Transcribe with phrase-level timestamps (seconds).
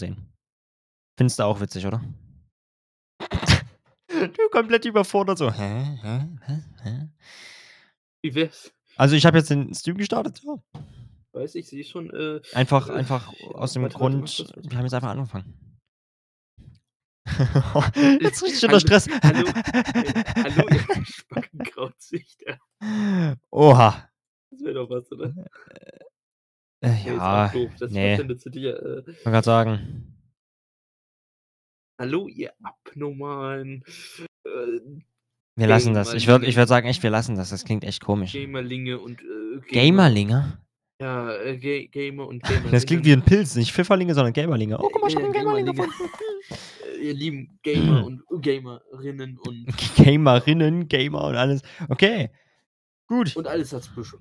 [0.00, 0.16] sehen.
[1.16, 2.02] Findest du auch witzig, oder?
[4.08, 5.98] Du komplett überfordert so: „Hä?
[6.02, 6.28] Hä?
[6.46, 6.62] Hä?
[6.82, 7.08] Hä?“
[8.22, 8.70] Wie wär's?
[8.96, 10.56] Also, ich habe jetzt den Stream gestartet, ja.
[11.32, 14.70] Weiß ich, sehe schon, äh, Einfach äh, einfach aus dem warte, Grund, warte, warte.
[14.70, 15.54] wir haben jetzt einfach angefangen.
[17.24, 19.06] Äh, Jetzt richtig unter Stress.
[19.22, 22.58] hallo, äh, hallo, ihr Spackenkrautzüchter.
[23.50, 24.10] Oha.
[24.50, 25.32] Das wäre doch was, oder?
[26.82, 27.70] Äh, Ja, ist auch doof.
[27.78, 28.00] Das ne.
[28.08, 30.14] verschwendet zu dir, äh Wollte grad sagen.
[31.98, 33.84] Hallo, ihr Abnormalen.
[34.44, 34.48] Äh,
[35.56, 36.14] Wir lassen das.
[36.14, 36.56] Ich würde ich Gamerlinge.
[36.56, 37.50] würde sagen, echt, wir lassen das.
[37.50, 38.32] Das klingt echt komisch.
[38.32, 40.04] Gamerlinge und, äh, Gamer.
[40.04, 40.58] Gamerlinge?
[41.02, 44.78] Ja, äh, Ga Gamer und Das klingt wie 'n Pilz, nicht Pfifferlinge, sondern Gamerlinge.
[44.78, 45.92] Oh, guck mal, ich habe Äh, 'n Gamerling Gamerlinge.
[45.92, 46.10] gefunden.
[46.98, 51.62] Äh, ihr lieben Gamer und Gamerinnen und Gamerinnen, Gamer und alles.
[51.88, 52.30] Okay,
[53.06, 53.34] gut.
[53.36, 54.18] und alles dazwischen.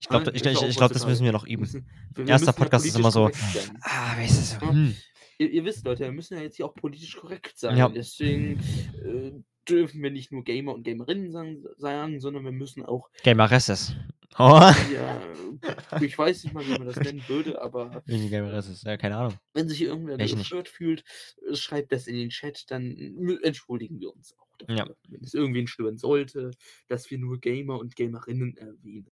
[0.00, 1.62] Ich glaube, ich ja ich ich glaube, das müssen wir noch üben.
[1.62, 2.42] müssen wir wir 1.
[2.42, 3.78] müssen ja Podcast ist immer so: sein.
[3.82, 4.72] „Ah, weißt du, so, Ne?
[4.72, 4.96] hm.“
[5.38, 7.76] Ihr ihr wisst, Leute, wir müssen ja jetzt hier auch politisch korrekt sein.
[7.76, 7.88] Ja.
[7.88, 8.58] Deswegen,
[9.04, 9.32] äh,
[9.68, 13.94] dürfen wir nicht nur Gamer und Gamerinnen sagen sagen, sondern wir müssen auch Gameresses.
[14.38, 14.60] Oh.
[14.94, 15.20] ja,
[16.00, 18.82] ich weiß nicht mal, wie man das nennen würde, aber Welche Gameresses?
[18.82, 19.34] Ja, keine Ahnung.
[19.54, 21.02] wenn sich irgendwer gestört fühlt,
[21.50, 22.96] äh, schreibt das in den Chat, dann
[23.42, 24.76] entschuldigen wir uns auch Ja.
[24.84, 26.50] dafür, wenn es irgendwen stören sollte,
[26.88, 29.10] dass wir nur Gamer und Gamerinnen erwähnen.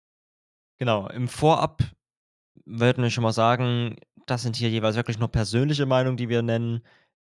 [0.82, 1.84] Genau, im Vorab
[2.66, 6.42] wollten wir schon mal sagen, das sind hier jeweils wirklich nur persönliche Meinungen, die wir
[6.42, 6.82] nennen.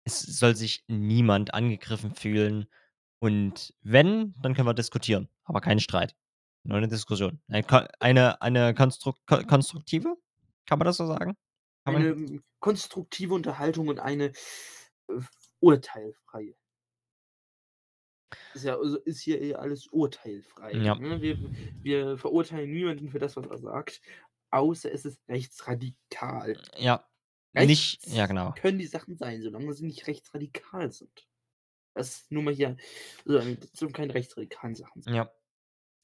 [0.06, 2.68] Es soll sich niemand angegriffen fühlen
[3.20, 6.16] und wenn, dann können wir diskutieren, aber kein Streit.
[6.64, 7.42] Nur 'ne Diskussion.
[8.00, 10.16] Eine eine konstruk ko konstruktive?
[10.68, 11.36] Kann man das so sagen?
[11.86, 14.32] Kann Eine, man hm, konstruktive Unterhaltung und eine,
[15.10, 15.22] äh,
[15.60, 16.56] urteilfreie.
[18.54, 20.96] Ist ja also, ist hier eh alles urteilfrei, Ja.
[20.96, 21.22] ne?
[21.22, 21.38] Wir
[21.84, 24.02] wir verurteilen niemanden für das, was er sagt,
[24.52, 26.58] außer es ist rechtsradikal.
[26.78, 27.06] Ja,
[27.54, 28.52] nicht Rechts ja, genau.
[28.54, 31.28] können die Sachen sein, solange sie nicht rechtsradikal sind.
[31.94, 32.78] Das nur mal hier
[33.26, 35.16] so, das dürfen keine rechtsradikalen Sachen sein.
[35.16, 35.32] Ja.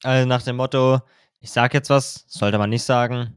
[0.02, 1.00] Also, nach dem Motto:
[1.40, 3.34] „Ich sage jetzt was, sollte man nicht sagen.“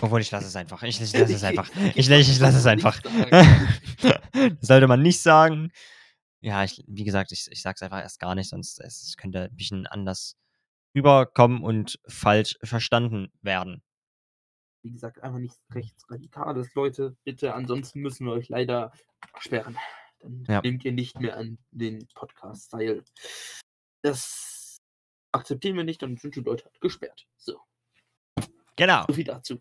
[0.00, 0.82] Obwohl, ich lasse es einfach.
[0.84, 1.68] Ich ich lasse es einfach.
[1.96, 3.00] Ich la ich lasse es einfach.
[4.60, 5.72] Sollte man nicht sagen.
[6.42, 9.44] Ja, ich wie gesagt, ich ich sage es einfach erst gar nicht, sonst es könnte
[9.50, 10.36] 'n bisschen anders
[10.96, 13.82] rüberkommen und falsch verstanden werden.
[14.84, 17.54] Wie gesagt, einfach nichts Rechtsradikales, Leute, bitte.
[17.54, 18.92] Ansonsten müssen wir euch leider
[19.38, 19.76] sperren.
[20.20, 20.62] Dann Ja.
[20.62, 23.04] nehmt ihr nicht mehr an den Podcasts teil.
[24.02, 24.78] Das
[25.32, 27.26] akzeptieren wir nicht, dann sind die Leute halt gesperrt.
[27.38, 27.60] So.
[28.78, 29.06] Genau.
[29.08, 29.60] So viel dazu.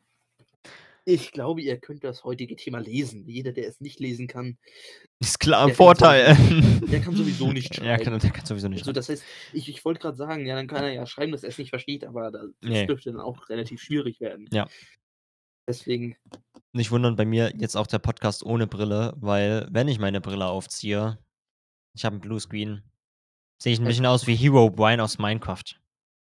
[1.11, 3.27] Ich glaube, ihr könnt das heutige Thema lesen.
[3.27, 4.59] Jeder, der es nicht lesen kann
[5.21, 6.35] Ist klar 'n der kann Vorteil.
[6.35, 6.37] sowieso
[6.87, 8.03] der kann sowieso nicht Ja, schreiben.
[8.03, 8.93] genau, der kann sowieso nicht Also, schreiben.
[8.93, 11.57] das heißt, ich ich wollte grad sagen, ja, dann kann er ja schreiben, dass er's
[11.57, 12.85] nicht versteht, aber da das Ne.
[12.85, 14.49] dürfte dann auch relativ schwierig werden.
[14.51, 14.69] Ja.
[15.67, 16.17] Deswegen
[16.75, 20.45] Nicht wundern, bei mir jetzt auch der Podcast ohne Brille, weil wenn ich meine Brille
[20.45, 21.17] aufziehe
[21.95, 22.83] ich habe 'n Bluescreen,
[23.61, 25.63] sehe ich 'n Äh bisschen aus wie Herobrine aus Minecraft.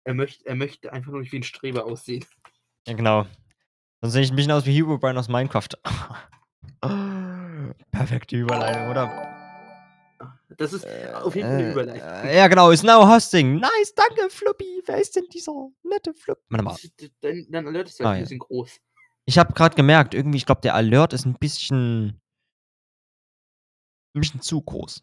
[0.06, 2.24] Er möcht er möchte einfach nur nicht wie 'n Streber aussehen.
[2.86, 3.26] Ja, genau.
[4.02, 5.68] Dann sehe ich 'n bisschen aus wie Herobrine aus Minecraft.
[7.90, 9.10] Perfekte Überleitung, oder?
[10.56, 12.30] Das ist auf jeden Fall 'ne Äh, Überleitung.
[12.30, 13.56] äh, ja, genau, ist now hosting.
[13.56, 14.82] Nice, danke, Fluppy.
[14.86, 15.52] Wer ist denn dieser
[15.84, 16.76] nette Flup warte mal.
[17.20, 18.22] Dein dein Alert ist Ah, vielleicht 'n ja.
[18.24, 18.80] bisschen groß.
[19.26, 22.20] Ich habe grad gemerkt, irgendwie, ich glaube, der Alert ist 'n bisschen
[24.16, 25.02] 'n bisschen zu groß.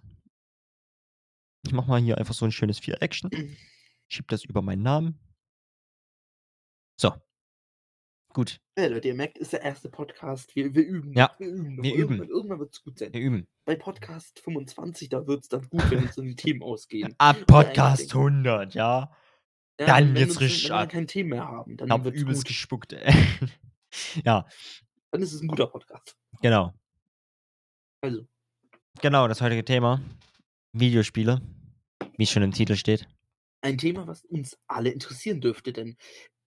[1.63, 3.31] Ich mache mal hier einfach so 'n schönes Viereckchen.
[4.07, 5.19] Schiebe das über meinen Namen.
[6.99, 7.24] So.
[8.35, 8.59] Gut.
[8.77, 9.83] Ja, Leute, ihr merkt, ist der 1.
[9.91, 10.53] Podcast.
[10.57, 12.29] Wir wir üben Ja, wir üben wir Irgendwann üben.
[12.35, 13.13] irgendwann wird's gut sein.
[13.13, 13.47] Wir üben.
[13.63, 17.15] Bei Podcast 25, da wird's dann gut, wenn uns dann die Themen ausgehen.
[17.17, 18.45] Ab Podcast eindenken.
[18.47, 19.09] 100, ja.
[19.79, 20.89] Ja, Dann uns richtig wenn wir ab.
[20.89, 22.47] kein Thema mehr haben, dann wird's übelst gut.
[22.49, 23.13] gespuckt, ey.
[24.25, 24.45] Ja.
[25.11, 26.17] Dann ist es 'n guter Podcast.
[26.41, 26.73] Genau.
[28.01, 28.27] Also
[29.01, 30.01] Genau, das heutige Thema:
[30.73, 31.41] Videospiele,
[32.17, 33.07] wie's schon im Titel steht.
[33.61, 35.95] ein Thema, was uns alle interessieren dürfte, denn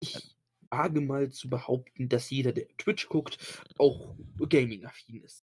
[0.00, 0.16] ich
[0.70, 3.38] wage mal zu behaupten, dass jeder, der Twitch guckt,
[3.78, 4.14] auch
[4.48, 5.44] gaming-affin ist.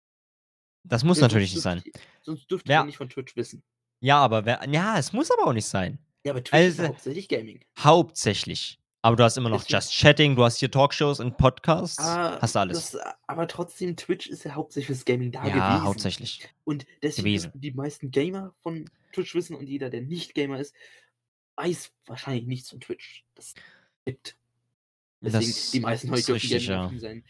[0.84, 1.82] Das muss Ja, natürlich nicht sein.
[2.22, 3.62] sonst dürftet Wer ihr nicht von Twitch wissen.
[4.00, 5.98] Ja, aber wer ja, es muss aber auch nicht sein.
[6.24, 7.60] Ja, aber Twitch ist ja Also hauptsächlich Gaming.
[7.78, 8.78] hauptsächlich.
[9.02, 11.98] Aber du hast immer noch Deswegen Just Chatting, du hast hier Talkshows und Podcasts.
[11.98, 12.90] Ah, Hast du alles.
[12.92, 15.84] das aber trotzdem, Twitch ist ja hauptsächlich fürs Gaming da Ja, gewesen.
[15.84, 16.48] hauptsächlich.
[16.64, 17.52] Und deswegen Gewesen.
[17.54, 20.74] die meisten Gamer von Twitch wissen und jeder, der nicht Gamer ist,
[21.56, 23.24] weiß wahrscheinlich nichts von Twitch.
[23.34, 23.54] Das
[24.04, 24.36] gibt.
[25.22, 26.90] Deswegen, Das die meisten heute dürfen richtig, ja.
[26.96, 27.24] sein.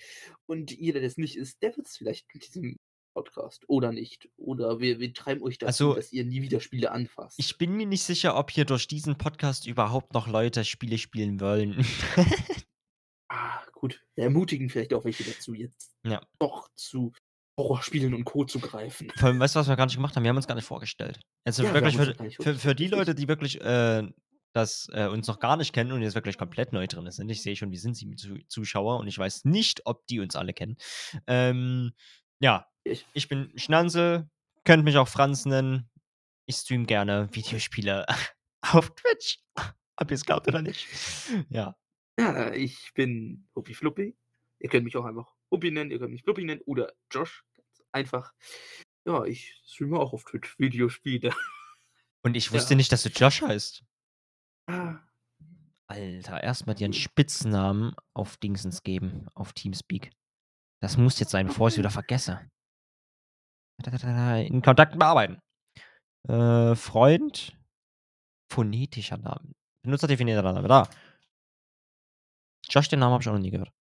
[0.46, 2.76] Und jeder, der es nicht ist, der wird's vielleicht mit diesem
[3.14, 4.28] Podcast oder nicht.
[4.36, 7.38] Oder wir wir treiben euch dazu, Also dass ihr nie wieder Spiele anfasst.
[7.38, 11.40] Ich bin mir nicht sicher, ob hier durch diesen Podcast überhaupt noch Leute Spiele spielen
[11.40, 11.84] wollen.
[13.32, 14.02] Ah, gut.
[14.16, 16.20] Wir ermutigen vielleicht auch welche dazu, jetzt Ja.
[16.40, 17.12] doch zu
[17.56, 18.44] Horrorspielen und Co.
[18.44, 19.12] zu greifen.
[19.16, 20.24] Vor allem, weißt du, was wir gar nicht gemacht haben?
[20.24, 21.20] Wir haben uns gar nicht vorgestellt.
[21.44, 24.02] Also, Ja, wir wirklich für für für die Leute, die wirklich, äh,
[24.52, 27.28] das äh, uns noch gar nicht kennen und jetzt wirklich komplett neu drin sind.
[27.30, 30.36] Ich sehe schon, wir sind 7 Zu Zuschauer und ich weiß nicht, ob die uns
[30.36, 30.76] alle kennen.
[31.26, 31.92] Ähm,
[32.40, 34.28] ja, Ich ich bin Schnanzel,
[34.64, 35.88] könnt mich auch Franz nennen.
[36.46, 38.06] Ich streame gerne Videospiele
[38.62, 39.38] auf Twitch,
[39.96, 40.86] ob ihr's glaubt oder nicht.
[41.48, 41.76] Ja.
[42.18, 44.16] Ja, ich bin Huppi Fluppi.
[44.58, 47.82] Ihr könnt mich auch einfach Huppi nennen, ihr könnt mich Fluppi nennen oder Josh, ganz
[47.92, 48.32] einfach.
[49.06, 51.32] Ja, ich streame auch auf Twitch Videospiele.
[52.22, 52.76] Und ich wusste Ja.
[52.76, 53.82] nicht, dass du Josh heißt.
[54.70, 55.00] Ah.
[55.88, 56.98] Alter, erst mal dir 'n Cool.
[57.00, 60.12] Spitznamen auf Dingsens geben, auf Teamspeak.
[60.80, 62.48] Das muss jetzt sein, bevor ich's wieder vergesse.
[63.78, 65.40] In Kontakten bearbeiten.
[66.28, 67.56] Äh, Freund,
[68.52, 69.52] phonetischer Name.
[69.82, 70.88] Benutzerdefinierter Name, da.
[72.68, 73.72] Josh, den Namen habe ich auch noch nie gehört.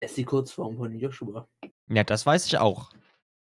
[0.00, 1.46] Er ist die Kurzform von Joshua.
[1.88, 2.90] Ja, das weiß ich auch.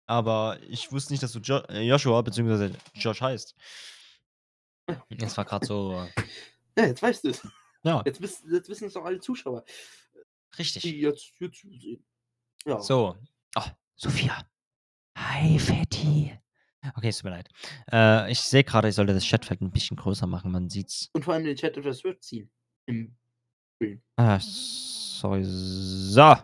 [0.09, 3.55] Aber ich wusste nicht, dass du Jo äh, Joshua beziehungsweise Josh heißt.
[5.11, 6.07] Das war grad so
[6.77, 7.47] Ja, jetzt weißt du's.
[7.83, 8.03] Ja.
[8.05, 9.65] Jetzt wiss jetzt wissen's auch alle Zuschauer,
[10.59, 10.83] Richtig.
[10.83, 12.05] die jetzt hier zusehen.
[12.67, 12.81] Ja.
[12.81, 13.17] So.
[13.57, 13.63] Oh,
[13.97, 14.45] Sophia.
[15.17, 16.33] Hi, Fetti.
[16.97, 17.49] Okay, es tut mir leid.
[17.93, 21.11] Äh, ich sehe grade, ich sollte das Chatfeld 'n bisschen größer machen, man sieht's.
[21.13, 22.51] Und vor allem den Chat etwas höher ziehen
[22.87, 23.17] im
[23.77, 24.03] Stream.
[24.17, 25.43] Ah, sorry.
[25.45, 26.35] So.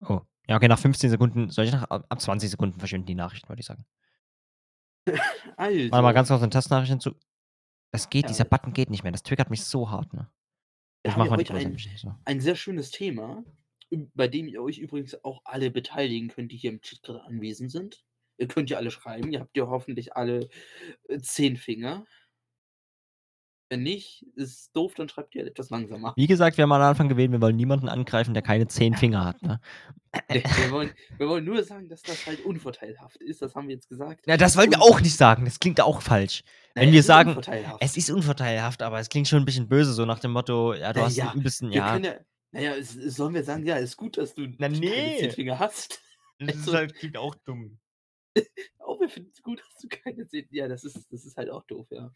[0.00, 3.14] Oh, ja, okay, nach 15 Sekunden soll ich nach ab ab 20 Sekunden verschwinden die
[3.14, 3.84] Nachrichten, würde ich sagen.
[5.56, 7.14] Warte mal Also ganz kurz 'ne Testnachricht hinzu.
[7.92, 8.28] Das geht, Ja.
[8.28, 9.12] dieser Button geht nicht mehr.
[9.12, 10.30] Das triggert mich so hart, ne?
[11.04, 12.14] Wir Ich haben mache ja mal die heute ein ein bisschen, so.
[12.24, 13.44] ein sehr schönes Thema,
[13.92, 17.22] ü bei dem ihr euch übrigens auch alle beteiligen könnt, die hier im Chat grade
[17.24, 18.04] anwesend sind.
[18.38, 19.32] Ihr könnt ja alle schreiben.
[19.32, 20.48] Ihr habt ja hoffentlich alle,
[21.08, 22.04] äh, 10 Finger.
[23.70, 26.14] Wenn nicht, ist doof, dann schreibt ihr halt etwas langsamer.
[26.16, 29.24] Wie gesagt, wir haben am Anfang gewählt, wir wollen niemanden angreifen, der keine 10 Finger
[29.24, 29.60] hat, ne?
[30.54, 33.42] Wir wollen wir wollen nur sagen, dass das halt unvorteilhaft ist.
[33.42, 34.26] Das haben wir jetzt gesagt.
[34.26, 35.44] Ja, das wollen wir auch nicht sagen.
[35.44, 36.42] Das klingt auch falsch.
[36.74, 37.80] na Wenn ja, wir es ist sagen, unvorteilhaft.
[37.80, 40.92] es ist unvorteilhaft, aber es klingt schon 'n bisschen böse, so nach dem Motto: „Ja,
[40.92, 41.98] du Na hast ja, übelsten“ wir ja.
[42.02, 42.20] ja
[42.52, 45.30] na ja, s sollen wir sagen: „Ja, ist gut, dass du Na, keine 10 ne.
[45.30, 46.00] Finger hast?“
[46.38, 47.78] Das ist Also halt klingt auch dumm.
[48.78, 51.64] Oh, wir finden's gut, dass du keine 10 ja, das ist das ist halt auch
[51.66, 52.12] doof, ja.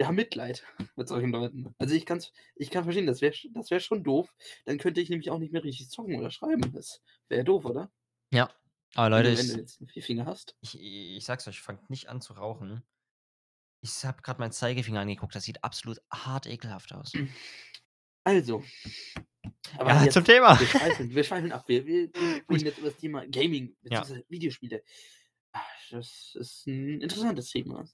[0.00, 0.64] Wir haben Mitleid
[0.96, 1.74] mit solchen Leuten.
[1.78, 4.34] Also, ich kann's ich kann verstehen, das wäre das wäre schon doof.
[4.64, 6.72] Dann könnte ich nämlich auch nicht mehr richtig zocken oder schreiben.
[6.72, 7.92] Das wäre doof, oder?
[8.32, 8.48] Ja,
[8.94, 10.56] aber Wenn Leute, du wenn du jetzt 4 Finger hast.
[10.62, 12.82] ich ich sage es euch, fangt nicht an zu rauchen.
[13.82, 17.18] Ich habe grad meinen Zeigefinger angeguckt, das sieht absolut hart ekelhaft aus.
[18.24, 18.62] Also.
[19.78, 20.58] Aber Ja, jetzt zum Thema.
[20.58, 21.64] wir schweifeln wir schweifeln ab.
[21.68, 24.06] Wir wir wir reden jetzt über das Thema Gaming Ja.
[24.06, 24.82] beziehungsweise Videospiele.
[25.90, 27.84] Das ist 'n interessantes Thema?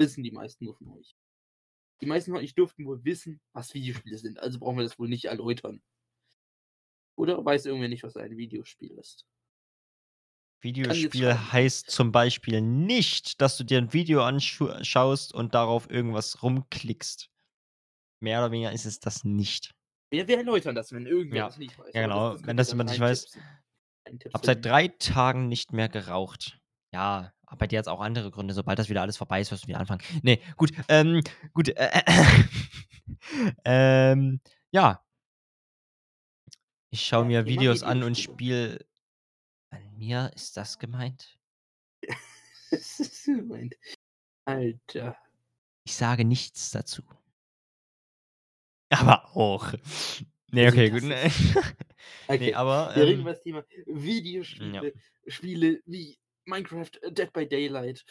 [0.00, 1.14] Wissen die meisten nur von euch.
[2.02, 5.08] Die meisten von euch dürften wohl wissen, was Videospiele sind, also brauchen wir das wohl
[5.08, 5.82] nicht erläutern.
[7.18, 9.22] Oder weiß irgendwer nicht, was ein Videospiel ist?
[10.62, 16.42] Videospiel heißt zum Beispiel nicht, dass du dir 'n Video anschu schaust und darauf irgendwas
[16.42, 17.28] rumklickst.
[18.20, 19.72] Mehr oder weniger ist es das nicht.
[20.12, 21.94] Wir wir erläutern das, wenn irgendwer Ja, das nicht weiß.
[21.94, 22.38] ja genau.
[22.38, 23.28] das das Wenn das jemand nicht weiß.
[24.06, 24.34] Reintipsen.
[24.34, 26.58] Habe seit 3 Tagen nicht mehr geraucht.
[26.94, 28.54] Ja, aber bei dir hat's auch andere Gründe.
[28.54, 30.00] Sobald das wieder alles vorbei ist, wirst du wieder anfangen.
[30.22, 32.02] Ne, gut, ähm, gut, äh,
[33.64, 35.04] ähm, ja.
[36.90, 38.86] Ich schaue Ja, mir Videos an und spiele
[39.70, 41.36] an mir ist das gemeint?
[42.70, 43.74] Das ist gemeint.
[44.44, 45.16] Alter.
[45.84, 47.02] Ich sage nichts dazu.
[48.90, 49.72] Aber auch.
[50.52, 51.14] Ne, Also, okay, gut, ne.
[51.14, 51.30] ist Ne,
[52.28, 55.30] okay, aber, wir reden ähm über das Thema Videospiele, Ja.
[55.30, 58.04] Spiele wie Minecraft, äh, Dead by Daylight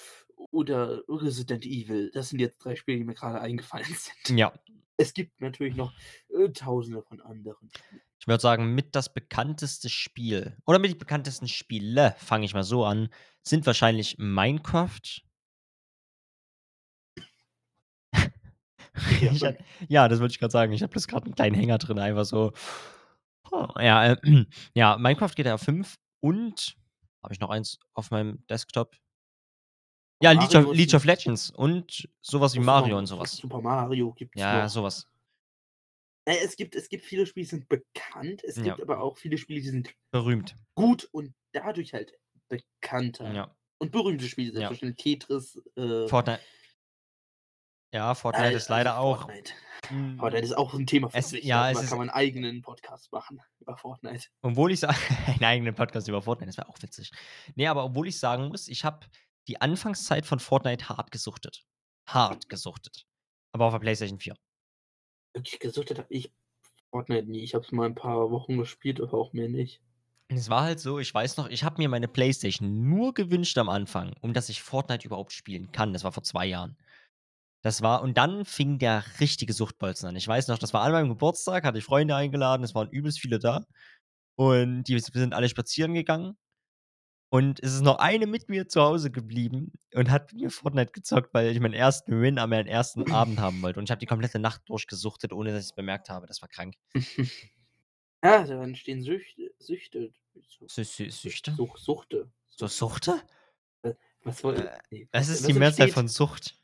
[0.52, 2.12] oder Resident Evil.
[2.13, 3.86] Das sind jetzt 3 Spiele, die mir grade eingefallen
[4.25, 4.40] sind.
[4.40, 4.54] Ja.
[4.98, 5.94] Es gibt natürlich noch,
[6.30, 7.70] äh, Tausende von anderen.
[8.20, 12.63] Ich würde sagen, mit das bekannteste Spiel oder mit die bekanntesten Spiele, fange ich mal
[12.63, 13.10] so an,
[13.44, 15.02] sind wahrscheinlich Minecraft.
[19.08, 19.58] GTA Ich ha 5.
[19.90, 20.74] ja, das wollte ich grad sagen.
[20.74, 22.54] Ich habe bloß grad 'n kleinen Hänger drin, einfach so.
[23.80, 24.18] Ja, äh,
[24.74, 26.75] ja, Minecraft, GTA 5 und
[27.24, 28.96] habe ich noch eins auf meinem Desktop?
[30.22, 33.38] Ja, League Mario of League of Legends und so was wie Mario und so was.
[33.38, 34.70] Super Mario gibt's Ja, noch.
[34.70, 35.08] so was.
[36.25, 38.44] Äh, es gibt es gibt viele Spiele, die sind bekannt.
[38.44, 38.63] Es Ja.
[38.63, 40.56] gibt aber auch viele Spiele, die sind Berühmt.
[40.75, 42.13] gut und dadurch halt
[42.50, 43.34] bekannter.
[43.34, 43.56] Ja.
[43.80, 44.53] Und berühmte Spiele, Ja.
[44.70, 46.39] selbstverständlich Tetris, äh Fortnite.
[47.93, 49.53] Ja, Fortnite Al ist leider also auch Fortnite.
[49.89, 51.43] hm, Fortnite ist auch 'n Thema für es sich.
[51.43, 54.29] ja, es Darüber ist kann man 'n eigenen Podcast machen über Fortnite.
[54.45, 54.89] Obwohl ich sa
[55.27, 57.12] einen eigenen Podcast über Fortnite, das wäre auch witzig.
[57.55, 59.07] Ne, aber obwohl ich sagen muss, ich habe
[59.47, 61.63] die Anfangszeit von Fortnite hart gesuchtet.
[62.09, 63.05] Hart gesuchtet.
[63.53, 64.35] Aber auf der PlayStation 4.
[65.35, 66.31] Wirklich gesuchtet habe ich
[66.91, 67.43] Fortnite nie.
[67.43, 69.81] Ich habe es mal 'n paar Wochen gespielt, aber auch mehr nicht.
[70.29, 73.69] Es war halt so, ich weiß noch, ich habe mir meine Playstation nur gewünscht am
[73.69, 75.93] Anfang, um dass ich Fortnite überhaupt spielen kann.
[75.93, 76.77] Das war vor 2 Jahren.
[77.63, 80.15] Das war und dann fing der richtige Suchtbolzen an.
[80.17, 83.20] Ich weiß noch, das war an meinem Geburtstag, hatte ich Freunde eingeladen, es waren übelst
[83.20, 83.65] viele da
[84.36, 86.38] und die sind alle spazieren gegangen
[87.29, 90.91] und es ist noch eine mit mir zu Hause geblieben und hat mit mir Fortnite
[90.91, 94.00] gezockt, weil ich meinen ersten Win an meinen ersten Abend haben wollte und ich habe
[94.00, 96.27] die komplette Nacht durchgesuchtet, ohne dass ich's bemerkt habe.
[96.27, 96.75] Das war krank.
[98.24, 100.13] Ja, da entstehen Süchte Süchte.
[100.67, 101.53] Sü Sü Süchte?
[101.58, 102.32] Such Suchte.
[102.50, 103.22] So Suchte?
[103.82, 106.58] Äh, was soll Äh, ne, was was ist die Mehrzahl von Sucht?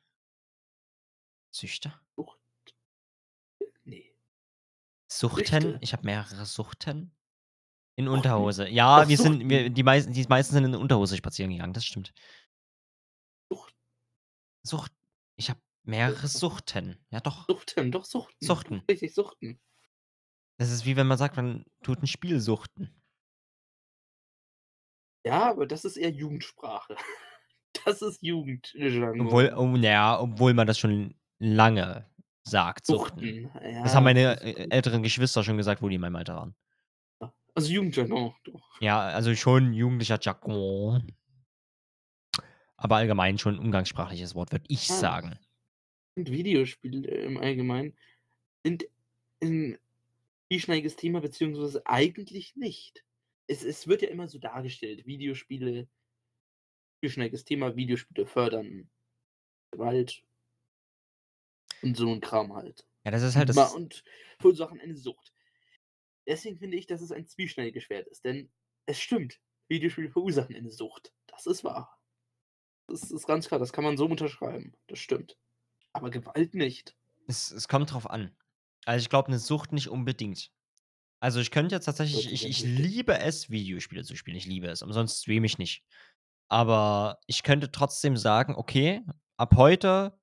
[1.51, 1.93] Süchte?
[2.15, 2.39] Sucht.
[3.83, 4.03] Ne.
[5.11, 5.61] Suchten?
[5.61, 5.79] Süchte.
[5.81, 7.15] Ich habe mehrere Suchten?
[7.95, 8.17] In Suchten.
[8.17, 8.67] Unterhose.
[8.69, 9.73] Ja, wir sind wir Suchten.
[9.73, 12.13] die meisten die meisten sind in Unterhose spazieren gegangen, das stimmt.
[13.51, 13.75] Sucht.
[14.65, 14.91] Sucht
[15.37, 16.69] ich habe Äh, mehrere Sucht.
[16.69, 17.05] Suchten.
[17.09, 17.47] Ja doch.
[17.47, 18.45] Suchten, doch Suchten.
[18.45, 18.83] Suchten.
[18.89, 19.59] Richtig, Suchten.
[20.59, 22.93] Das ist wie wenn man sagt, man tut 'n Spiel suchten.
[25.25, 26.95] Ja, aber das ist eher Jugendsprache.
[27.85, 29.53] Das ist Obwohl Jugendjargon.
[29.55, 32.05] oh, na ja, obwohl man das schon lange
[32.43, 33.33] sagt, suchten.
[33.33, 36.35] Suchten, Das haben ja, meine, äh, älteren Geschwister schon gesagt, wo die in meinem Alter
[36.35, 36.55] waren.
[37.21, 38.81] Ja, also Jugendjargon, doch.
[38.81, 41.11] Ja, also schon jugendlicher Jargon.
[42.77, 44.93] Aber allgemein schon umgangssprachliches Wort, würde ich Ja.
[44.93, 45.37] sagen.
[46.17, 47.97] Und Videospiele im Allgemeinen
[48.65, 48.87] sind
[49.43, 49.79] 'n
[50.49, 53.05] zwieschneidiges Thema, beziehungsweise eigentlich nicht.
[53.47, 55.89] Es es wird ja immer so dargestellt, Videospiele
[57.03, 58.89] zwieschneidiges Thema, Videospiele fördern
[59.71, 60.23] Gewalt
[61.81, 62.85] und so 'n Kram halt.
[63.05, 64.03] Ja, das ist halt das und
[64.39, 65.33] verursachen eine Sucht.
[66.27, 68.51] Deswegen finde ich, dass es ein zwieschneidiges Schwert ist, denn
[68.87, 71.13] es stimmt, Videospiele verursachen eine Sucht.
[71.27, 71.99] Das ist wahr.
[72.87, 74.73] Das ist ganz klar, das kann man so unterschreiben.
[74.87, 75.37] Das stimmt.
[75.93, 76.95] Aber Gewalt nicht.
[77.27, 78.35] Es es kommt drauf an.
[78.85, 80.51] Also, ich glaube, 'ne Sucht nicht unbedingt.
[81.21, 84.37] Also, ich könnte jetzt tatsächlich ich ich liebe es, Videospiele zu spielen.
[84.37, 85.83] Ich liebe es, umsonst streame ich nicht.
[86.49, 89.03] Aber ich könnte trotzdem sagen: „Okay,
[89.37, 90.19] ab heute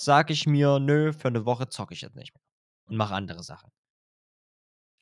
[0.00, 2.42] sage ich mir: ‚Nö, für 'ne Woche zocke ich jetzt nicht mehr
[2.88, 3.70] und mache andere Sachen.'“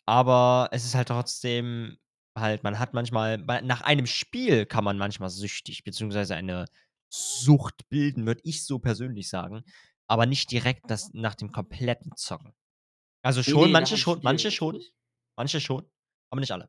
[0.08, 1.98] Aber es ist halt trotzdem
[2.38, 6.66] halt man hat manchmal nach einem Spiel kann man manchmal süchtig beziehungsweise eine
[7.08, 9.64] Sucht bilden, würde ich so persönlich sagen,
[10.06, 12.54] aber nicht direkt das nach dem kompletten Zocken.
[13.22, 14.82] Also, Ne, schon, ne, nach manche schon manche schon,
[15.36, 15.88] manche schon,
[16.30, 16.68] aber nicht alle.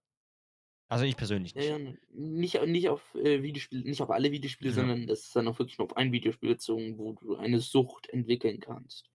[0.92, 1.64] Also, ich persönlich Ja, nicht.
[1.64, 4.72] ja, n nicht nicht auf, äh, Videospiele nicht auf alle Videospiele, Ja.
[4.72, 8.10] sondern das ist dann auch wirklich nur auf ein Videospiel bezogen, wo du eine Sucht
[8.10, 9.10] entwickeln kannst.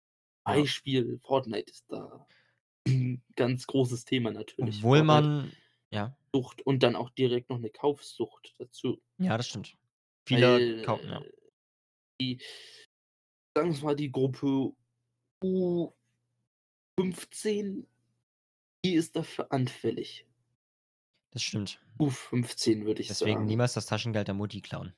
[0.46, 0.46] Ja.
[0.46, 2.26] Beispiel: Fortnite ist da
[2.88, 4.56] 'n ganz großes Thema natürlich.
[4.62, 6.16] Obwohl Fortnite man ja?
[6.34, 9.00] Sucht und dann auch direkt noch 'ne Kaufsucht dazu.
[9.18, 9.76] Ja, das stimmt.
[10.26, 11.20] Viele kau ja.
[11.20, 11.32] Weil
[12.20, 12.40] die
[13.56, 14.72] sagen wir's mal, die Gruppe
[15.42, 17.86] U15,
[18.84, 20.26] die ist dafür anfällig.
[21.32, 21.80] Das stimmt.
[21.98, 23.44] U15, würde ich Deswegen sagen.
[23.44, 24.94] niemals das Taschengeld der Mutti klauen.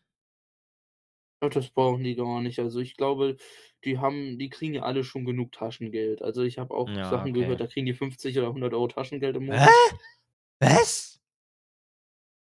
[1.42, 2.58] Ja, das brauchen die gar nicht.
[2.60, 3.36] Also, ich glaube,
[3.84, 6.22] die haben die kriegen ja alle schon genug Taschengeld.
[6.22, 7.34] Also, ich habe auch Ja, Sachen okay.
[7.34, 9.66] gehört, da kriegen die 50 oder 100 € Taschengeld im Hä?
[9.66, 9.74] Monat.
[10.60, 11.20] Was?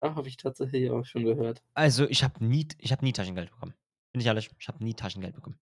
[0.02, 1.62] Ja, habe ich tatsächlich auch schon gehört.
[1.74, 3.74] Also, ich habe nie ich habe nie Taschengeld bekommen.
[4.12, 5.58] Bin ich ehrlich, ich habe nie Taschengeld bekommen.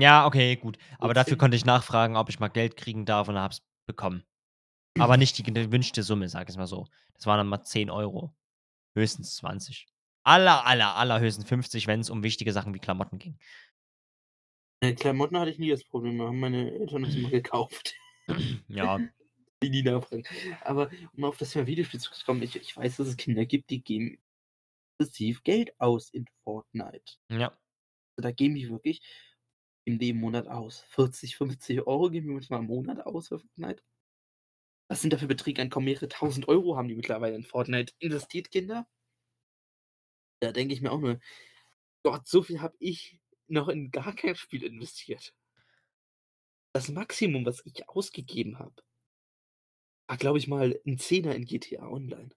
[0.00, 0.78] Ja, okay, gut.
[1.00, 1.36] Aber dafür 14?
[1.36, 4.24] konnte ich nachfragen, ob ich mal Geld kriegen darf und habe es bekommen.
[5.00, 6.86] Aber nicht die gewünschte Summe, sage ich's mal so.
[7.14, 8.30] Das waren dann mal 10 €,
[8.94, 9.86] höchstens 20.
[10.24, 13.38] Aller, aller, allerhöchstens 50, wenn's um wichtige Sachen wie Klamotten ging.
[14.80, 17.94] Äh, Klamotten hatte ich nie das Problem, da haben meine Eltern das immer gekauft.
[18.68, 18.98] Ja.
[19.60, 20.22] Die nie nachfragen.
[20.60, 23.82] Aber um auf das Thema Videospiel zurückzukommen, ich ich weiß, dass es Kinder gibt, die
[23.82, 24.18] geben
[25.00, 27.14] massiv Geld aus in Fortnite.
[27.28, 27.52] Ja.
[28.16, 29.02] Da geben die wirklich
[29.86, 33.82] die im Monat aus 40, 50 € geben die manchmal im Monat aus für Fortnite.
[34.90, 38.86] Was sind da für Beträge, mehrere 1.000 € haben die mittlerweile in Fortnite investiert, Kinder.
[40.42, 41.18] Da denke ich mir auch nur:
[42.04, 45.32] „Gott, so viel habe ich noch in gar kein Spiel investiert.“
[46.74, 48.82] Das Maximum, was ich ausgegeben habe
[50.10, 52.30] war, glaube ich mal 'n Zehner in GTA Online.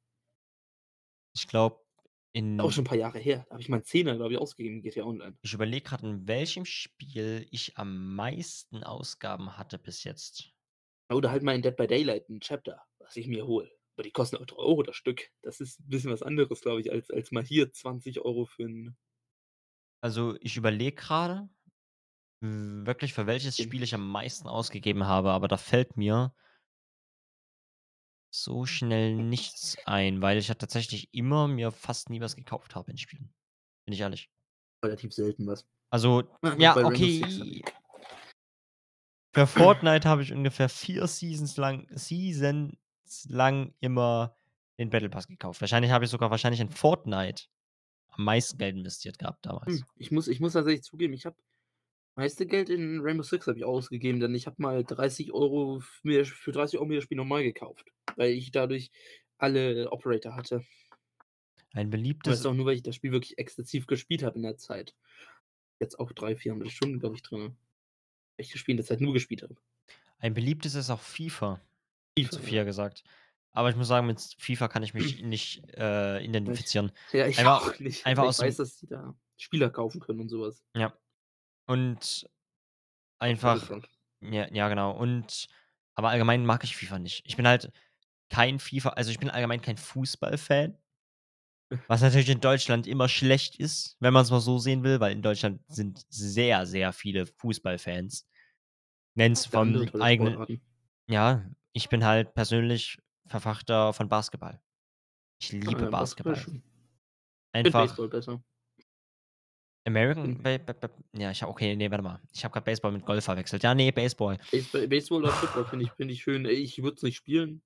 [1.35, 1.81] Ich glaube,
[2.59, 3.45] Auch in schon 'n paar Jahre her.
[3.47, 5.37] Da habe ich mal 'n Zehner, glaube ich, ausgegeben in GTA Online.
[5.43, 10.51] Ich überlege grad, in welchem Spiel ich am meisten Ausgaben hatte bis jetzt.
[11.11, 13.69] Oder halt mal in Dead by Daylight 'n Chapter, was ich mir hole.
[13.95, 15.29] Aber die kosten auch 3 € das Stück.
[15.41, 18.63] Das ist 'n bisschen was anderes, glaube ich, als als mal hier 20 € für
[18.63, 18.95] 'n
[20.03, 21.47] Also, ich überlege grade,
[22.41, 23.61] w wirklich, für welches Skin.
[23.61, 26.33] Spiel ich am meisten ausgegeben habe, aber da fällt mir
[28.33, 32.89] so schnell nichts ein, weil ich ja tatsächlich immer mir fast nie was gekauft habe
[32.91, 33.33] in Spielen.
[33.85, 34.27] Bin ich ehrlich.
[34.83, 35.65] Relativ selten was.
[35.93, 36.23] Also,
[36.57, 36.91] Ja, ja,
[39.33, 39.45] bei.
[39.45, 44.35] Für Fortnite habe ich ungefähr 4 Seasons lang Season bislang immer
[44.77, 45.61] den Battle Pass gekauft.
[45.61, 47.45] Wahrscheinlich habe ich sogar wahrscheinlich in Fortnite
[48.09, 49.67] am meisten Geld investiert gehabt damals.
[49.67, 51.37] Hm, ich muss ich muss tatsächlich zugeben, ich habe
[52.15, 56.01] meiste Geld in Rainbow Six habe ich ausgegeben, denn ich habe mal 30 € f
[56.03, 58.91] mir für 30 € mir das Spiel normal gekauft, weil ich dadurch
[59.39, 60.63] alle Operator hatte.
[61.73, 64.57] Ein beliebtes du auch nur, weil ich das Spiel wirklich exzessiv gespielt habe in der
[64.57, 64.95] Zeit.
[65.79, 67.57] Jetzt auch 300, 400 Stunden, glaube ich, drin.
[68.41, 69.55] Ich das Spiel in der Zeit nur gespielt habe.
[70.19, 71.61] ein beliebtes ist auch FIFA,
[72.17, 72.39] FIFA, ja.
[72.39, 73.03] Sophia gesagt.
[73.53, 76.91] Aber ich muss sagen, mit FIFA kann ich mich nicht, äh, identifizieren.
[77.11, 80.21] ja, ich Einfach auch nicht, einfach ich aus weiß, dass die da Spieler kaufen können
[80.21, 80.63] und so was.
[80.75, 80.93] Ja.
[81.65, 82.29] Und
[83.19, 83.81] einfach
[84.21, 84.91] ja, ja, genau.
[84.91, 85.47] Und
[85.95, 87.23] aber allgemein mag ich FIFA nicht.
[87.25, 87.71] Ich bin halt
[88.29, 90.77] kein FIFA also, ich bin allgemein kein Fußballfan.
[91.87, 95.21] Was natürlich in Deutschland immer schlecht ist, wenn man's mal so sehen will, weil in
[95.21, 98.27] Deutschland sind sehr, sehr viele Fußballfans.
[99.15, 100.61] Nenn's tolle eigenen Sportarten.
[101.07, 104.61] ja, ich bin halt persönlich Verfechter von Basketball.
[105.39, 106.61] Ich liebe ja, Basketball Basketball.
[107.53, 108.43] Einfach Baseball besser.
[109.87, 110.43] American Hm.
[110.43, 112.19] Ba Ba Ba ja, ich habe okay, ne, warte mal.
[112.33, 113.63] Ich habe grad Baseball mit Golf verwechselt.
[113.63, 114.37] Ja, ne, Baseball.
[114.51, 116.45] Baseba Baseball oder Football finde ich finde ich schön.
[116.45, 117.61] Ich würde es nicht spielen.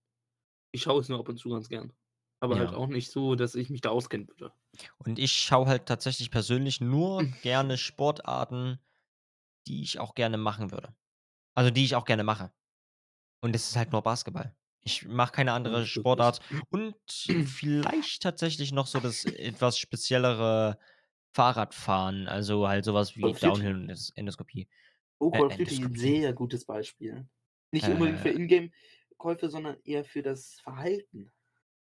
[0.72, 1.92] Ich schaue es nur ab und zu ganz gern.
[2.40, 2.78] Aber halt Ja.
[2.78, 4.52] auch nicht so, dass ich mich da auskennen würde.
[4.98, 8.80] Und ich schaue halt tatsächlich persönlich nur gerne Sportarten,
[9.68, 10.94] die ich auch gerne machen würde.
[11.58, 12.52] Also, die ich auch gerne mache.
[13.42, 14.56] Und das ist halt nur Basketball.
[14.82, 15.86] Ich mache keine andere.
[15.88, 16.96] Sportart und
[17.44, 20.80] vielleicht tatsächlich noch so das etwas speziellere
[21.34, 23.36] Fahrradfahren, also, halt so was Call wie Duty.
[23.36, 24.70] Downhill und Endos Endoskopie.
[25.22, 26.20] Oh, Äh, Call of Duty, 'n Endoskopie?
[26.20, 27.26] sehr gutes Beispiel.
[27.72, 28.36] Nicht unbedingt für Äh.
[28.36, 31.32] Ingame-Käufe, sondern eher für das Verhalten,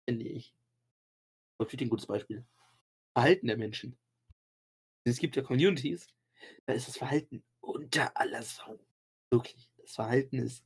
[0.06, 0.50] finde ich.
[1.60, 2.44] Call of Duty 'n gutes Beispiel.
[3.14, 3.96] Verhalten der Menschen.
[5.06, 6.06] Es gibt ja Communities,
[6.66, 8.78] da ist das Verhalten unter aller Sau.
[9.32, 9.70] Wirklich.
[9.78, 10.62] Das Verhalten ist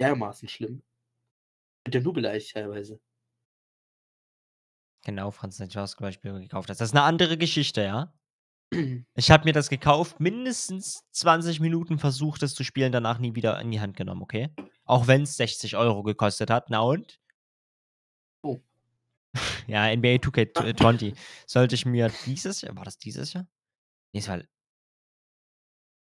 [0.00, 0.82] dermaßen schlimm.
[1.86, 3.00] Wird ja nur beleidigt teilweise.
[5.04, 6.80] Genau, Franz, seit du das Beispiel gekauft hast.
[6.80, 8.12] Das ist 'ne andere Geschichte, ja?
[9.16, 13.60] Ich habe mir das gekauft, mindestens 20 Minuten versucht, das zu spielen, danach nie wieder
[13.60, 14.50] in die Hand genommen, okay?
[14.86, 16.70] Auch wenn's 60 € gekostet hat.
[16.70, 17.18] Na und?
[18.44, 18.60] Oh.
[19.68, 21.14] Ja, NBA 2K tw 20
[21.46, 23.44] sollte ich mir dieses Jahr war das dieses Jahr?
[24.14, 24.42] Ne, es war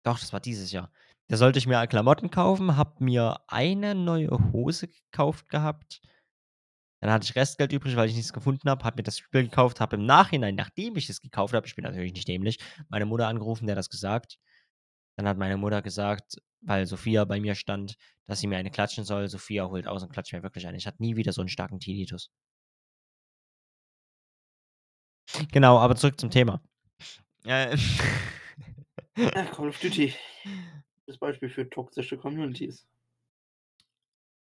[0.06, 0.92] Doch, das war dieses Jahr.
[1.30, 6.02] Da sollte ich mir Klamotten kaufen, habe mir eine neue Hose gekauft gehabt.
[7.02, 9.80] Dann hatte ich Restgeld übrig, weil ich nichts gefunden habe, habe mir das Spiel gekauft,
[9.80, 12.60] habe im Nachhinein, nachdem ich es gekauft habe ich bin natürlich nicht dämlich,
[12.90, 14.38] meine Mutter angerufen, der das gesagt.
[15.18, 17.96] Dann hat meine Mutter gesagt, weil Sophia bei mir stand,
[18.28, 19.30] dass sie mir eine klatschen soll.
[19.30, 20.78] Sophia holt aus und klatscht mir wirklich eine.
[20.78, 22.28] Ich hatte nie wieder so 'n starken Tinnitus.
[25.52, 26.62] Genau, aber zurück zum Thema.
[27.46, 27.78] Äh
[29.54, 30.14] Call of Duty.
[31.16, 32.86] Das Beispiel für toxische Communities.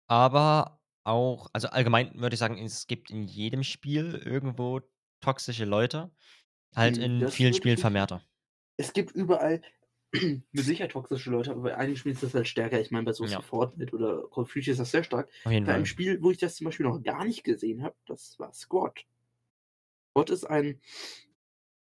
[0.08, 4.80] Aber auch also, allgemein würde ich sagen, es gibt in jedem Spiel irgendwo
[5.20, 6.10] toxische Leute,
[6.74, 8.22] halt Hm, in das vielen Spielen vermehrter.
[8.78, 9.62] Es gibt überall
[10.12, 12.80] mit Sicherheit toxische Leute, aber bei einigen Spielen ist das halt stärker.
[12.80, 13.40] Ich meine, bei so Ja.
[13.42, 15.28] Fortnite oder Call of Duty ist das sehr stark.
[15.44, 15.86] Bei einem Fall.
[15.86, 19.04] Spiel, wo ich das zum Beispiel noch gar nicht gesehen habe, das war Squad.
[20.10, 20.80] Squad ist ein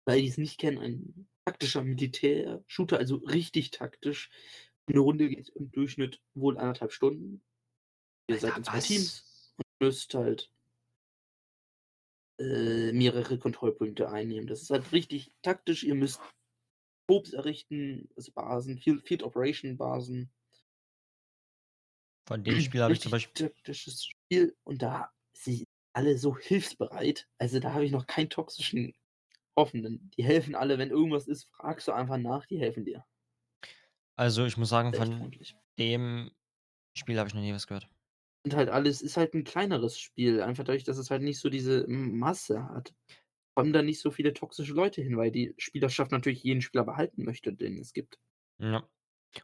[0.05, 4.29] weil die's nicht kennen, ein taktischer Militär-Shooter, also richtig taktisch.
[4.87, 7.43] 'Ne Runde geht im Durchschnitt wohl 1 1/2 Stunden.
[8.29, 8.81] Ihr seid Alter, in 2 was?
[8.81, 10.51] Teams und müsst halt
[12.39, 14.47] äh, mehrere Kontrollpunkte einnehmen.
[14.47, 15.83] Das ist halt richtig taktisch.
[15.83, 16.21] Ihr müsst
[17.11, 20.31] Hubs errichten, also Basen, Field Operation Basen.
[22.27, 26.37] Von dem Spiel habe ich zum Richtig Beispiel taktisches Spiel und da sind alle so
[26.37, 27.27] hilfsbereit.
[27.37, 28.93] Also, da habe ich noch keinen toxischen
[29.55, 30.11] Offenen.
[30.17, 33.05] Die helfen alle, wenn irgendwas ist, fragst du einfach nach, die helfen dir.
[34.17, 35.55] Also, ich muss sagen, Echt von freundlich.
[35.77, 36.31] dem
[36.97, 37.89] Spiel habe ich noch nie was gehört.
[38.45, 41.49] Und halt alles ist halt 'n kleineres Spiel, einfach dadurch, dass es halt nicht so
[41.49, 42.93] diese Masse hat.
[43.55, 47.23] Kommen da nicht so viele toxische Leute hin, weil die Spielerschaft natürlich jeden Spieler behalten
[47.25, 48.17] möchte, den es gibt.
[48.59, 48.87] Ja.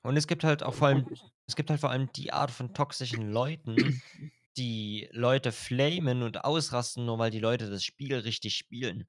[0.03, 1.07] Und es gibt halt auch vor allem
[1.47, 3.93] es gibt halt vor allem die Art von toxischen Leuten,
[4.57, 9.07] die Leute flamen und ausrasten, nur weil die Leute das Spiel richtig spielen.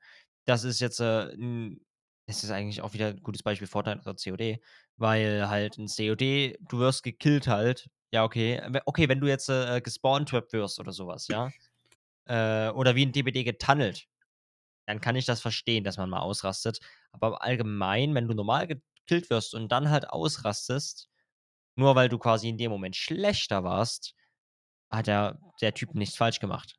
[0.48, 1.80] Das ist jetzt, äh, 'n
[2.26, 4.60] das ist eigentlich auch wieder 'n gutes Beispiel Fortnite oder COD,
[4.96, 7.88] weil halt in COD du wirst gekillt halt.
[8.12, 8.60] Ja, okay.
[8.84, 11.52] Okay, wenn du jetzt, äh, gespawntrapped wirst oder so was, ja?
[12.26, 14.06] Äh, oder wie in DBD getunnelt,
[14.86, 16.80] dann kann ich das verstehen, dass man mal ausrastet.
[17.12, 21.08] Aber allgemein, wenn du normal gekillt wirst und dann halt ausrastest,
[21.76, 24.14] nur weil du quasi in dem Moment schlechter warst,
[24.90, 26.76] hat der der Typ nichts falsch gemacht.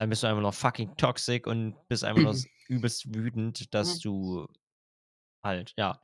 [0.00, 3.98] Dann bist du einfach nur fucking toxic und bist einfach nur s übelst wütend, dass
[3.98, 4.46] du
[5.44, 6.02] halt, ja,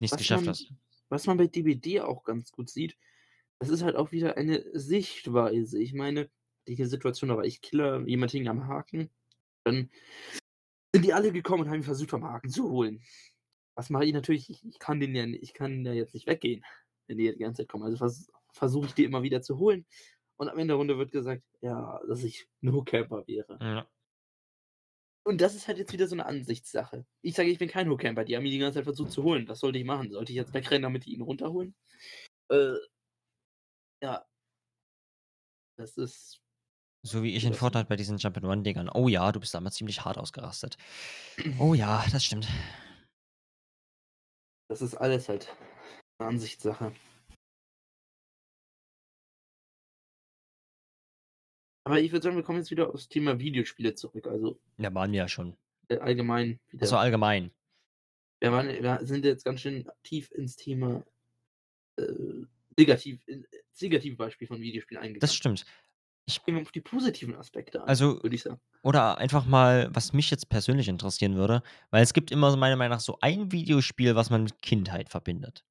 [0.00, 0.72] nichts Was geschafft man hast.
[1.08, 2.96] was man bei DBD auch ganz gut sieht,
[3.58, 5.80] das ist halt auch wieder eine Sichtweise.
[5.80, 6.30] Ich meine,
[6.70, 9.10] unglückliche Situation, da war ich Killer, jemand hing am Haken.
[9.64, 9.90] Dann
[10.94, 13.02] sind die alle gekommen und haben ihn versucht, vom Haken zu holen.
[13.76, 14.50] Was mache ich natürlich?
[14.50, 16.64] Ich ich kann den ja ich kann ja jetzt nicht weggehen,
[17.06, 17.84] wenn die die ganze Zeit kommen.
[17.84, 19.86] Also vers versuche ich die immer wieder zu holen
[20.40, 23.60] und am Ende der Runde wird gesagt, ja, dass ich No-Camper wäre.
[23.60, 23.90] Ja.
[25.26, 27.04] Und das ist halt jetzt wieder so 'ne Ansichtssache.
[27.22, 29.46] Ich sage, ich bin kein No-Camper, die haben mich die ganze Zeit versucht zu holen.
[29.48, 30.10] Was sollte ich machen?
[30.10, 31.74] Sollte ich jetzt wegrennen, damit die ihn runterholen?
[32.50, 32.74] Äh
[34.02, 34.24] ja.
[35.78, 36.40] Das ist
[37.04, 37.54] So wie ich in?
[37.54, 38.90] Fortnite bei diesen Jump and Run Dingern.
[38.92, 40.76] Oh ja, du bist damals ziemlich hart ausgerastet.
[41.58, 42.46] Oh ja, das stimmt.
[44.70, 45.48] Das ist alles halt
[46.20, 46.92] 'ne Ansichtssache.
[51.90, 55.10] Aber ich würde sagen, wir kommen jetzt wieder aufs Thema Videospiele zurück, also Ja, waren
[55.10, 55.56] wir ja schon.
[55.88, 56.98] äh, allgemein wieder.
[56.98, 57.50] allgemein.
[58.38, 61.04] Wir waren wir sind jetzt ganz schön tief ins Thema,
[61.96, 62.04] äh,
[62.78, 65.34] negativ in ins Negativbeispiel von Videospielen Das eingegangen.
[65.34, 65.64] stimmt.
[66.26, 68.60] Ich wir auf die positiven Aspekte ein, Also würde ich sagen.
[68.82, 72.76] oder einfach mal, was mich jetzt persönlich interessieren würde, weil es gibt immer so meiner
[72.76, 75.64] Meinung nach so ein Videospiel, was man mit Kindheit verbindet.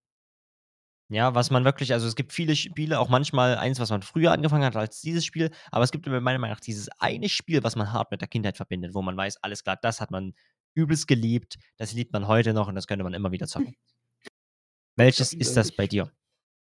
[1.11, 4.31] Ja, was man wirklich also, es gibt viele Spiele, auch manchmal eins, was man früher
[4.31, 7.75] angefangen hat als dieses Spiel, aber es gibt meiner Meinung nach dieses eine Spiel, was
[7.75, 10.33] man hart mit der Kindheit verbindet, wo man weiß, alles klar, das hat man
[10.75, 13.75] übelst geliebt, das liebt man heute noch und das könnte man immer wieder zocken.
[14.97, 16.11] Welches ist das bei dir?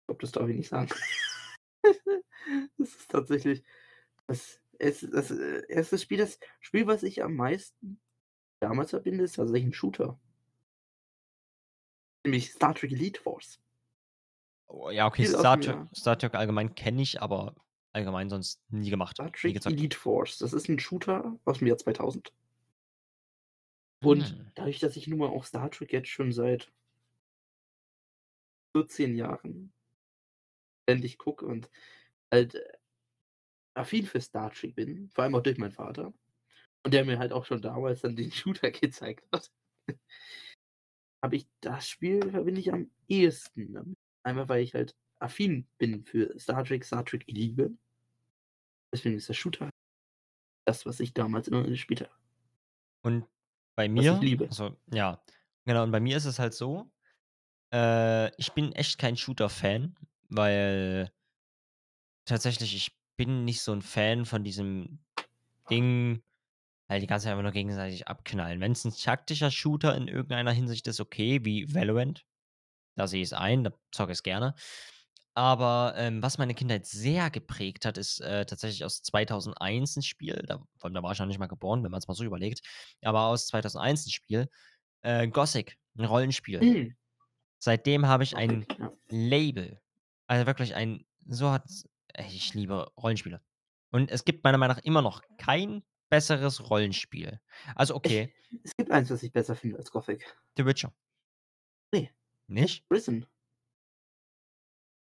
[0.02, 0.90] Ich glaube, das darf ich nicht sagen.
[2.78, 3.64] Das ist tatsächlich
[4.28, 8.00] das es das, äh, erste Spiel das Spiel, was ich am meisten
[8.62, 10.20] damals verbinde, ist tatsächlich 'n Shooter.
[12.26, 13.60] Nämlich Star Trek Elite Force.
[14.70, 17.56] Oh ja, okay, aus Star dem Trek Star Trek allgemein kenne ich, aber
[17.94, 19.68] allgemein sonst nie gemacht, Star Trek gezockt.
[19.68, 20.38] Elite Force.
[20.38, 22.32] Das ist 'n Shooter aus'm Jahr 2000.
[24.04, 24.52] Und Hm.
[24.56, 26.72] dadurch, dass ich nun mal auch Star Trek jetzt schon seit
[28.76, 29.72] 14 Jahren
[30.90, 31.70] ständig gucke und
[32.34, 32.64] halt, äh,
[33.76, 36.14] affin für Star Trek bin, vor allem auch durch meinen Vater
[36.86, 39.52] und der mir halt auch schon damals dann den Shooter gezeigt hat
[41.24, 43.97] habe ich das Spiel verbinde ich am ehesten damit.
[44.28, 47.78] Einfach, weil ich halt affin bin für Star Trek, Star Trek liebe.
[48.94, 49.70] Deswegen ist der Shooter
[50.66, 52.12] das, was ich damals immer gespielt habe.
[53.06, 53.26] Und
[53.76, 54.50] bei Was ich mir liebe.
[54.50, 55.24] also, ja,
[55.66, 56.92] genau, und bei mir ist es halt so,
[57.74, 59.96] äh, ich bin echt kein Shooter-Fan,
[60.30, 61.12] weil
[62.28, 65.00] tatsächlich, ich bin nicht so 'n Fan von diesem
[65.72, 66.24] Ding,
[66.90, 68.62] halt die ganze Zeit einfach nur gegenseitig abknallen.
[68.62, 72.27] Wenn's 'n taktischer Shooter in irgendeiner Hinsicht ist, okay, wie Valorant,
[72.98, 74.56] da sehe ich's ein, da zocke ich's gerne.
[75.36, 80.44] Aber, ähm, was meine Kindheit sehr geprägt hat, ist, äh, tatsächlich aus 2001 'n Spiel,
[80.48, 82.62] da vor allem da war ich noch nicht mal geboren, wenn man's mal so überlegt,
[83.04, 84.50] aber aus 2001 'n Spiel,
[85.04, 86.68] äh, Gothic, 'n Rollenspiel.
[86.68, 86.98] Mhm.
[87.60, 88.68] Seitdem habe ich ein.
[89.12, 89.82] Label.
[90.28, 93.42] Also, wirklich ein so hat's ey, ich liebe Rollenspiele.
[93.92, 97.42] Und es gibt meiner Meinung nach immer noch kein besseres Rollenspiel.
[97.76, 98.34] Also, Ich okay
[98.64, 100.38] es gibt eins, was ich besser finde als Gothic.
[100.58, 100.92] The Witcher.
[101.94, 102.10] Ne.
[102.48, 102.86] Nicht?
[102.92, 103.26] Risen.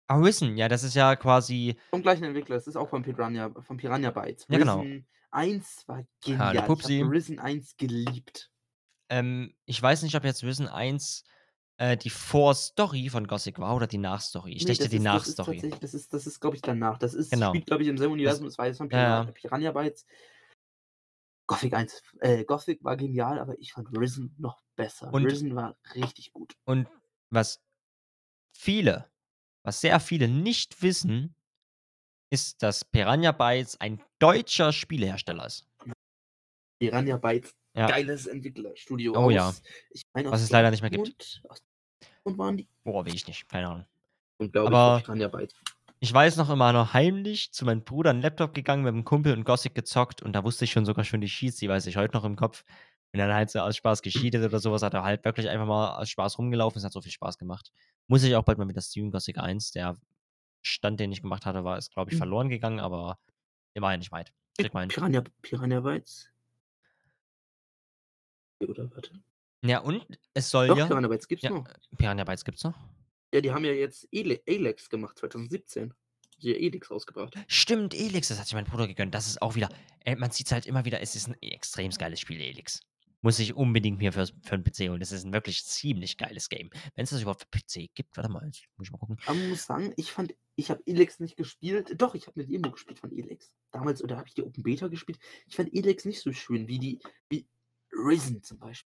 [0.09, 3.51] Ah, Risen, ja, das ist ja quasi Vom gleichen Entwickler, das ist auch von Piranha
[3.61, 4.45] von Piranha Bytes.
[4.49, 4.81] Ja, genau.
[4.81, 6.55] Risen 1 war genial.
[6.55, 6.99] Ich Pupsi.
[6.99, 8.51] habe Risen 1 geliebt.
[9.09, 11.23] Ähm, ich weiß nicht, ob jetzt Risen 1,
[11.77, 14.53] äh, die Vorstory von Gothic war oder die Nachstory.
[14.53, 15.69] Ich Ne, dachte, das die ist das ist Nachstory.
[15.79, 16.97] das ist das ist, glaube ich, danach.
[16.99, 17.49] Das ist Genau.
[17.49, 19.31] spielt, glaube ich, im selben Das Universum, das war jetzt von ja, Pira ja.
[19.31, 20.05] Piranha Bytes.
[21.47, 25.13] Gothic 1 äh, Gothic war genial, aber ich fand Risen noch besser.
[25.13, 26.53] Und Risen war richtig gut.
[26.65, 26.87] und
[27.33, 27.57] was
[28.57, 29.09] viele
[29.65, 31.35] was sehr viele nicht wissen,
[32.31, 35.67] ist, dass Piranha Bytes ein deutscher Spielehersteller ist.
[36.81, 37.87] Piranha Bytes, Ja.
[37.87, 39.49] geiles Entwicklerstudio Oh ja.
[39.49, 41.43] aus ich meine Was es leider nicht mehr gibt.
[42.25, 42.69] Dortmund waren die.
[42.85, 43.85] Boah, weiß ich nicht, keine Ahnung.
[44.39, 45.53] Und glaube ich, Aber war Piranha Bytes.
[46.01, 49.33] ich weiß noch immer noch heimlich zu meinem Bruder 'n Laptop gegangen mit 'm Kumpel
[49.33, 51.97] und Gothic gezockt und da wusste ich schon sogar schon die Cheats, die weiß ich
[51.97, 52.65] heute noch im Kopf.
[53.13, 55.67] Und dann halt so aus Spaß gecheatet oder so was, hat er halt wirklich einfach
[55.67, 56.79] mal aus Spaß rumgelaufen.
[56.79, 57.71] Es hat so viel Spaß gemacht.
[58.07, 59.71] Muss ich auch bald mal wieder streamen, Gothic 1.
[59.71, 59.95] Der
[60.63, 62.19] Stand, den ich gemacht hatte, war ist, glaube ich, Mhm.
[62.19, 63.19] verloren gegangen, aber
[63.75, 64.33] immerhin nicht weit.
[64.57, 64.89] Kriegt man hin.
[64.89, 66.29] Piranha Piranha Bytes.
[68.67, 69.11] Oder warte.
[69.63, 71.65] Ja, und es soll Doch, ja Piranha Bytes gibt's ja, noch.
[71.97, 72.73] Piranha Bytes gibt's noch?
[73.33, 75.93] Ja, die haben ja jetzt Ele Elex gemacht 2017.
[76.41, 77.35] Die Elex rausgebracht.
[77.47, 79.13] Stimmt, Elix, das hat sich mein Bruder gegönnt.
[79.15, 79.69] Das ist auch wieder
[80.05, 82.81] äh, man sieht's halt immer wieder, es ist 'n extrem geiles Spiel, Elix.
[83.23, 84.99] Muss ich unbedingt mir fürs für 'n PC holen.
[84.99, 86.69] Das ist 'n wirklich ziemlich geiles Game.
[86.95, 89.15] Wenn's das überhaupt für PC gibt, warte mal, jetzt muss ich mal gucken.
[89.27, 91.93] Man muss sagen, ich fand ich habe Elex nicht gespielt.
[91.99, 93.55] Doch, ich habe 'ne Demo gespielt von Elex.
[93.71, 95.19] Damals oder habe ich die Open Beta gespielt.
[95.47, 97.47] Ich fand Elex nicht so schön wie die wie
[97.91, 98.89] Risen zum Beispiel.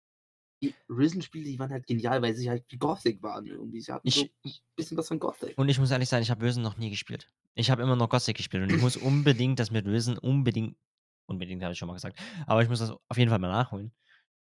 [0.63, 3.81] Die Risen-Spiele, die waren halt genial, weil sie halt wie Gothic waren irgendwie.
[3.81, 5.57] Sie hatten so Ich 'n bisschen was von Gothic.
[5.57, 7.31] Und ich muss ehrlich sein, ich habe Risen noch nie gespielt.
[7.55, 10.77] Ich habe immer nur Gothic gespielt und ich muss unbedingt das mit Risen unbedingt
[11.25, 13.91] unbedingt habe ich schon mal gesagt, aber ich muss das auf jeden Fall mal nachholen,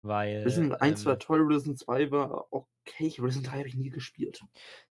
[0.03, 3.89] weil, Risen 1 war ähm toll, Risen 2 war okay, Risen 3 habe ich nie
[3.89, 4.41] gespielt.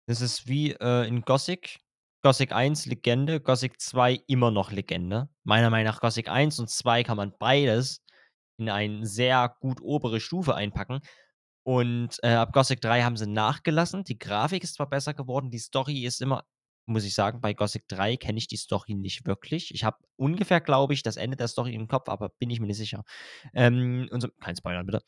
[0.06, 1.78] Das ist wie, äh, in Gothic.
[2.22, 5.28] Gothic 1 Legende, Gothic 2 immer noch Legende.
[5.44, 8.02] Meiner Meinung nach Gothic 1 und 2 kann man beides
[8.58, 11.00] in ein sehr gut obere Stufe einpacken.
[11.64, 14.04] Und, äh, ab Gothic 3 haben sie nachgelassen.
[14.04, 16.44] Die Grafik ist zwar besser geworden, die Story ist immer
[16.86, 19.74] muss ich sagen, bei Gothic 3 kenne ich die Story nicht wirklich.
[19.74, 22.66] Ich habe ungefähr, glaube ich, das Ende der Story im Kopf, aber bin ich mir
[22.68, 23.04] nicht sicher.
[23.54, 25.02] Ähm, und so kein Spoilern bitte.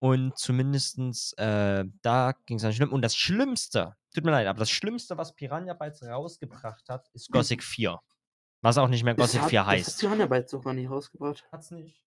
[0.00, 2.92] Und zumindestens, äh, da ging's dann schlimm.
[2.92, 7.30] Und das Schlimmste, tut mir leid, aber das Schlimmste, was Piranha Bytes rausgebracht hat, ist
[7.30, 7.98] Gothic 4.
[8.60, 10.00] Was auch nicht mehr Gothic hat 4 das hat heißt.
[10.00, 11.44] Piranha Bytes doch gar nicht rausgebracht.
[11.52, 12.04] Hat's nicht?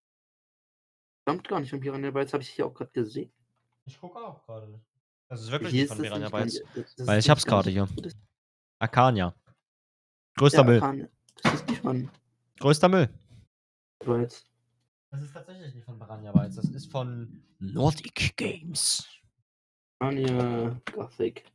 [1.24, 3.32] Stammt gar nicht von Piranha Bytes, habe ich hier auch grad gesehen.
[3.86, 4.84] Ich gucke auch nicht.
[5.30, 6.62] Das ist wirklich Hier nicht von Piranha Bytes,
[7.00, 8.02] weil ich es grade nicht hier.
[8.02, 8.16] das
[8.80, 9.36] Arcania.
[10.36, 10.82] Größter Ja, Müll.
[10.82, 11.08] Arcania.
[11.44, 12.10] Das ist nicht von
[12.60, 13.10] Größter Müll.
[14.00, 14.46] Bytes.
[15.12, 19.08] Das ist tatsächlich nicht von Piranha Bytes, das ist von Nordic Games.
[20.00, 21.46] Arcania Gothic.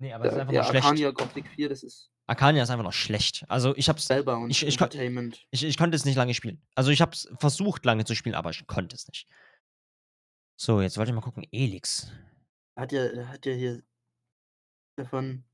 [0.00, 0.84] Ne, aber das ist einfach ja, nur schlecht.
[0.84, 3.44] Arcania Gothic 4, das ist Arcania ist einfach noch schlecht.
[3.48, 5.46] Also, ich habe es Spellbound ich ich Entertainment.
[5.50, 6.62] ich ich konnte es nicht lange spielen.
[6.74, 9.26] Also, ich habe es versucht, lange zu spielen, aber ich konnte es nicht.
[10.60, 12.12] So, jetzt wollte ich mal gucken, Elix.
[12.76, 13.82] Hat ja hat ja hier
[14.98, 15.44] davon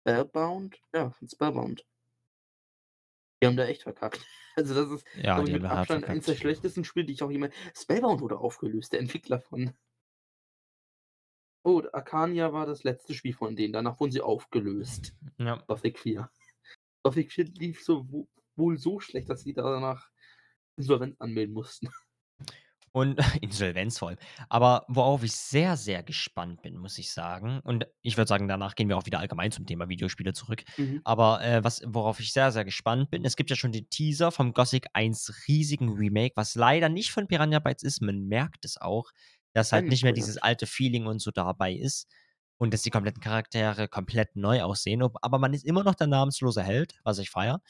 [0.00, 0.80] Spellbound?
[0.92, 1.86] Ja, von Spellbound.
[3.40, 4.24] Die haben da echt verkackt.
[4.54, 7.14] Also, das ist, Ja, die ich, haben mit hart Abstand eins der schlechtesten Spiele, die
[7.14, 9.72] ich auch jemals Spellbound wurde aufgelöst, der Entwickler von
[11.64, 15.14] Oh, Arcania war das letzte Spiel von denen, danach wurden sie aufgelöst.
[15.38, 15.56] Ja.
[15.68, 16.30] Gothic 4.
[17.02, 20.10] Gothic 4 lief so wo wohl so schlecht, dass sie danach
[20.76, 21.88] Insolvenz anmelden mussten.
[22.92, 24.18] Und Insolvenz vor allem.
[24.50, 28.74] Aber worauf ich sehr, sehr gespannt bin, muss ich sagen und ich würde sagen, danach
[28.74, 30.62] gehen wir auch wieder allgemein zum Thema Videospiele zurück.
[30.76, 31.00] Mhm.
[31.04, 34.30] Aber, äh, was worauf ich sehr, sehr gespannt bin, es gibt ja schon den Teaser
[34.30, 38.02] vom Gothic 1 riesigen Remake, was leider nicht von Piranha Bytes ist.
[38.02, 39.10] Man merkt es auch,
[39.54, 42.08] dass halt nicht mehr dieses alte Feeling und so dabei ist
[42.58, 45.02] und dass die kompletten Charaktere komplett neu aussehen.
[45.02, 47.60] Aber man ist immer noch der namenslose Held, was ich feiere.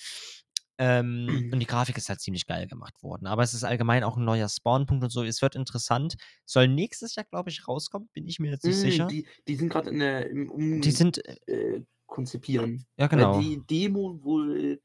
[0.82, 3.26] Ähm, und die Grafik ist halt ziemlich geil gemacht worden.
[3.28, 5.22] Aber es ist allgemein auch 'n neuer Spawnpunkt und so.
[5.24, 6.16] Es wird interessant.
[6.46, 9.10] Soll nächstes Jahr, glaube ich, rauskommen, bin ich mir jetzt nicht Hm, sicher.
[9.10, 12.86] die die sind grad in der im Die um sind, äh äh, konzipieren.
[12.98, 13.26] Ja, Weil genau.
[13.26, 14.80] die Demo wohl,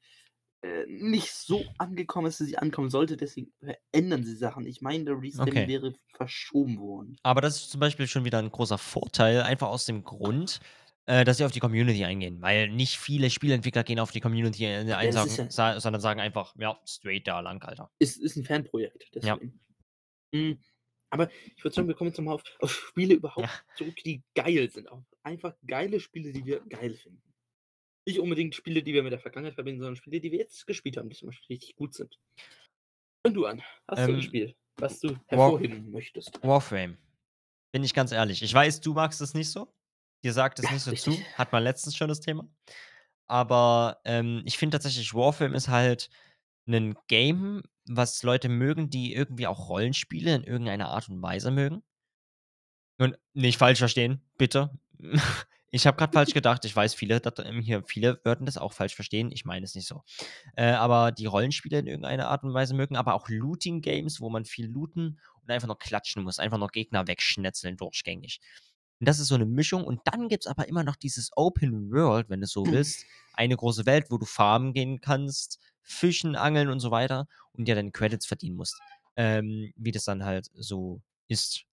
[0.64, 4.66] äh, nicht so angekommen ist, wie sie ankommen sollte, deswegen verändern sie Sachen.
[4.68, 5.70] Ich meine, der Release-Termin Okay.
[5.70, 7.20] wäre verschoben worden.
[7.26, 10.60] Aber das ist zum Beispiel schon wieder 'n großer Vorteil, einfach aus dem Grund,
[11.08, 14.66] äh, dass sie auf die Community eingehen, weil nicht viele Spieleentwickler gehen auf die Community,
[14.66, 17.90] äh, ein Ja, das ist sagen, ja sondern sagen einfach: „Ja, straight da lang, Alter.“
[18.02, 19.40] Ist ist 'n Fanprojekt, Ja.
[19.40, 19.60] deswegen.
[20.34, 20.60] Hm,
[21.12, 23.64] aber ich würde sagen, wir kommen jetzt noch mal auf auf Spiele überhaupt Ja.
[23.76, 24.90] zurück, die geil sind.
[24.90, 27.22] Auf einfach geile Spiele, die wir geil finden.
[28.08, 30.98] Nicht unbedingt Spiele, die wir mit der Vergangenheit verbinden, sondern Spiele, die wir jetzt gespielt
[30.98, 32.18] haben, die zum Beispiel richtig gut sind.
[33.26, 33.62] Fang du an.
[33.88, 36.40] Hast du 'n Ähm, Spiel, was du War hervorheben möchtest?
[36.44, 36.98] Warframe.
[37.74, 38.44] Bin ich ganz ehrlich.
[38.44, 39.74] Ich weiß, du magst es nicht so.
[40.28, 41.20] Dir sagt es Ja, nicht so richtig.
[41.20, 41.38] zu.
[41.38, 42.46] Hatten wir letztens schon das Thema.
[43.28, 46.10] Aber, ähm, ich finde tatsächlich, Warframe ist halt
[46.66, 51.82] 'nen Game, was Leute mögen, die irgendwie auch Rollenspiele in irgendeiner Art und Weise mögen.
[53.00, 54.72] Und nicht falsch verstehen, bitte.
[55.70, 56.64] Ich habe grad falsch gedacht.
[56.64, 57.22] Ich weiß, viele
[57.62, 59.32] hier viele würden das auch falsch verstehen.
[59.34, 60.02] Ich meine es nicht so.
[60.56, 64.30] Äh, aber die Rollenspiele in irgendeiner Art und Weise mögen, aber auch Looting Games, wo
[64.30, 68.40] man viel looten und einfach nur klatschen muss, einfach nur Gegner wegschnetzeln durchgängig.
[69.02, 72.30] Und das ist so 'ne Mischung und dann gibt's aber immer noch dieses Open World,
[72.30, 76.80] wenn du's so willst, eine große Welt, wo du farmen gehen kannst, fischen, angeln und
[76.80, 78.80] so weiter und dir deine Credits verdienen musst.
[79.16, 81.64] Ähm, wie das dann halt so ist.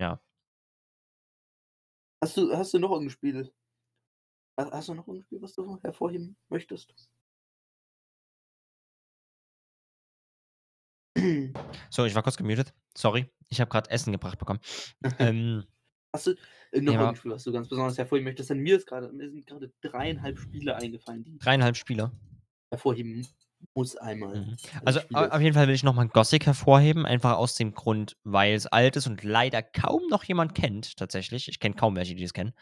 [0.00, 0.20] Ja.
[2.22, 3.52] Hast du hast du noch irgend 'n Spiel
[4.58, 7.06] ha hast du noch irgend 'n Spiel, was du hervorheben möchtest?
[11.90, 12.72] So, ich war kurz gemutet.
[12.96, 13.30] Sorry.
[13.48, 14.60] Ich habe grad Essen gebracht bekommen.
[15.18, 15.64] Ähm
[16.16, 16.34] Hast du,
[16.72, 17.14] äh, noch Ja.
[17.14, 18.48] Spiel, was du ganz besonders hervorheben möchtest?
[18.48, 22.10] Denn mir ist grade mir sind grade 3,5 Spiele eingefallen, die 3,5 Spiele?
[22.70, 23.26] hervorheben
[23.74, 24.56] muss einmal Mhm.
[24.84, 25.00] als Also,
[25.30, 28.96] auf jeden Fall will ich noch mal Gothic hervorheben, einfach aus dem Grund, weil's alt
[28.96, 31.48] ist und leider kaum noch jemand kennt tatsächlich.
[31.48, 32.54] Ich kenne kaum welche, die das kennen.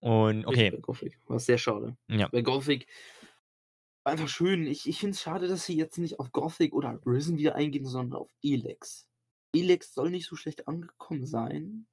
[0.00, 0.70] Und okay.
[0.70, 1.96] bei Gothic, was sehr schade.
[2.08, 2.28] Ja.
[2.28, 2.88] Bei Gothic
[4.04, 4.66] einfach schön.
[4.66, 7.86] Ich ich finde es schade, dass sie jetzt nicht auf Gothic oder Risen wieder eingehen,
[7.86, 9.06] sondern auf Elex.
[9.54, 11.86] Elex soll nicht so schlecht angekommen sein.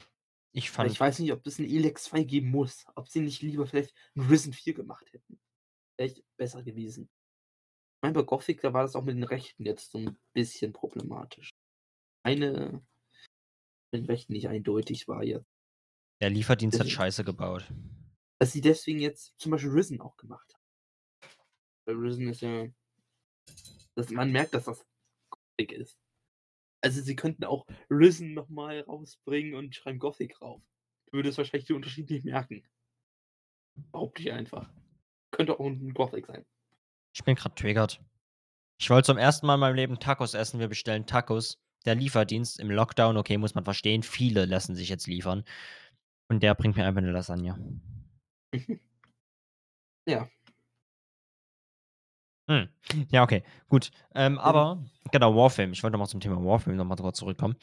[0.55, 2.85] Ich Aber fand ich weiß nicht, ob es 'n Elex 2 geben muss.
[2.95, 5.39] Ob sie nicht lieber vielleicht 'n Risen 4 gemacht hätten.
[5.97, 7.09] Echt besser gewesen.
[7.97, 10.73] Ich meine, bei Gothic, da war das auch mit den Rechten jetzt so 'n bisschen
[10.73, 11.51] problematisch.
[12.23, 12.85] Eine
[13.93, 15.45] wenn recht nicht eindeutig war jetzt.
[16.21, 17.65] Der Lieferdienst Das hat Scheiße gebaut.
[18.41, 20.57] dass sie deswegen jetzt zum Beispiel Risen auch gemacht haben.
[21.87, 22.67] Weil Risen ist ja
[23.97, 24.85] dass man merkt, dass das
[25.57, 25.97] Gothic ist.
[26.83, 30.63] Also, sie könnten auch Risen noch mal rausbringen und schreiben Gothic rauf.
[31.11, 32.63] Du würdest wahrscheinlich den Unterschied nicht merken.
[33.93, 34.69] Behaupte ich einfach.
[35.31, 36.45] Könnte auch 'n Gothic sein.
[37.15, 37.99] Ich bin grad triggert.
[38.79, 40.59] Ich wollte zum ersten Mal in meinem Leben Tacos essen.
[40.59, 41.59] Wir bestellen Tacos.
[41.85, 44.03] Der Lieferdienst im Lockdown, okay, muss man verstehen.
[44.03, 45.43] Viele lassen sich jetzt liefern.
[46.29, 47.55] Und der bringt mir einfach 'ne Lasagne.
[50.07, 50.29] Ja.
[52.51, 52.69] Hm.
[53.09, 53.91] Ja, okay, gut.
[54.13, 55.71] Ähm, aber genau, Warframe.
[55.71, 57.55] Ich wollte noch mal zum Thema Warframe noch mal drauf zurückkommen.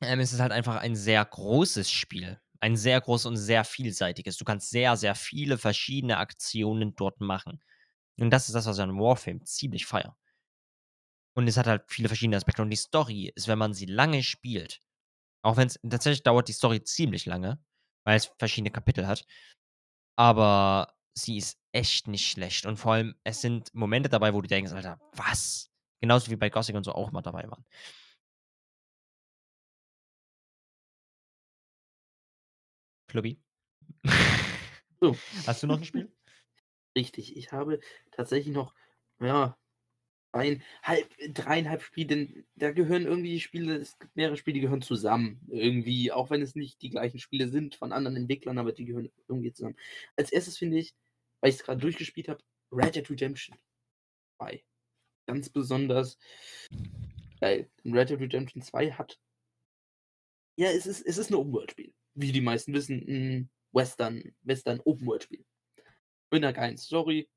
[0.00, 2.38] Ähm, es ist halt einfach ein sehr großes Spiel.
[2.60, 4.36] Ein sehr großes und sehr vielseitiges.
[4.36, 7.62] Du kannst sehr, sehr viele verschiedene Aktionen dort machen.
[8.18, 10.16] Und das ist das, was ich an Warframe ziemlich feiere.
[11.36, 12.62] Und es hat halt viele verschiedene Aspekte.
[12.62, 14.80] Und die Story ist, wenn man sie lange spielt
[15.44, 17.62] auch wenn's tatsächlich dauert die Story ziemlich lange,
[18.04, 19.26] weil es verschiedene Kapitel hat.
[20.16, 22.66] Aber sie ist echt nicht schlecht.
[22.66, 26.50] Und vor allem, es sind Momente dabei, wo du denkst: „Alter, was?“ Genauso wie bei
[26.50, 27.64] Gothic und so auch mal dabei waren.
[33.08, 33.38] Pluggy?
[35.00, 35.14] So.
[35.46, 36.12] Hast du noch 'n Spiel?
[36.96, 37.80] Richtig, ich habe
[38.12, 38.74] tatsächlich noch,
[39.20, 39.56] ja,
[40.34, 45.40] 1,5 3,5 Spiele, denn da gehören irgendwie Spiele es gibt mehrere Spiele, die gehören zusammen
[45.50, 49.10] irgendwie, auch wenn es nicht die gleichen Spiele sind von anderen Entwicklern, aber die gehören
[49.28, 49.76] irgendwie zusammen.
[50.16, 50.94] Als Erstes finde ich,
[51.40, 52.42] weil ich's grad durchgespielt habe,
[52.72, 53.56] Red Dead Redemption
[54.38, 54.64] 2.
[55.28, 56.14] Ganz besonders
[57.42, 59.16] weil Red Dead Redemption 2 hat
[60.58, 65.44] ja, es ist es ist 'n Open-World-Spiel, wie die meisten wissen, 'n Western Western Open-World-Spiel.
[66.32, 67.28] Mit 'ner geilen Story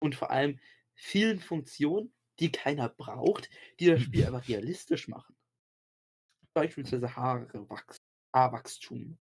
[0.00, 0.60] und vor allem
[0.94, 5.34] vielen Funktionen, die keiner braucht, die das Spiel einfach realistisch machen.
[6.56, 7.98] Beispielsweise Haare wachs
[8.34, 9.18] Haarwachstum.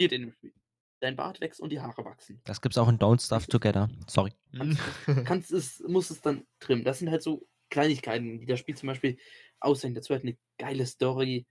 [0.00, 0.54] Geht in dem Spiel.
[1.00, 2.42] Dein Bart wächst und die Haare wachsen.
[2.46, 3.88] Das gibt's auch in Don't es Together.
[4.06, 4.32] Sorry.
[4.54, 6.84] kannst es kannst es musst es dann trimmen.
[6.84, 9.18] Das sind halt so Kleinigkeiten, die das Spiel zum Beispiel
[9.60, 9.94] auszeichnen.
[9.96, 11.46] Dazu halt 'ne geile Story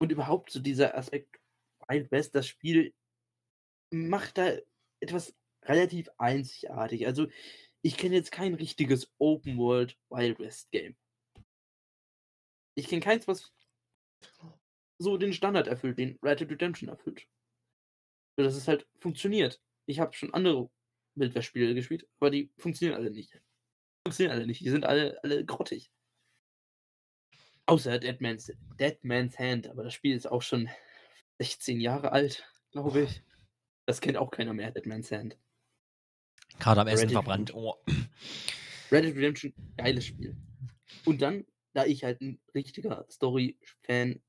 [0.00, 1.40] und überhaupt so dieser Aspekt
[1.88, 2.94] Wild West, das Spiel
[3.92, 4.56] macht da
[5.00, 7.06] etwas relativ einzigartig.
[7.06, 7.28] Also,
[7.84, 10.96] ich kenne jetzt kein richtiges Open-World Wild West Game.
[12.76, 13.52] Ich kenne keins, was
[14.98, 17.28] so den Standard erfüllt, den Red Dead Redemption erfüllt.
[18.36, 19.60] So dass es halt funktioniert.
[19.84, 20.70] Ich habe schon andere
[21.14, 23.38] Wild-West-Spiele gespielt, aber die funktionieren alle nicht.
[24.06, 24.62] Funktionieren alle nicht.
[24.62, 25.92] Die sind alle alle grottig.
[27.66, 30.70] Außer Deadman's Deadman's Hand, aber das Spiel ist auch schon
[31.38, 33.22] 16 Jahre alt, glaube ich.
[33.84, 35.36] Das kennt auch keiner mehr, Deadman's Hand.
[36.58, 37.54] Grade am Essen Dead verbrannt.
[37.54, 37.74] Oh.
[38.90, 40.36] Red Dead Redemption, geiles Spiel.
[41.04, 44.20] Und dann, da ich halt 'n richtiger Story-Fan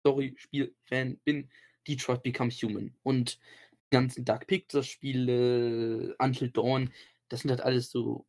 [0.00, 1.50] Story-Spiel-Fan bin,
[1.88, 3.38] Detroit Become Human und
[3.86, 6.92] die ganzen Dark Pictures-Spiele, Until Dawn,
[7.28, 8.26] das sind halt alles so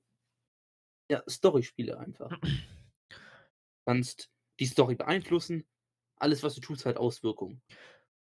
[1.09, 2.31] ja, Storyspiele einfach.
[3.85, 5.65] Kannst die Story beeinflussen.
[6.17, 7.61] Alles, was du tust, hat Auswirkungen.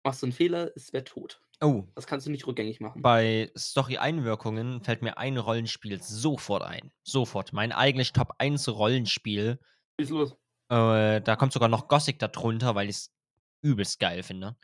[0.03, 1.41] Machst du 'n Fehler, ist wer tot.
[1.61, 1.85] Oh.
[1.95, 3.01] Das kannst du nicht rückgängig machen.
[3.01, 6.91] Bei Story-Einwirkungen fällt mir ein Rollenspiel sofort ein.
[7.03, 7.53] Sofort.
[7.53, 9.59] Mein eigentlich Top 1 Rollenspiel.
[9.99, 10.35] Schieß los.
[10.69, 13.13] Äh, da kommt sogar noch Gothic da drunter, weil ich's
[13.61, 14.57] übelst geil finde,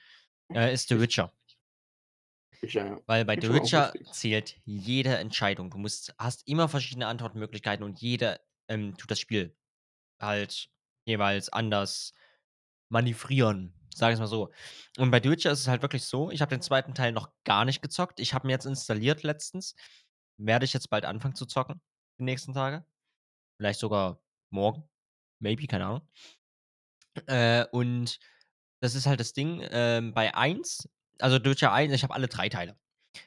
[0.54, 1.32] äh, ist The Witcher.
[2.62, 3.00] Witcher, ja.
[3.06, 5.70] Weil bei The Witcher auch Witcher zählt jede Entscheidung.
[5.70, 9.56] Du musst hast immer verschiedene Antwortmöglichkeiten und jede, ähm, tut das Spiel
[10.22, 10.70] halt
[11.06, 12.14] jeweils anders
[12.90, 14.52] manövrieren, sagen wir's mal so.
[14.98, 16.82] Und bei Witcher ist es halt wirklich so, ich habe den 2.
[16.94, 18.20] Teil noch gar nicht gezockt.
[18.20, 19.76] Ich habe ihn jetzt installiert letztens.
[20.38, 21.82] Werde ich jetzt bald anfangen zu zocken,
[22.20, 22.86] die nächsten Tage.
[23.58, 24.90] Vielleicht sogar morgen,
[25.40, 26.10] maybe, keine Ahnung.
[27.28, 28.20] Äh, und
[28.82, 32.50] das ist halt das Ding, ähm, bei 1 also Witcher 1 ich habe alle 3
[32.50, 32.78] Teile.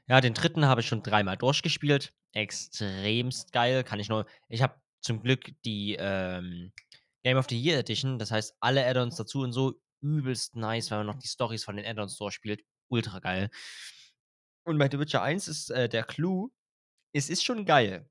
[0.07, 0.63] Ja, den 3.
[0.63, 2.15] habe ich schon dreimal durchgespielt.
[2.33, 6.73] Extremst geil, kann ich nur ich habe zum Glück die, ähm,
[7.25, 10.99] Game of the Year Edition, das heißt, alle Add-ons dazu und so, übelst nice, weil
[10.99, 13.51] man noch die Storys von den Add-ons durchspielt, ultra geil.
[14.65, 16.51] Und bei The Witcher 1 ist, äh, der Clou,
[17.13, 18.09] es ist schon geil.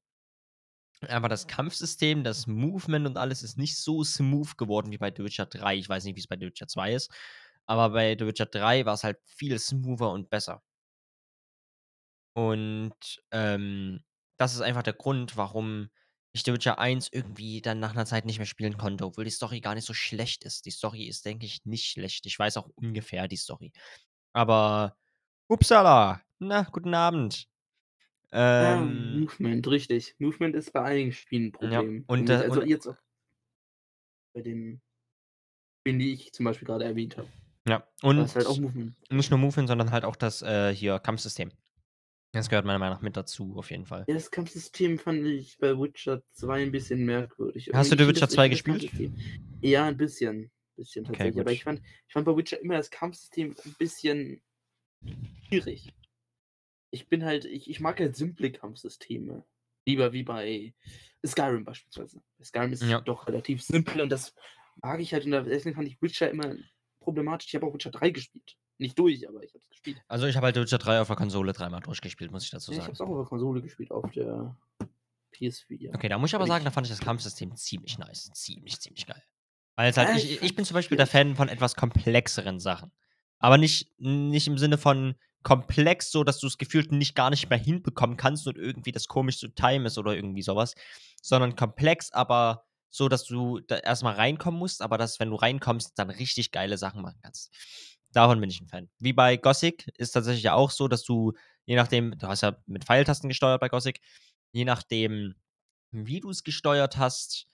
[1.08, 5.24] Aber das Kampfsystem, das Movement und alles ist nicht so smooth geworden wie bei The
[5.24, 5.76] Witcher 3.
[5.78, 7.12] Ich weiß nicht, wie's bei The Witcher 2 ist,
[7.66, 10.62] aber bei The Witcher 3 war's halt viel smoother und besser.
[12.36, 14.04] Und, ähm,
[14.38, 15.89] das ist einfach der Grund, warum
[16.34, 19.32] ich The Witcher 1 irgendwie dann nach 'ner Zeit nicht mehr spielen konnte, obwohl die
[19.32, 20.66] Story gar nicht so schlecht ist.
[20.66, 22.26] Die Story ist, denke ich, nicht schlecht.
[22.26, 23.72] Ich weiß auch ungefähr die Story.
[24.34, 24.98] Aber
[25.50, 27.48] Upsala, na, guten Abend.
[28.60, 30.16] Ja, Ähm Movement, richtig.
[30.20, 33.02] Movement ist bei einigen Spielen 'n Ja, Problem für und, äh Also und jetzt auch
[34.36, 34.82] bei den
[35.86, 37.28] Den, die ich zum Beispiel grade erwähnt habe.
[37.68, 38.96] Ja, und halt auch Movement.
[39.10, 41.52] nicht nur Movement, sondern halt auch das, äh, hier Kampfsystem.
[42.34, 44.08] Das gehört meiner Meinung nach mit dazu, auf jeden Fall.
[44.08, 47.70] Ja, das Kampfsystem fand ich bei Witcher 2 'n bisschen merkwürdig.
[47.74, 49.14] Hast du The Witcher finde 2 das ich finde das gespielt?
[49.62, 51.40] Ja, 'n bisschen bisschen Okay, tatsächlich.
[51.42, 51.54] Aber gut.
[51.54, 54.42] ich fand ich fand bei Witcher immer das Kampfsystem 'n bisschen
[55.52, 55.94] schwierig.
[56.94, 59.46] Ich bin halt ich ich mag halt simple Kampfsysteme.
[59.88, 60.74] Lieber wie bei
[61.26, 62.22] Skyrim beispielsweise.
[62.38, 63.06] Bei Skyrim ist Ja.
[63.06, 64.36] doch relativ simpel und das
[64.82, 66.56] mag ich halt und deswegen fand ich Witcher immer
[67.00, 67.48] problematisch.
[67.50, 68.56] Ich habe auch Witcher 3 gespielt.
[68.82, 70.02] Nicht durch, aber ich habe es gespielt.
[70.08, 72.78] Also, ich habe halt Witcher 3 auf der Konsole dreimal durchgespielt, muss ich dazu Ja,
[72.80, 72.88] ich sagen.
[72.88, 74.58] habe es auch auf der Konsole gespielt, auf der
[75.36, 75.94] PS4.
[75.96, 78.32] Okay, da muss ich aber Weil sagen, da fand ich das Kampfsystem ziemlich nice.
[78.34, 79.24] Ziemlich, ziemlich geil.
[79.76, 81.08] Weil's halt Ja, ich ich bin zum Beispiel der.
[81.08, 82.92] Fan von etwas komplexeren Sachen.
[83.40, 87.58] Aber nicht nicht im Sinne von komplex, so dass du's gefühlt nicht gar nicht mehr
[87.58, 90.76] hinbekommen kannst und irgendwie das komisch zu timen ist oder irgendwie so was,
[91.22, 95.36] sondern komplex, aber so, dass du da erst mal reinkommen musst, aber dass, wenn du
[95.38, 97.52] reinkommst, dann richtig geile Sachen machen kannst.
[98.14, 98.89] Davon bin ich 'n Fan.
[98.99, 101.34] Wie bei Gothic ist tatsächlich ja auch so, dass du,
[101.66, 104.01] je nachdem du hast ja mit Pfeiltasten gesteuert bei Gothic,
[104.51, 105.36] je nachdem,
[105.91, 107.47] wie du's gesteuert hast,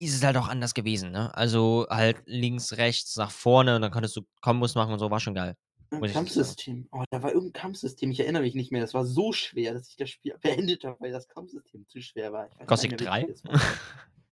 [0.00, 1.34] ist es halt auch anders gewesen, ne?
[1.36, 5.20] Also, halt links, rechts, nach vorne und dann konntest du Kombos machen und so, war
[5.20, 5.56] schon geil,
[5.92, 6.56] 'N muss ich dazu sagen.
[6.56, 6.88] Kampfsystem.
[6.92, 8.80] Oh, da war irgend 'n Kampfsystem, ich erinnere mich nicht mehr.
[8.80, 12.32] Das war so schwer, dass ich das Spiel beendet habe, weil das Kampfsystem zu schwer
[12.32, 12.50] war.
[12.58, 13.26] Weiß Gothic mehr, 3?
[13.26, 13.60] welches das war.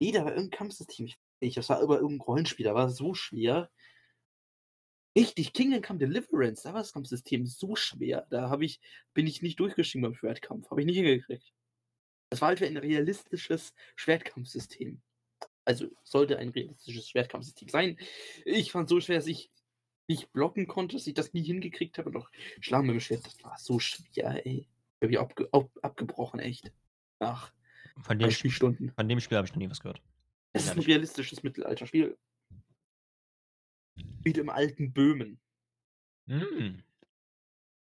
[0.01, 2.75] Ne, da war irgend 'n Kampfsystem, ich nicht, das war aber irgend 'n Rollenspiel, das
[2.75, 3.71] war so schwer.
[5.18, 8.28] Richtig, Kingdom Come: Deliverance, da war das Kampfsystem so schwer.
[8.30, 8.80] Da habe ich
[9.14, 11.51] bin ich nicht durchgestiegen beim Schwertkampf, habe ich nicht hingekriegt.
[12.30, 15.01] Das war halt wie ein realistisches Schwertkampfsystem.
[15.66, 17.97] Also, sollte ein realistisches Schwertkampfsystem sein.
[18.45, 19.51] Ich fand's so schwer, dass ich
[20.09, 22.30] nicht blocken konnte, dass ich das nie hingekriegt habe auch
[22.62, 24.70] Schlagen mit dem Schwert, das war so schwer, ey.
[25.03, 26.74] Habe ich abge ab abgebrochen, echt.
[27.20, 27.53] Nach
[27.97, 28.95] Von 3 dem Sp Spielstunden.
[28.95, 30.01] von dem Spiel habe ich noch nie was gehört.
[30.55, 30.86] Es ist 'n Ehrlich.
[30.86, 32.18] realistisches Mittelalterspiel.
[34.23, 35.39] Spielt im alten Böhmen.
[36.27, 36.81] Hm.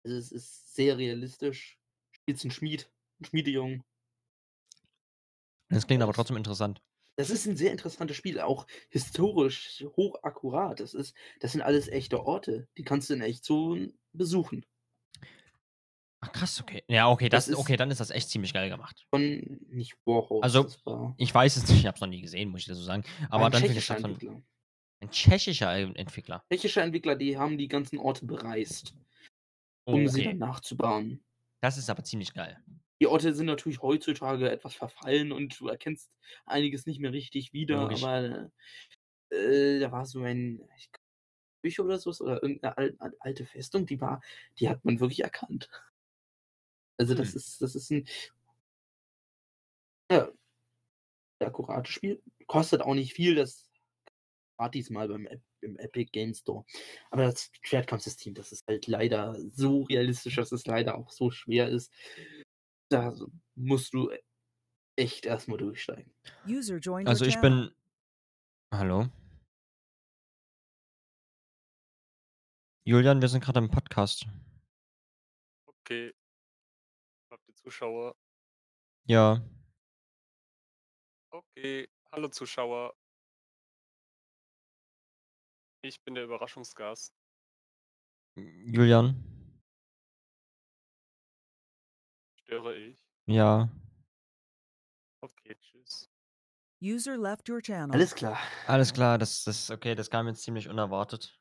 [0.05, 1.79] Also, es ist sehr realistisch.
[2.11, 3.83] Spielst 'n Schmied 'n Schmiedejungen.
[5.69, 6.81] Das klingt aber trotzdem interessant.
[7.17, 10.79] das ist 'n sehr interessantes Spiel, auch historisch hochakkurat.
[10.79, 12.67] Das ist das sind alles echte Orte.
[12.77, 13.75] Die kannst du in echt so
[14.13, 14.65] besuchen.
[16.21, 16.83] Ach krass, okay.
[16.87, 19.07] Ja, okay, Das das ist okay, dann ist das echt ziemlich geil gemacht.
[19.13, 22.49] von nicht Warhorse, Also, war ich weiß es nicht, ich habe es noch nie gesehen,
[22.49, 23.03] muss ich dazu sagen.
[23.29, 24.41] Aber ein dann finde ich das Entwickler.
[25.01, 26.43] Ein tschechischer En Entwickler.
[26.51, 28.95] Tschechische Entwickler, die haben die ganzen Orte bereist,
[29.89, 30.39] um sie dann Okay.
[30.39, 31.23] nachzubauen.
[31.63, 32.63] Das ist aber ziemlich geil.
[33.01, 36.11] Die Orte sind natürlich heutzutage etwas verfallen und du erkennst
[36.45, 37.91] einiges nicht mehr richtig wieder, Logisch.
[37.91, 38.51] aber,
[39.31, 40.61] äh, da war so ein
[41.63, 44.21] Küche oder so was oder irgend 'ne al al alte Festung, die war
[44.59, 45.69] die hat man wirklich erkannt.
[46.99, 47.35] Also, das Hm.
[47.35, 48.05] ist das ist 'n
[50.11, 50.31] ja,
[51.39, 52.21] sehr akkurates Spiel.
[52.47, 53.66] Kostet auch nicht viel, das
[54.57, 55.27] gratis mal beim
[55.61, 56.65] im Epic Games Store.
[57.11, 61.69] Aber das Schwertkampfsystem, das ist halt leider so realistisch, dass es leider auch so schwer
[61.69, 61.93] ist.
[62.89, 63.13] Da
[63.55, 64.11] musst du
[64.95, 66.13] echt erst mal durchsteigen.
[67.05, 67.71] Also, ich bin
[68.73, 69.09] hallo?
[72.83, 74.25] Julian, wir sind grade im Podcast.
[75.65, 76.13] Okay.
[77.29, 78.15] Habt ihr Zuschauer?
[79.05, 79.41] Ja.
[81.31, 81.89] Okay.
[82.11, 82.95] Hallo Zuschauer.
[85.81, 87.13] Ich bin der Überraschungsgast.
[88.35, 89.23] Julian?
[92.35, 92.97] Störe ich?
[93.25, 93.69] Ja.
[95.21, 96.09] Okay, tschüss.
[96.81, 97.91] User left your channel.
[97.91, 98.37] Alles klar.
[98.67, 101.39] Alles klar, das das okay, das kam jetzt ziemlich unerwartet.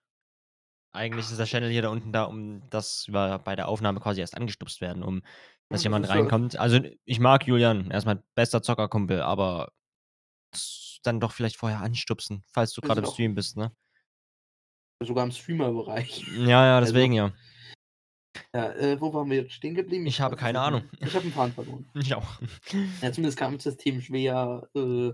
[0.93, 4.21] Eigentlich ist der Channel hier da unten da, um dass wir bei der Aufnahme quasi
[4.21, 5.21] erst angestupst werden, um
[5.69, 6.57] dass das jemand ist reinkommt.
[6.57, 9.73] Also, ich mag Julian, er ist mein bester Zockerkumpel, aber
[11.03, 13.75] dann doch vielleicht vorher anstupsen, falls du sind im Stream bist, ne?
[15.05, 16.25] Sogar im Streamerbereich.
[16.47, 17.33] Ja, ja, Also deswegen ja.
[18.55, 20.07] Ja, äh, wo waren wir jetzt stehen geblieben?
[20.07, 20.83] Ich habe keine Ahnung.
[21.01, 21.87] Ich habe 'n Faden verloren.
[21.95, 22.41] Ich auch.
[23.03, 25.13] Ja, zumindest Kampfsystem schwer, äh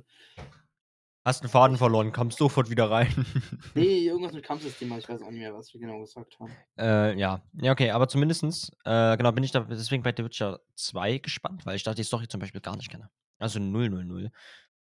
[1.25, 3.13] Hast 'n Faden verloren, komm sofort wieder rein.
[3.75, 6.53] Ne, irgendwas mit Kampfsystem, ich weiß auch nicht mehr, was wir genau gesagt haben.
[6.77, 7.43] Äh, ja.
[7.55, 11.65] Ja, okay, aber zumindestens, äh, genau, bin ich da deswegen bei The Witcher 2 gespannt,
[11.65, 13.09] weil ich da die Story zum Beispiel gar nicht kenne.
[13.39, 14.31] Also 0, 0, 0.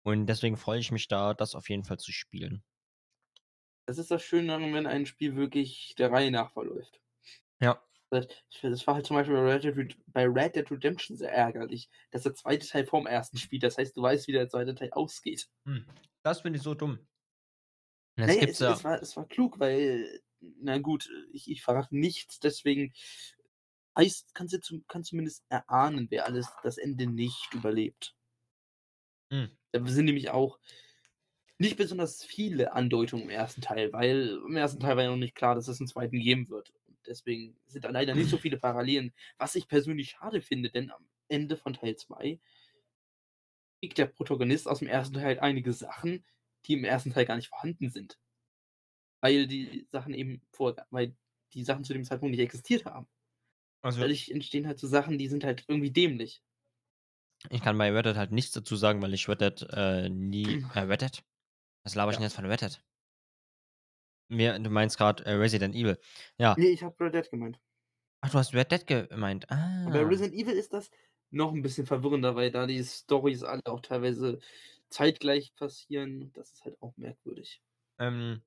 [0.02, 2.62] Und deswegen freue ich mich da, das auf jeden Fall zu spielen.
[3.90, 7.00] Das ist das Schöne wenn ein Spiel wirklich der Reihe nach verläuft.
[7.60, 7.82] Ja.
[8.10, 8.28] Das
[8.62, 12.22] das war halt zum Beispiel bei Red Dead bei Red Dead Redemption sehr ärgerlich, dass
[12.22, 12.68] der 2.
[12.68, 13.36] Teil vorm 1.
[13.36, 13.64] spielt.
[13.64, 14.74] Das heißt, du weißt, wie der 2.
[14.74, 15.48] Teil ausgeht.
[15.66, 15.86] Hm,
[16.22, 17.00] das finde ich so dumm.
[18.18, 21.50] Und Ne, jetzt es gibt's ja es war es war klug, weil na gut, ich
[21.50, 22.92] ich verrate nichts, deswegen
[23.96, 28.14] heißt kannst du zum kannst zumindest erahnen, wer alles das Ende nicht überlebt.
[29.32, 29.50] Hm.
[29.72, 30.58] Da sind nämlich auch
[31.60, 35.34] nicht besonders viele Andeutungen im ersten Teil, weil im ersten Teil war ja noch nicht
[35.34, 36.72] klar, dass es einen zweiten geben wird.
[36.86, 40.90] Und deswegen sind da leider nicht so viele Parallelen, was ich persönlich schade finde, denn
[40.90, 42.40] am Ende von Teil 2
[43.80, 46.24] kriegt der Protagonist aus dem ersten Teil einige Sachen,
[46.64, 48.18] die im ersten Teil gar nicht vorhanden sind.
[49.20, 51.14] Weil die Sachen eben vor, weil
[51.52, 53.06] die Sachen zu dem Zeitpunkt nicht existiert haben.
[53.82, 56.42] Also, Dadurch entstehen halt so Sachen, die sind halt irgendwie dämlich.
[57.50, 60.64] ich kann bei Red Dead halt nichts dazu sagen, weil ich Red Dead äh, nie.
[60.74, 61.22] Äh, Red Dead?
[61.84, 62.18] Was laber ich Ja.
[62.18, 62.82] denn jetzt von Red Dead?
[64.28, 65.98] Mir, du meinst gerade äh, Resident Evil.
[66.38, 66.54] Ja.
[66.58, 67.60] Nee, ich habe Red Dead gemeint.
[68.20, 69.50] Ach, du hast Red Dead gemeint.
[69.50, 69.82] Ah.
[69.86, 70.90] Aber bei Resident Evil ist das
[71.30, 74.38] noch ein bisschen verwirrender, weil da die Storys alle auch teilweise
[74.90, 76.32] zeitgleich passieren.
[76.32, 77.62] Das ist halt auch merkwürdig.
[77.98, 78.42] Ähm,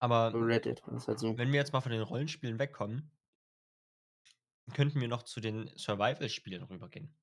[0.00, 1.36] Bei aber Red Dead war das halt so.
[1.38, 3.10] wenn wir jetzt mal von den Rollenspielen wegkommen,
[4.72, 7.14] könnten wir noch zu den Survival-Spielen rübergehen.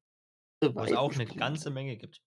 [0.62, 1.36] Wo es auch eine Survival-Spiele.
[1.36, 2.22] ganze Menge gibt.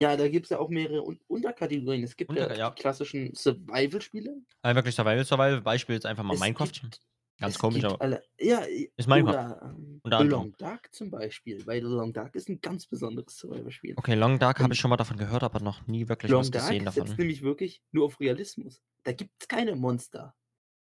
[0.00, 2.04] Ja, da gibt es ja auch mehrere Un Unterkategorien.
[2.04, 2.70] Es gibt Unter- ja, ja.
[2.70, 4.42] die klassischen Survival-Spiele.
[4.62, 5.60] Also wirklich Survival, Survival.
[5.60, 6.70] Beispiel jetzt einfach mal Es Minecraft.
[6.72, 7.00] gibt-
[7.40, 8.02] Ganz es komisch, gibt aber.
[8.02, 8.60] alle, ja,
[8.96, 9.30] Ist Minecraft.
[9.32, 10.42] Oder ähm, Unter The anderem.
[10.42, 11.64] Long Dark zum Beispiel.
[11.66, 13.94] Weil The Long Dark ist ein ganz besonderes Survival-Spiel.
[13.96, 16.40] Okay, Long Dark habe Und- ich schon mal davon gehört, aber noch nie wirklich Long
[16.40, 17.06] was Dark gesehen davon.
[17.06, 18.82] setzt nämlich wirklich nur auf Realismus.
[19.04, 20.34] Da gibt es keine Monster,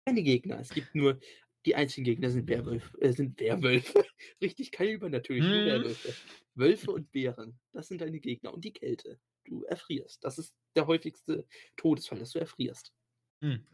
[0.05, 0.59] keine Gegner.
[0.59, 1.19] Es gibt nur,
[1.65, 2.99] die einzigen Gegner sind Werwölfe.
[3.01, 4.05] Äh, sind Werwölfe.
[4.41, 5.65] Richtig keine übernatürlich, nur Hm.
[5.65, 6.13] Werwölfe.
[6.55, 8.53] Wölfe und Bären, das sind deine Gegner.
[8.53, 9.19] Und die Kälte.
[9.45, 10.23] Du erfrierst.
[10.23, 11.45] Das ist der häufigste
[11.75, 12.93] Todesfall, dass du erfrierst.
[13.41, 13.65] Hm.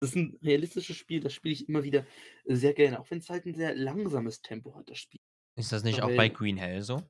[0.00, 2.06] Das ist ein realistisches Spiel, das spiele ich immer wieder
[2.44, 5.20] sehr gerne, auch wenn es halt ein sehr langsames Tempo hat, das Spiel.
[5.56, 7.02] Ist das nicht auch weil- bei Green Hell so?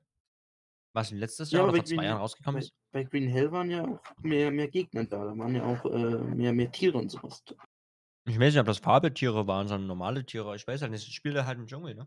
[0.95, 2.73] Was letztes Ja, Jahr aber oder vor zwei Green Jahren Hell- rausgekommen Bei, ist?
[2.93, 5.25] bei Green Hell waren ja auch mehr, mehr Gegner da.
[5.25, 7.43] Da waren ja auch äh, mehr, mehr Tiere und sowas.
[8.27, 10.57] Ich weiß nicht, ob das Fabeltiere waren, sondern normale Tiere.
[10.57, 11.07] Ich weiß halt nicht.
[11.07, 12.07] Ich spiele halt im Dschungel, ne?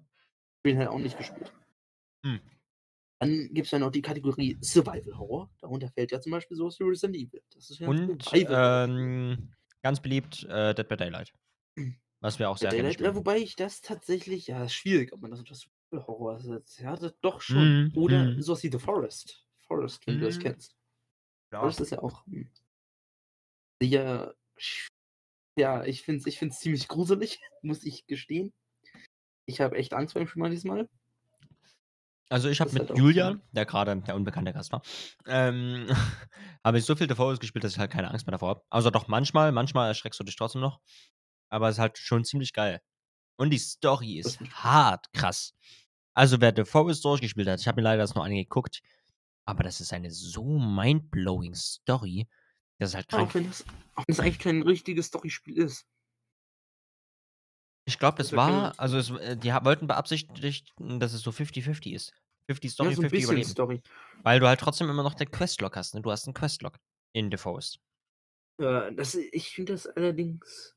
[0.63, 1.53] Green Hell auch nicht gespielt.
[2.25, 2.39] Hm.
[3.19, 5.49] Dann gibt es ja noch die Kategorie Survival Horror.
[5.59, 7.41] Darunter fällt ja zum Beispiel sowas wie Resident Evil.
[7.53, 9.51] Das ist ja Und ähm,
[9.81, 11.33] ganz beliebt äh, Dead by Daylight.
[12.19, 15.13] Was wir auch sehr Dead gerne Daylight, ja, wobei ich das tatsächlich, ja, ist schwierig,
[15.13, 16.79] ob man das unter Survival Horror setzt.
[16.79, 17.83] Ja, das doch schon.
[17.83, 18.41] Mhm, Oder mhm.
[18.41, 19.45] sowas wie The Forest.
[19.67, 20.41] Forest, wenn du das Mhm.
[20.41, 20.75] kennst.
[21.51, 21.59] Ja.
[21.59, 22.49] Forest ist ja auch hm,
[23.81, 24.35] sehr.
[25.57, 28.53] Ja, ich finde es ich find's ziemlich gruselig, muss ich gestehen.
[29.45, 30.87] Ich habe echt Angst vor dem Spiel diesmal.
[32.29, 34.81] Also ich habe mit halt Julian, der gerade der unbekannte Gast war,
[35.25, 35.87] ähm,
[36.63, 38.63] habe ich so viel davor gespielt, dass ich halt keine Angst mehr davor habe.
[38.69, 40.81] Also doch manchmal, manchmal erschreckst du dich trotzdem noch.
[41.49, 42.81] Aber es ist halt schon ziemlich geil.
[43.37, 45.53] Und die Story ist hart krass.
[46.13, 48.81] Also wer The Forest durchgespielt hat, ich habe mir leider das nur angeguckt,
[49.45, 52.27] aber das ist eine so mindblowing Story,
[52.79, 53.29] das ist halt krank.
[53.29, 53.63] auch wenn das,
[53.95, 55.85] auch wenn das eigentlich kein richtiges Storyspiel ist.
[57.85, 61.31] Ich glaube, das ja keine- war, also es, äh, die wollten beabsichtigt, dass es so
[61.31, 62.13] 50-50 ist.
[62.49, 63.49] 50 Story, ja, so ein 50 bisschen Überleben.
[63.49, 63.81] Story.
[64.23, 66.01] Weil du halt trotzdem immer noch den Questlog hast, ne?
[66.01, 66.77] Du hast einen Questlog
[67.13, 67.79] in The Forest.
[68.59, 70.75] Ja, das, ich finde das allerdings.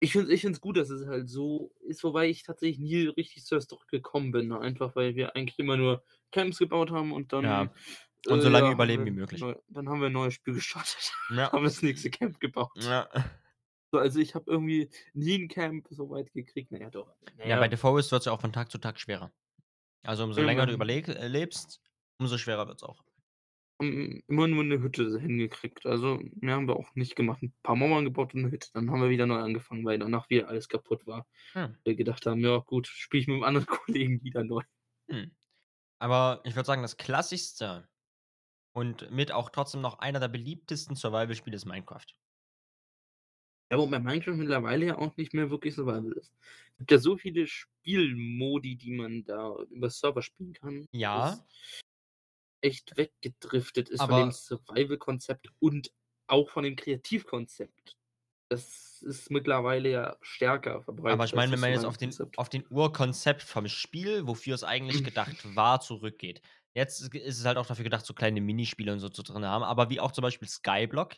[0.00, 3.06] Ich finde es ich find's gut, dass es halt so ist, wobei ich tatsächlich nie
[3.06, 4.48] richtig zur Story gekommen bin.
[4.48, 6.02] ne, Einfach weil wir eigentlich immer nur
[6.32, 7.44] Camps gebaut haben und dann.
[7.44, 7.72] Ja.
[8.28, 9.44] Und so lange haben überleben wir wie möglich.
[9.68, 11.12] Dann haben wir ein neues Spiel gestartet.
[11.30, 11.50] Ja.
[11.52, 12.70] haben das nächste Camp gebaut.
[12.76, 13.08] Ja.
[13.90, 16.70] So, also ich habe irgendwie nie ein Camp so weit gekriegt.
[16.70, 17.14] Naja, doch.
[17.44, 19.32] ja, bei The Forest wird es ja auch von Tag zu Tag schwerer.
[20.02, 21.48] Also umso Ja, länger du überleg äh,
[22.18, 23.04] umso schwerer wird es auch.
[23.78, 25.84] immer nur eine Hütte hingekriegt.
[25.86, 27.42] Also mehr haben wir auch nicht gemacht.
[27.42, 28.68] Ein paar Mauern gebaut und eine Hütte.
[28.72, 31.26] Dann haben wir wieder neu angefangen, weil danach wieder alles kaputt war.
[31.52, 31.76] Hm.
[31.84, 34.62] Wir gedacht haben, ja gut, spiele ich mit einem anderen Kollegen wieder neu.
[35.10, 35.32] Hm.
[35.98, 37.88] Aber ich würde sagen, das klassischste
[38.72, 42.06] und mit auch trotzdem noch einer der beliebtesten Survival-Spiele ist Minecraft.
[43.70, 46.32] Ja, wobei Minecraft mittlerweile ja auch nicht mehr wirklich Survival ist.
[46.72, 50.86] Es gibt ja so viele Spielmodi, die man da über Server spielen kann.
[50.92, 51.38] Ja.
[52.60, 55.90] Echt weggedriftet ist Aber- von dem Survival-Konzept und
[56.26, 57.96] auch von dem Kreativkonzept.
[58.50, 61.14] Das ist mittlerweile ja stärker verbreitet.
[61.14, 64.64] Aber ich meine, wenn man jetzt auf den, auf den Urkonzept vom Spiel, wofür es
[64.64, 66.42] eigentlich gedacht war, zurückgeht.
[66.74, 69.62] Jetzt ist es halt auch dafür gedacht, so kleine Minispiele und so zu drin haben,
[69.62, 71.16] aber wie auch zum Beispiel Skyblock,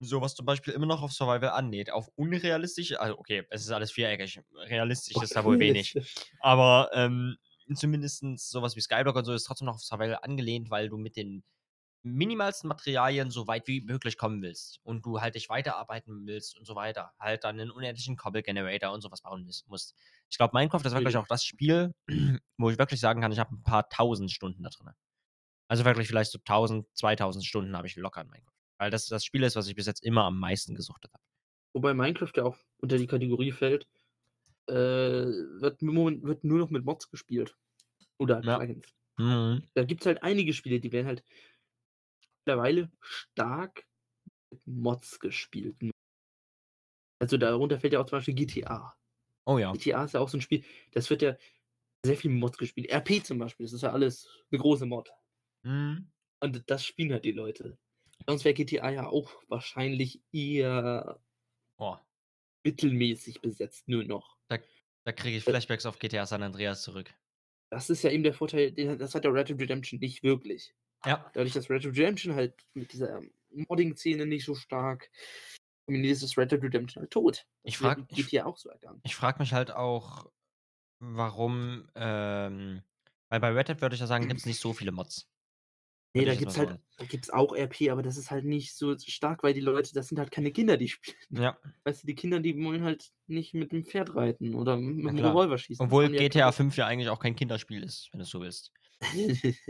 [0.00, 1.90] sowas zum Beispiel immer noch auf Survival annäht.
[1.90, 5.94] Auf unrealistisch, also okay, es ist alles viereckig, realistisch ist da wohl wenig.
[6.40, 7.36] Aber ähm,
[7.74, 11.16] zumindest sowas wie Skyblock und so ist trotzdem noch auf Survival angelehnt, weil du mit
[11.16, 11.42] den
[12.04, 16.66] minimalsten Materialien so weit wie möglich kommen willst und du halt dich weiterarbeiten willst und
[16.66, 17.12] so weiter.
[17.18, 19.94] Halt dann einen unendlichen Cobble Generator und sowas bauen mus- musst.
[20.30, 21.94] Ich glaube, Minecraft ist wirklich auch das Spiel,
[22.58, 24.90] wo ich wirklich sagen kann, ich habe ein paar tausend Stunden da drin.
[25.68, 28.52] Also wirklich vielleicht so 1000, 2000 Stunden habe ich locker in Minecraft.
[28.78, 31.22] Weil das das Spiel ist, was ich bis jetzt immer am meisten gesuchtet habe.
[31.74, 33.86] Wobei Minecraft ja auch unter die Kategorie fällt,
[34.68, 37.56] äh, wird, wird nur noch mit Mods gespielt.
[38.18, 38.58] Oder Ja.
[39.16, 39.62] Mhm.
[39.74, 41.24] Da gibt es halt einige Spiele, die werden halt
[42.46, 43.86] mittlerweile stark
[44.52, 45.76] mit Mods gespielt.
[45.82, 45.92] N
[47.20, 48.94] also, darunter fällt ja auch zum Beispiel GTA.
[49.46, 49.76] Oh ja.
[49.76, 51.36] GTA ist ja auch so 'n Spiel, das wird ja
[52.04, 52.90] sehr viel Mods gespielt.
[52.92, 55.10] RP zum Beispiel, das ist ja alles 'ne große Mod.
[55.64, 56.08] Mhm.
[56.42, 57.78] Und das spielen halt die Leute.
[58.26, 61.20] Sonst wäre GTA ja auch wahrscheinlich eher
[61.78, 62.04] Oh.
[62.66, 64.38] mittelmäßig besetzt nur noch.
[64.50, 64.58] Da
[65.04, 67.14] da kriege ich Äh Flashbacks auf GTA San Andreas zurück.
[67.72, 70.74] Das ist ja eben der Vorteil, das hat ja Red Dead Redemption nicht wirklich.
[71.04, 71.34] Ja.
[71.34, 75.10] Dadurch, dass Red Dead Redemption halt mit dieser Modding-Szene nicht so stark
[75.88, 77.46] ist ist Red Dead Redemption halt tot.
[77.66, 79.02] Ich Das wäre frage mit ich GTA auch so ergangen.
[79.04, 80.30] ich frage mich halt auch,
[81.00, 82.82] warum, ähm
[83.30, 85.28] weil bei Red Dead würde ich ja sagen, gibt's nicht so viele Mods.
[86.16, 86.82] Ne, Würde da ich mal gibt's halt sagen.
[86.96, 90.06] da gibt's auch RP, aber das ist halt nicht so stark, weil die Leute das
[90.08, 91.16] sind halt keine Kinder, die spielen.
[91.30, 91.58] Ja.
[91.84, 95.12] Weißt du, die Kinder, die wollen halt nicht mit 'm Pferd reiten oder m Na
[95.12, 95.40] mit'm klar.
[95.40, 95.90] Revolver schießen.
[95.90, 98.70] Obwohl GTA keine 5 ja eigentlich auch kein Kinderspiel ist, wenn du's so willst.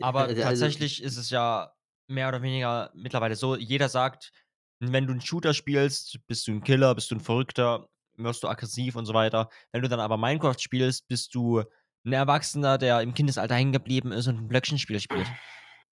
[0.01, 1.72] Aber Also tatsächlich ist es ja
[2.09, 4.32] mehr oder weniger mittlerweile so, jeder sagt,
[4.80, 8.49] wenn du 'n Shooter spielst, bist du 'n Killer, bist du 'n Verrückter, wirst du
[8.49, 9.49] aggressiv und so weiter.
[9.72, 11.62] Wenn du dann aber Minecraft spielst, bist du
[12.05, 15.35] 'n Erwachsener, der im Kindesalter hängen geblieben ist und 'n Blöckchenspiel spielt.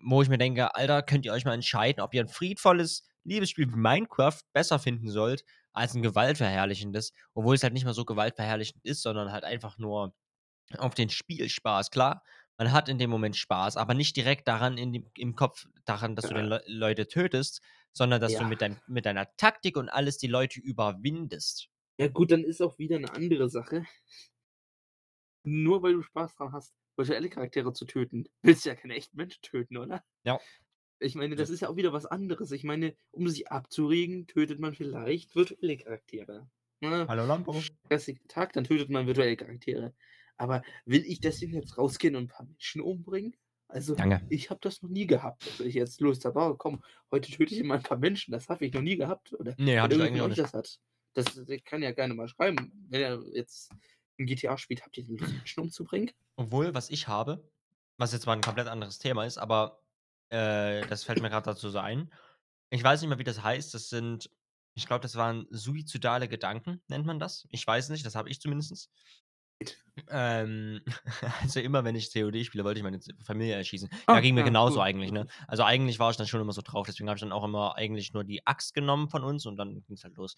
[0.01, 3.69] Wo ich mir denke: „Alter, könnt ihr euch mal entscheiden, ob ihr 'n friedvolles Liebesspiel
[3.73, 8.85] wie Minecraft besser finden sollt als 'n gewaltverherrlichendes?“ Obwohl es halt nicht mal so gewaltverherrlichend
[8.85, 10.15] ist, sondern halt einfach nur
[10.79, 11.91] auf den Spielspaß.
[11.91, 12.23] Klar,
[12.59, 16.29] man hat in dem Moment Spaß, aber nicht direkt daran dem im Kopf daran, dass
[16.29, 16.47] du den.
[16.47, 17.61] Leu Leute tötest,
[17.93, 18.47] sondern dass du Ja.
[18.47, 21.69] mit deinem mit deiner Taktik und alles die Leute überwindest.
[21.99, 23.85] Ja gut, dann ist auch wieder 'ne andere Sache.
[25.47, 29.17] Nur weil du Spaß dran hast, virtuelle Charaktere zu töten, willst du ja keine echten
[29.17, 30.05] Menschen töten, oder?
[30.25, 30.43] Ja.
[31.01, 32.53] Ich meine, das ist ja auch wieder was anderes.
[32.53, 36.49] Ich meine, um sich abzuregen, tötet man vielleicht virtuelle Charaktere,
[36.81, 37.09] ne?
[37.09, 37.69] Hallo Lambo.
[37.87, 39.95] Stressigen Tag, dann tötet man virtuelle Charaktere.
[40.43, 43.37] Aber will ich deswegen jetzt rausgehen und 'n paar Menschen umbringen?
[43.69, 44.23] Also, Danke.
[44.29, 46.83] ich habe das noch nie gehabt, dass ich jetzt Lust habe: „Oh komm,
[47.13, 49.81] heute töte ich mal 'n paar Menschen.“ Das habe ich noch nie gehabt, oder Ne,
[49.81, 50.43] wenn hatte ich eigentlich auch nicht.
[50.43, 50.81] das hat.
[51.15, 53.73] Das kann ja gerne mal schreiben, wenn er jetzt
[54.19, 56.13] 'n GTA spielt, habt ihr Lust, Menschen umzubringen?
[56.39, 57.51] Obwohl, was ich habe,
[57.99, 59.83] was jetzt mal 'n komplett anderes Thema ist, aber,
[60.31, 62.11] äh, das fällt mir grad dazu so ein.
[62.71, 63.75] Ich weiß nicht mehr, wie das heißt.
[63.75, 64.31] Das sind
[64.75, 67.47] ich glaube, das waren suizidale Gedanken, nennt man das.
[67.51, 68.89] Ich weiß nicht, das habe ich zumindest.
[70.09, 70.81] Ähm,
[71.43, 73.89] also immer, wenn ich COD spiele, wollte ich meine Familie erschießen.
[74.11, 75.27] Ja, Ah, ging mir ja, genauso gut, eigentlich, ne?
[75.49, 77.77] Also, eigentlich war ich dann schon immer so drauf, deswegen habe ich dann auch immer
[77.77, 80.37] eigentlich nur die Axt genommen von uns und dann ging's halt los.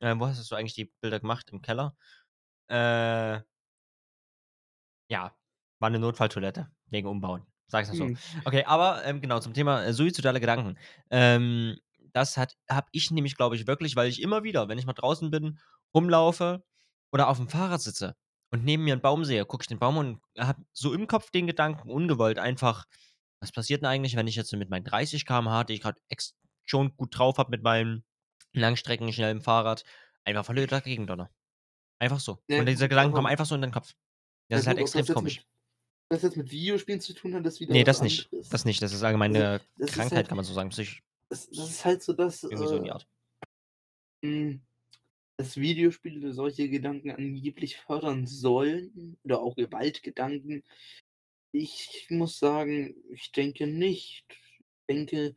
[0.00, 1.50] Ähm, wo hast du eigentlich die Bilder gemacht?
[1.52, 1.96] Im Keller?
[2.68, 3.40] Äh
[5.08, 5.32] ja,
[5.80, 8.12] war 'ne Notfalltoilette wegen Umbauen, sage ich's mal so.
[8.12, 8.18] Mhm.
[8.44, 10.78] Okay, aber, ähm, genau, zum Thema, äh, suizidale Gedanken.
[11.10, 11.78] Ähm,
[12.12, 12.52] das habe
[12.92, 15.58] ich nämlich, glaube ich, wirklich, weil ich immer wieder, wenn ich mal draußen bin,
[15.94, 16.64] rumlaufe
[17.12, 18.16] oder auf'm Fahrrad sitze
[18.54, 21.30] und neben mir 'n Baum sehe, gucke ich den Baum und habe so im Kopf
[21.32, 22.86] den Gedanken ungewollt einfach:
[23.40, 26.34] „Was passiert 'n eigentlich, wenn ich jetzt mit meinen 30 km/h, die ich grad ex
[26.64, 28.04] schon gut drauf habe mit meinem
[28.54, 29.84] langstreckenschnellen Fahrrad,
[30.24, 31.30] einfach voll dagegen donnere?“
[32.00, 32.40] Einfach so.
[32.48, 33.94] Ja Und diese Gedanken kommen einfach so in deinen Kopf.
[34.52, 35.22] Das Ja ist halt gut, das jetzt komisch.
[35.22, 35.46] mit
[36.10, 38.30] das jetzt mit Videospielen zu tun hat, ist wieder Ne, was das nicht.
[38.32, 38.50] anderes.
[38.50, 38.82] Das nicht.
[38.82, 41.02] Das ist allgemein Also, das ist Krankheit, halt kann man so sagen, psychisch.
[41.30, 43.06] das das ist halt so, dass, Irgendwie so in die äh Art.
[44.22, 44.60] hm,
[45.38, 50.64] dass Videospiele solche Gedanken angeblich fördern sollen oder auch Gewaltgedanken.
[51.52, 54.26] Ich muss sagen, ich denke nicht.
[54.30, 55.36] Ich denke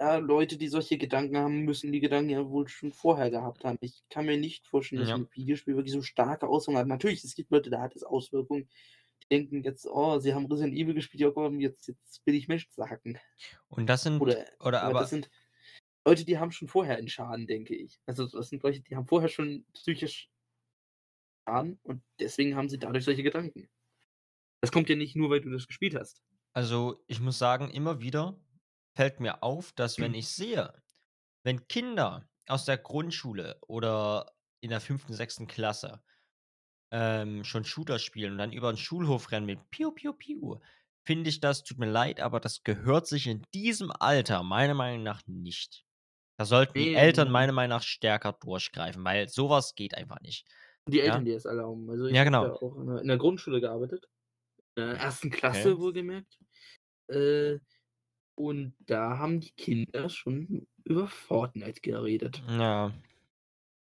[0.00, 3.78] ja, Leute, die solche Gedanken haben, müssen die Gedanken ja wohl schon vorher gehabt haben.
[3.80, 5.16] Ich kann mir nicht vorstellen, dass Ja.
[5.16, 6.86] 'n Videospiel wirklich so starke Auswirkungen hat.
[6.88, 8.68] Natürlich, es gibt Leute, da hat es Auswirkungen.
[9.24, 12.46] Die denken jetzt: „Oh, sie haben Resident Evil gespielt, ja komm, jetzt jetzt will ich
[12.48, 13.18] Menschen zerhacken.“
[13.70, 15.30] Und das sind Oder oder aber das aber sind
[16.08, 18.00] Leute, die haben schon vorher 'n Schaden, denke ich.
[18.06, 20.26] Also, das sind Leute, die haben vorher schon psychisch
[21.46, 23.68] Schaden und deswegen haben sie dadurch solche Gedanken.
[24.62, 26.20] Das kommt ja nicht nur, weil du das gespielt hast.
[26.56, 28.40] Also, ich muss sagen, immer wieder
[28.96, 30.82] fällt mir auf, dass wenn ich sehe,
[31.44, 35.48] wenn Kinder aus der Grundschule oder in der 5., 6.
[35.48, 36.02] Klasse,
[36.92, 40.58] ähm, schon Shooter spielen und dann über 'n Schulhof rennen mit Piu, Piu, Piu,
[41.06, 45.02] finde ich das tut mir leid, aber das gehört sich in diesem Alter meiner Meinung
[45.04, 45.84] nach nicht.
[46.40, 50.46] Da sollten die Eltern meiner Meinung nach stärker durchgreifen, weil so was geht einfach nicht.
[50.86, 51.26] Die Eltern, Ja?
[51.26, 51.88] die es erlauben.
[51.90, 52.46] Also, ich Ja, habe genau.
[52.46, 54.08] ja auch in der in der Grundschule gearbeitet.
[54.76, 55.30] In der 1.
[55.30, 55.78] Klasse Okay.
[55.78, 56.38] wohlgemerkt.
[57.08, 57.58] Äh,
[58.36, 62.44] und da haben die Kinder schon über Fortnite geredet.
[62.46, 62.92] Ja.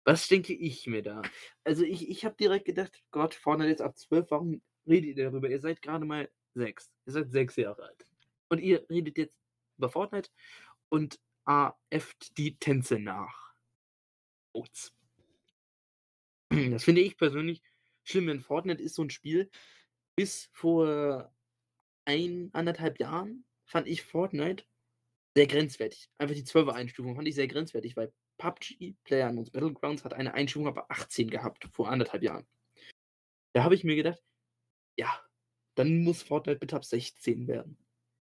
[0.06, 1.22] Was denke ich mir da?
[1.66, 5.50] Also, ich ich habe direkt gedacht: „Gott, Fortnite ist ab 12, warum redet ihr darüber?
[5.50, 6.90] Ihr seid grade mal 6.
[7.06, 8.06] Ihr seid 6 Jahre alt.
[8.50, 9.38] Und ihr redet jetzt
[9.78, 10.30] über Fortnite
[10.90, 13.54] und aheft die Tänze nach.“
[14.56, 14.92] Ups.
[16.72, 17.62] Das finde ich persönlich
[18.04, 19.50] schlimm, denn Fortnite ist so 'n Spiel
[20.16, 21.32] bis vor
[22.06, 24.66] 1, 1 1/2 Jahren fand ich Fortnite
[25.38, 26.10] sehr grenzwertig.
[26.20, 30.68] Einfach die 12er Einstufung fand ich sehr grenzwertig, weil PUBG, PlayerUnknown's Battlegrounds, hat eine Einstufung
[30.70, 32.46] ab 18 gehabt, vor anderthalb Jahren.
[33.56, 34.22] Da habe ich mir gedacht,
[34.98, 35.10] ja,
[35.76, 37.78] dann muss Fortnite bitte ab 16 werden.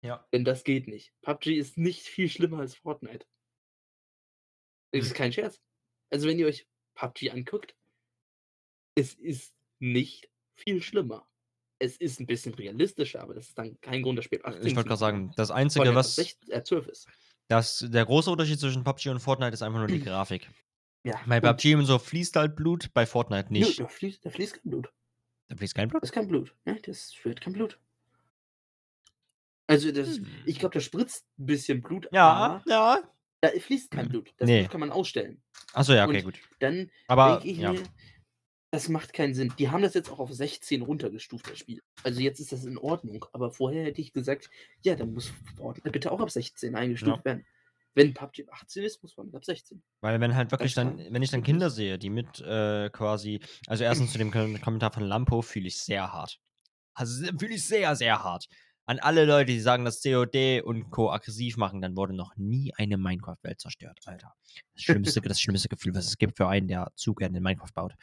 [0.04, 0.26] Ja.
[0.32, 1.12] Denn das geht nicht.
[1.22, 3.26] PUBG ist nicht viel schlimmer als Fortnite.
[4.92, 5.60] Das ist kein Scherz.
[6.10, 7.74] Also, wenn ihr euch PUBG anguckt,
[8.94, 11.26] es ist nicht viel schlimmer.
[11.80, 14.76] Es ist ein bisschen realistischer, aber das ist dann kein Grund, das Spiel 18 Ich
[14.76, 17.08] wollte gerade sagen, das Einzige, was 16 äh, 12 ist.
[17.48, 20.48] das der große Unterschied zwischen PUBG und Fortnite ist einfach nur die Grafik.
[21.02, 21.40] Ja, Bei.
[21.40, 23.80] PUBG und so fließt halt Blut, bei Fortnite nicht.
[23.80, 24.92] da fließt, da fließt kein Blut.
[25.48, 26.02] Da fließt kein Blut?
[26.02, 26.54] Das ist kein Blut.
[26.64, 26.80] Ne?
[26.82, 27.78] Das führt kein Blut.
[29.66, 32.10] Also, das, ich glaube, da spritzt ein bisschen Blut, Hm.
[32.12, 32.98] Ja, ja.
[33.40, 34.08] da fließt kein Hm.
[34.10, 34.34] Blut.
[34.36, 34.60] Das Nee.
[34.60, 35.42] Blut kann man ausstellen.
[35.72, 36.38] Achso, ja, okay, Und gut.
[36.60, 37.72] Dann Aber denke ich ja.
[37.72, 37.82] mir,
[38.70, 39.52] das macht keinen Sinn.
[39.58, 41.80] Die haben das jetzt auch auf 16 runtergestuft, das Spiel.
[42.02, 43.24] Also jetzt ist das in Ordnung.
[43.32, 44.50] Aber vorher hätte ich gesagt,
[44.82, 47.24] ja, dann muss Fortnite bitte auch ab 16 eingestuft Ja.
[47.24, 47.46] werden.
[47.96, 49.80] Wenn PUBG ab 18 ist, muss man ab 16.
[50.00, 53.38] Weil wenn halt wirklich dann, wenn ich dann wirklich- Kinder sehe, die mit äh, quasi,
[53.68, 56.40] also erstens zu dem Kom- Kommentar von Lampo fühle ich sehr hart.
[56.94, 58.48] Also fühle ich sehr, sehr hart.
[58.86, 61.10] An alle Leute, die sagen, dass COD und Co.
[61.10, 64.34] aggressiv machen, dann wurde noch nie eine Minecraft-Welt zerstört, Alter.
[64.74, 67.72] Das schlimmste, das schlimmste Gefühl, was es gibt für einen, der zu gerne in Minecraft
[67.74, 67.94] baut.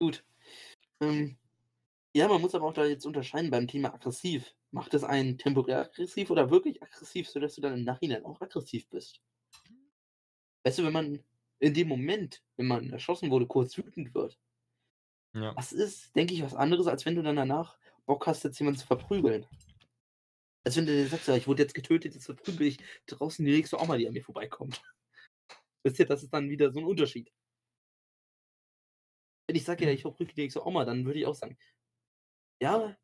[0.00, 0.24] Gut.
[1.00, 1.36] Ähm,
[2.14, 4.54] ja, man muss aber auch da jetzt unterscheiden beim Thema aggressiv.
[4.70, 8.88] Macht es einen temporär aggressiv oder wirklich aggressiv, sodass du dann im Nachhinein auch aggressiv
[8.88, 9.20] bist?
[10.64, 11.24] Weißt du, wenn man
[11.60, 14.38] in dem Moment, wenn man erschossen wurde, kurz wütend wird,
[15.34, 15.54] Ja.
[15.54, 18.80] das ist, denke ich, was anderes, als wenn du dann danach Bock hast, jetzt jemanden
[18.80, 19.46] zu verprügeln.
[20.64, 23.52] Als wenn du dir sagst, ja, ich wurde jetzt getötet, jetzt verprügel ich draußen die
[23.52, 24.82] nächste Oma, die an mir vorbeikommt.
[25.84, 27.32] Wisst ihr, das ist dann wieder so ein Unterschied.
[29.48, 31.58] Wenn ich sage, ja, ich verprügel die nächste Oma, dann würde ich auch sagen,
[32.62, 32.96] ja,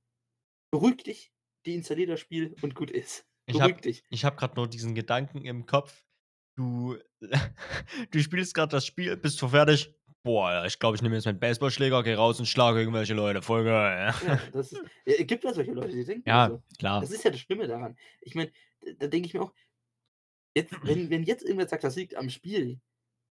[0.70, 1.32] beruhig dich,
[1.66, 3.26] deinstallier das Spiel und gut ist.
[3.46, 4.04] Ich Beruhig hab- dich.
[4.11, 6.04] Ich habe gerade nur diesen Gedanken im Kopf.
[6.56, 6.96] Du,
[8.11, 9.94] du spielst gerade das Spiel, bist du fertig.
[10.22, 13.40] Boah, ich glaube, ich nehme jetzt meinen Baseballschläger, gehe raus und schlage irgendwelche Leute.
[13.42, 14.12] Voll geil.
[14.26, 16.62] Ja, das ist, ja, gibt ja solche Leute, die denken Ja, so.
[16.78, 17.00] klar.
[17.00, 17.96] Das ist ja das Schlimme daran.
[18.20, 18.50] Ich meine,
[18.80, 19.54] da, da denke ich mir auch,
[20.54, 22.80] jetzt, wenn, wenn jetzt irgendwer sagt, das liegt am Spiel,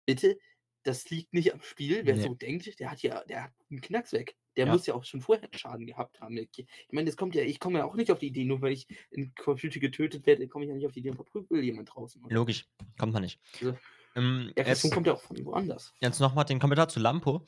[0.05, 0.37] bitte,
[0.83, 2.01] das liegt nicht am Spiel.
[2.05, 2.23] Wer Nee.
[2.23, 4.35] so denkt, der hat ja, der hat einen Knacks weg.
[4.55, 4.71] Der Ja.
[4.73, 6.37] muss ja auch schon vorher einen Schaden gehabt haben.
[6.37, 8.73] Ich meine, das kommt ja, ich komme ja auch nicht auf die Idee, nur weil
[8.73, 11.89] ich in Duty getötet werde, komme ich ja nicht auf die Idee und verprügel jemand
[11.93, 12.23] draußen.
[12.23, 12.35] oder?
[12.35, 12.67] Logisch,
[12.99, 13.39] kommt man nicht.
[13.59, 13.75] Also,
[14.15, 15.91] Ähm, Aggression jetzt kommt ja auch von woanders.
[15.99, 17.47] jetzt nochmal den Kommentar zu Lampo.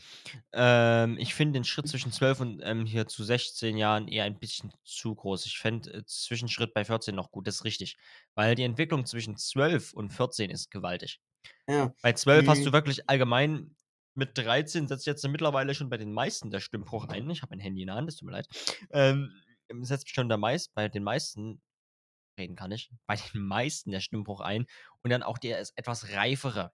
[0.51, 4.39] Ähm, ich finde den Schritt zwischen 12 und ähm, hier zu 16 Jahren eher ein
[4.39, 5.45] bisschen zu groß.
[5.45, 7.97] Ich fände äh, Zwischenschritt bei 14 noch gut, das ist richtig.
[8.33, 11.19] Weil die Entwicklung zwischen 12 und 14 ist gewaltig.
[11.67, 11.93] Ja.
[12.01, 12.65] Bei 12 hast Mhm.
[12.65, 13.75] du wirklich allgemein
[14.15, 17.29] mit 13 setzt jetzt mittlerweile schon bei den meisten der Stimmbruch ein.
[17.29, 18.47] Ich habe mein Handy in der Hand, es tut mir leid.
[18.91, 19.31] Ähm,
[19.81, 21.61] setzt schon der meist, bei den meisten,
[22.39, 24.65] reden kann ich, bei den meisten der Stimmbruch ein
[25.03, 26.71] und dann auch der ist etwas reifere.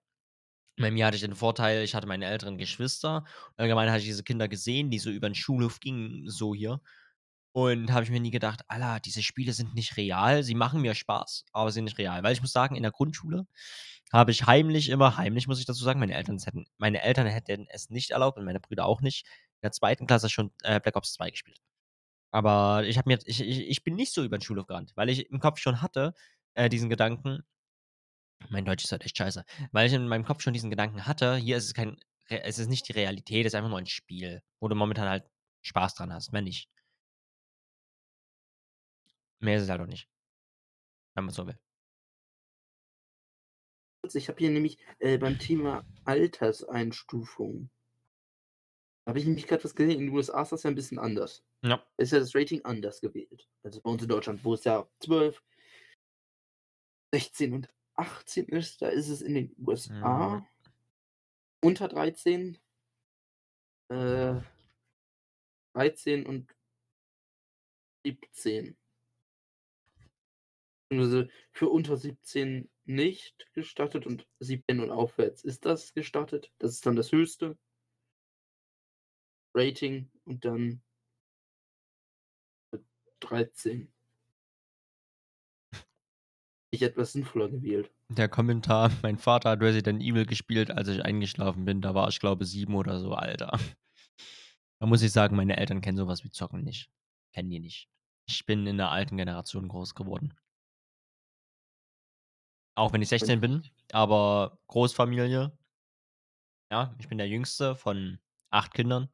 [0.78, 3.24] Bei mir hatte ich den Vorteil, ich hatte meine älteren Geschwister.
[3.56, 6.80] Allgemein hatte ich diese Kinder gesehen, die so über den Schulhof gingen, so hier.
[7.52, 10.42] Und habe ich mir nie gedacht, Alter, diese Spiele sind nicht real.
[10.42, 12.22] Sie machen mir Spaß, aber sind nicht real.
[12.22, 13.46] Weil ich muss sagen, in der Grundschule
[14.12, 17.66] habe ich heimlich immer, heimlich muss ich dazu sagen, meine Eltern, hätten, meine Eltern hätten
[17.70, 20.96] es nicht erlaubt und meine Brüder auch nicht, in der zweiten Klasse schon äh, Black
[20.96, 21.60] Ops 2 gespielt.
[22.30, 25.10] Aber ich habe mir, ich, ich, ich bin nicht so über den Schulhof gerannt, weil
[25.10, 26.14] ich im Kopf schon hatte,
[26.54, 27.42] äh, diesen Gedanken,
[28.48, 31.36] mein Deutsch ist halt echt scheiße, weil ich in meinem Kopf schon diesen Gedanken hatte,
[31.36, 31.98] hier ist es kein,
[32.28, 35.24] es ist nicht die Realität, es ist einfach nur ein Spiel, wo du momentan halt
[35.62, 36.68] Spaß dran hast, mehr nicht.
[39.42, 40.08] Mehr ist es halt auch nicht.
[41.14, 41.58] Wenn man so will.
[44.14, 47.70] Ich habe hier nämlich äh, beim Thema Alterseinstufung.
[49.06, 50.00] Habe ich nämlich gerade was gesehen.
[50.00, 51.44] In den USA ist das ja ein bisschen anders.
[51.62, 51.84] Ja.
[51.96, 53.48] Ist ja das Rating anders gewählt.
[53.64, 55.42] Also bei uns in Deutschland, wo es ja 12,
[57.12, 60.46] 16 und 18 ist, da ist es in den USA Mhm.
[61.64, 62.58] unter 13,
[63.90, 64.40] äh,
[65.74, 66.54] 13 und
[68.04, 68.76] 17.
[71.52, 76.52] Für unter 17 nicht gestattet und 17 und aufwärts ist das gestattet.
[76.58, 77.56] Das ist dann das höchste
[79.54, 80.82] Rating und dann
[83.20, 83.92] 13.
[86.70, 87.90] Ich etwas sinnvoller gewählt.
[88.08, 91.82] Der Kommentar, mein Vater hat Resident Evil gespielt, als ich eingeschlafen bin.
[91.82, 93.58] Da war ich, glaube sieben oder so, Alter.
[94.78, 96.90] Da muss ich sagen, meine Eltern kennen sowas wie Zocken nicht.
[97.32, 97.88] Kennen die nicht.
[98.26, 100.34] Ich bin in der alten Generation groß geworden.
[102.74, 103.62] Auch wenn ich 16 bin,
[103.92, 105.52] aber Großfamilie.
[106.72, 108.18] Ja, ich bin der Jüngste von
[108.50, 109.08] 8 Kindern.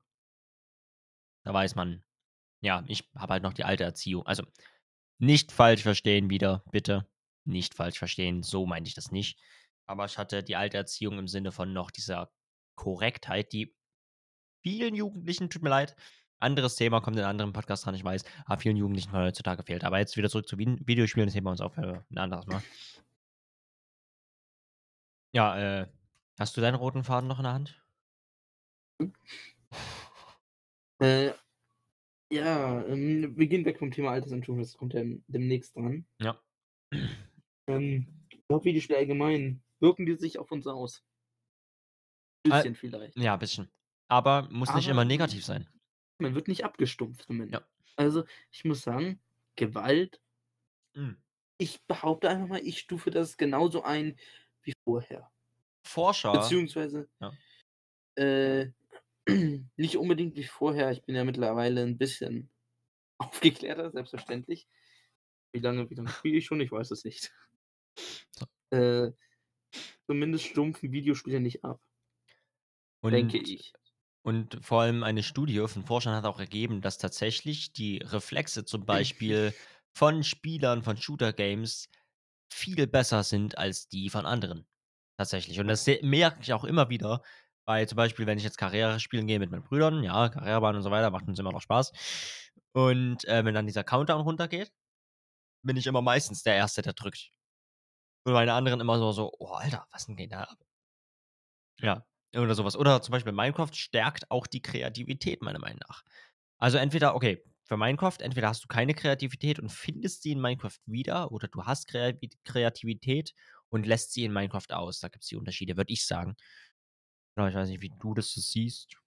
[1.46, 2.02] Da weiß man
[2.62, 4.26] ja, ich habe halt noch die alte Erziehung.
[4.26, 4.44] Also,
[5.18, 7.08] nicht falsch verstehen wieder, bitte.
[7.44, 9.40] Nicht falsch verstehen, so meinte ich das nicht.
[9.86, 12.32] Aber ich hatte die alte Erziehung im Sinne von noch dieser
[12.76, 13.76] Korrektheit, die
[14.62, 15.96] vielen Jugendlichen tut mir leid,
[16.40, 19.62] anderes Thema, kommt in 'nem anderen Podcast dran, ich weiß, aber vielen Jugendlichen von heutzutage
[19.64, 19.84] fehlt.
[19.84, 22.62] Aber jetzt wieder zurück zu Videospielen, das heben wir uns auf für 'n anderes Mal.
[25.32, 25.86] Ja, äh,
[26.38, 27.84] hast du deinen roten Faden noch in der Hand?
[31.00, 31.32] Äh,
[32.32, 36.06] ja, ähm, wir gehen weg vom Thema Altersentwicklung, das kommt ja demnächst dran.
[36.20, 36.40] Ja.
[37.68, 41.04] Ähm, ich glaube, Videospiele allgemein wirken die sich auf uns aus?
[42.44, 43.16] Äh, Bisschen vielleicht.
[43.16, 43.70] ja, bisschen.
[44.08, 45.68] Aber muss nicht immer Aber negativ sein.
[46.18, 47.26] man wird nicht abgestumpft.
[47.50, 47.62] Ja.
[47.96, 49.20] Also, ich muss sagen,
[49.56, 50.20] Gewalt
[50.94, 51.16] Mhm.
[51.58, 54.16] ich behaupte einfach mal, ich stufe das genauso ein
[54.68, 55.32] wie vorher.
[55.84, 57.38] Forscher Beziehungsweise Ja.
[58.16, 58.66] äh,
[59.76, 60.90] nicht unbedingt wie vorher.
[60.92, 62.50] Ich bin ja mittlerweile 'n bisschen
[63.18, 64.68] aufgeklärter, selbstverständlich.
[65.52, 66.60] Wie lange wie lange spiele ich schon?
[66.62, 67.32] Ich weiß es nicht.
[68.70, 69.12] Äh,
[70.06, 71.80] zumindest stumpfen Videospiele nicht ab.
[73.10, 73.74] Denke Und ich.
[74.24, 78.86] und vor allem eine Studie von Forschern hat auch ergeben, dass tatsächlich die Reflexe zum
[78.86, 79.54] Beispiel
[79.94, 81.88] von Spielern von Shooter-Games
[82.50, 84.66] viel besser sind als die von anderen.
[85.18, 85.60] Tatsächlich.
[85.60, 87.22] Und das merke ich auch immer wieder
[87.66, 90.82] bei zum Beispiel, wenn ich jetzt Karriere spielen gehe mit meinen Brüdern, ja, Karrierebahn und
[90.82, 91.92] so weiter, macht uns immer noch Spaß.
[92.72, 94.72] Und, äh, wenn dann dieser Countdown runtergeht,
[95.64, 97.30] bin ich immer meistens der Erste, der drückt.
[98.24, 100.58] Und meine anderen immer so so: „Oh, Alter, was denn geht da ab?“
[101.80, 102.04] Ja,
[102.36, 102.76] oder so was.
[102.76, 106.02] Oder zum Beispiel Minecraft stärkt auch die Kreativität meiner Meinung nach.
[106.58, 110.78] Also, entweder okay, für Minecraft, entweder hast du keine Kreativität und findest sie in Minecraft
[110.86, 113.34] wieder oder du hast Kreativität
[113.68, 115.00] und lässt sie in Minecraft aus.
[115.00, 116.36] Da gibt's die Unterschiede, würde ich sagen.
[117.38, 118.98] Ja, ich weiß nicht, wie du das so siehst.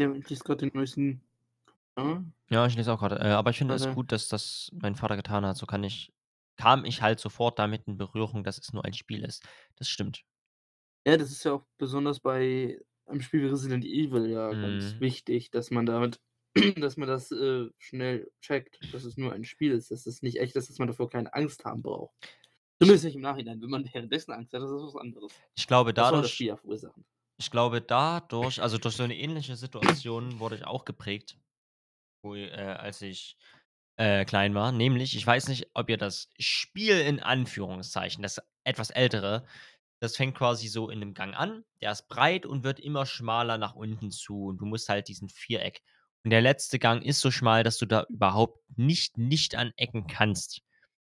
[0.00, 1.22] Ja, ich lese grad den neuesten
[1.98, 2.24] ja.
[2.50, 3.88] Ja, ich lese auch grade, äh, aber ich finde es Warte.
[3.88, 5.56] gut, dass das mein Vater getan hat.
[5.56, 6.12] So kann ich
[6.56, 9.46] kam ich halt sofort damit in Berührung, dass es nur ein Spiel ist.
[9.76, 10.24] Das stimmt.
[11.06, 12.78] Ja, das ist ja auch besonders bei
[13.10, 15.00] einem Spiel Resident Evil ja ganz Mhm.
[15.00, 16.20] wichtig, dass man damit
[16.78, 20.38] dass man das, äh, schnell checkt, dass es nur ein Spiel ist, dass es nicht
[20.40, 22.14] echt ist, dass man davor keine Angst haben braucht.
[22.80, 23.60] Zumindest nicht im Nachhinein.
[23.62, 25.40] Wenn man währenddessen Angst hat, ist das was anderes.
[25.56, 26.48] ich glaube, dadurch
[27.38, 31.38] ich glaube, dadurch also, durch so 'ne ähnliche Situation wurde ich auch geprägt,
[32.22, 33.38] wo äh, als ich,
[33.98, 34.72] äh, klein war.
[34.72, 39.46] Nämlich, ich weiß nicht, ob ihr das Spiel in Anführungszeichen, das etwas ältere,
[40.00, 43.58] das fängt quasi so in 'nem Gang an, der ist breit und wird immer schmaler
[43.58, 45.82] nach unten zu und du musst halt diesen Viereck
[46.24, 50.62] und der letzte Gang ist so schmal, dass du da überhaupt nicht nicht anecken kannst.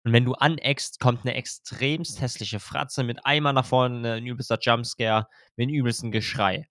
[0.05, 4.59] Und wenn du aneckst, kommt 'ne extremst hässliche Fratze mit einmal nach vorne, 'n übelster
[4.63, 6.69] Jumpscare mit 'n übelsten Geschrei.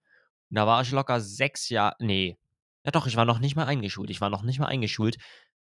[0.51, 2.37] Und da war ich locker 6 Jahr ne,
[2.85, 4.09] ja doch, ich war noch nicht mal eingeschult.
[4.11, 5.17] Ich war noch nicht mal eingeschult.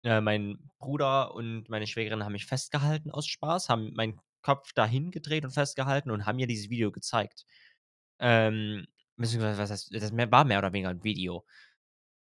[0.05, 5.11] Äh, mein Bruder und meine Schwägerin haben mich festgehalten aus Spaß, haben meinen Kopf dahin
[5.13, 7.47] gedreht und festgehalten und haben mir dieses Video gezeigt.
[8.21, 8.87] Ähm,
[9.17, 11.47] beziehungsweise was heißt das war mehr oder weniger 'n Video.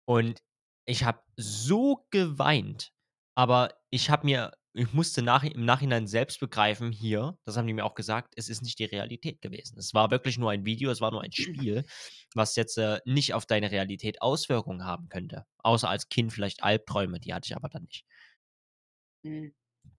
[0.05, 0.41] Und
[0.85, 2.91] ich habe so geweint,
[3.35, 7.73] aber ich habe mir ich musste nach im Nachhinein selbst begreifen hier, das haben die
[7.73, 9.77] mir auch gesagt, es ist nicht die Realität gewesen.
[9.77, 11.83] Es war wirklich nur ein Video, es war nur ein Spiel,
[12.35, 17.19] was jetzt, äh, nicht auf deine Realität Auswirkungen haben könnte, außer als Kind vielleicht Albträume,
[17.19, 18.05] die hatte ich aber dann nicht.
[19.23, 19.51] Hm,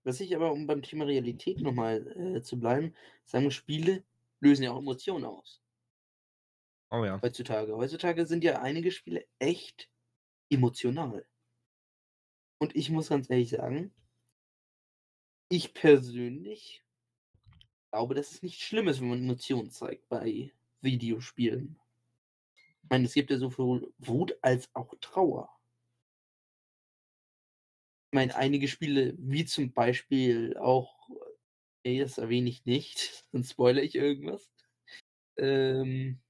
[0.05, 4.05] was ich aber, um beim Thema Realität noch mal, äh, zu bleiben, sagen, Spiele
[4.41, 5.61] lösen ja auch Emotionen aus.
[6.91, 7.21] Oh ja.
[7.23, 7.75] Heutzutage.
[7.75, 9.89] Heutzutage sind ja einige Spiele echt
[10.51, 11.25] emotional.
[12.59, 13.93] Und ich muss ganz ehrlich sagen
[15.53, 16.83] ich persönlich
[17.91, 21.79] glaube, dass es nichts schlimm ist, wenn man Emotionen zeigt bei Videospielen.
[22.83, 25.51] Ich meine, es gibt ja sowohl Wut als auch Trauer.
[28.13, 31.09] Ich meine, einige Spiele, wie zum Beispiel auch
[31.83, 34.51] ne, das erwähne ich nicht, sonst spoilere ich irgendwas.
[35.39, 36.21] Ähm,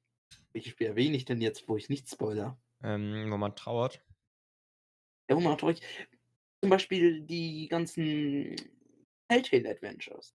[0.52, 2.56] welches Spiel erwähne ich denn jetzt, wo ich nicht spoilere?
[2.84, 4.00] Ähm, wo man trauert?
[5.28, 5.80] Ja, wo man traurig
[6.62, 8.54] zum Beispiel die ganzen
[9.28, 10.36] Telltale Adventures.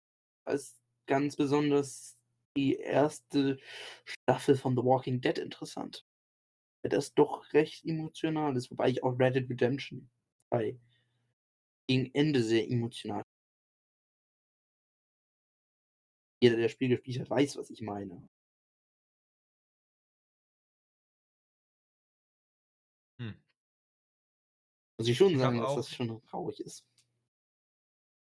[0.50, 2.18] Ist ganz besonders
[2.58, 3.60] die 1.
[4.08, 6.08] Staffel von The Walking Dead interessant.
[6.82, 10.10] Weil das doch recht emotional ist, wobei ich auch Red Dead Redemption
[10.52, 10.80] 2
[11.88, 13.24] gegen Ende sehr emotional
[16.42, 18.28] Jeder, der das Spiel gespielt hat, weiß, was ich meine.
[23.20, 23.36] Hm.
[25.00, 26.82] Muss ich schon Ich sagen, dass das schon traurig ist.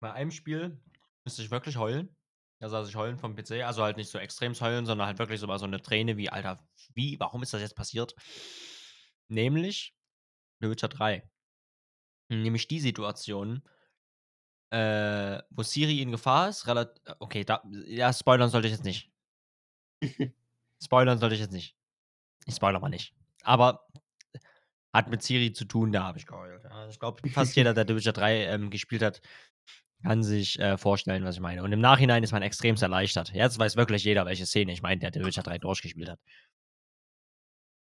[0.03, 0.81] Bei einem Spiel
[1.23, 2.15] müsste ich wirklich heulen.
[2.59, 5.39] Da saß ich heulend vom PC, also halt nicht so extrem heulen, sondern halt wirklich
[5.39, 7.19] so mal so 'ne Träne wie: „Alter, wie?
[7.19, 8.13] Warum ist das jetzt passiert?“
[9.29, 9.95] Nämlich
[10.61, 11.31] The Witcher 3.
[12.29, 13.61] Nämlich die Situation
[14.73, 18.83] äh, wo Ciri in Gefahr ist, relat äh, okay, da ja, spoilern sollte ich jetzt
[18.83, 19.11] nicht.
[20.83, 21.77] Spoilern sollte ich jetzt nicht.
[22.47, 23.13] Ich spoilere mal nicht.
[23.43, 23.87] Aber
[24.91, 26.87] hat mit Ciri zu tun, da habe ich geheult, ja.
[26.89, 29.21] Ich glaube, fast jeder, der The Witcher 3, ähm, gespielt hat,
[30.01, 31.63] kann sich, äh, vorstellen, was ich meine.
[31.63, 33.31] Und im Nachhinein ist man extremst erleichtert.
[33.31, 36.19] Jetzt weiß wirklich jeder, welche Szene ich meine, der The Witcher 3 durchgespielt hat.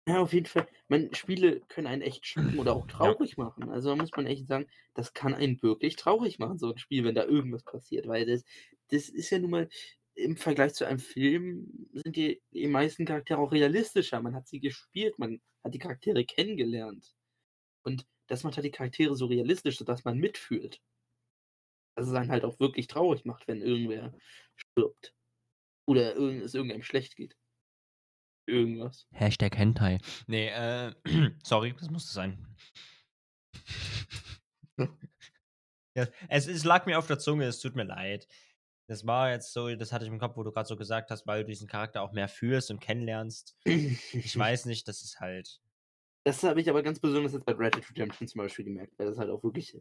[0.08, 0.66] Ja, auf jeden Fall.
[0.88, 3.68] Man Spiele können einen echt schocken oder auch traurig machen.
[3.70, 7.04] Also, da muss man echt sagen, das kann einen wirklich traurig machen, so 'n Spiel,
[7.04, 8.44] wenn da irgendwas passiert, weil das
[8.88, 9.68] das ist ja nun mal
[10.14, 14.20] im Vergleich zu einem Film sind die die meisten Charaktere auch realistischer.
[14.22, 17.14] Man hat sie gespielt, man hat die Charaktere kennengelernt.
[17.84, 20.80] Und das macht halt die Charaktere so realistisch, sodass man mitfühlt.
[21.96, 24.14] Dass es einen halt auch wirklich traurig macht, wenn irgendwer
[24.56, 25.14] stirbt.
[25.86, 27.36] Oder es irgendeinem schlecht geht.
[28.50, 29.06] Irgendwas.
[29.12, 29.98] Hashtag Hentai.
[30.26, 30.92] Ne, äh,
[31.42, 32.46] sorry, das musste sein.
[35.96, 38.28] Ja, es es lag mir auf der Zunge, es tut mir leid.
[38.86, 41.26] Das war jetzt so das hatte ich im Kopf, wo du grad so gesagt hast,
[41.26, 43.56] weil du diesen Charakter auch mehr fühlst und kennenlernst.
[43.64, 45.60] Ich weiß nicht, das ist halt
[46.24, 49.06] Das habe ich aber ganz besonders jetzt bei Red Dead Redemption zum Beispiel gemerkt, weil
[49.08, 49.76] das halt auch wirklich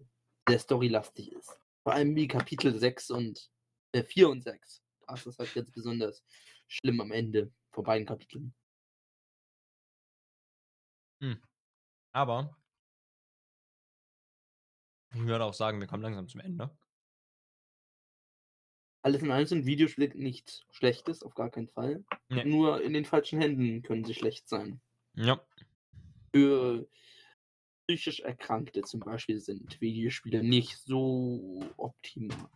[0.48, 1.60] sehr storylastig ist.
[1.84, 3.52] Vor allem wie Kapitel 6 und
[3.92, 4.82] äh, 4 und 6.
[5.08, 6.24] Da ist das halt ganz besonders
[6.68, 8.54] schlimm am Ende von beiden Kapiteln.
[11.22, 11.42] Hm.
[12.12, 12.58] Aber
[15.14, 16.70] ich würde auch sagen, wir kommen langsam zum Ende.
[19.02, 22.04] Alles in allem sind Videospiele nichts Schlechtes, auf gar keinen Fall.
[22.30, 22.46] Ne.
[22.46, 24.82] Nur in den falschen Händen können sie schlecht sein.
[25.16, 25.42] Ja.
[26.36, 26.88] Für
[27.88, 32.50] psychisch Erkrankte zum Beispiel sind Videospiele nicht so optimal.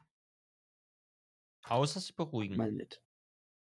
[1.64, 2.58] Außer sie beruhigen.
[2.58, 3.02] Mal nicht.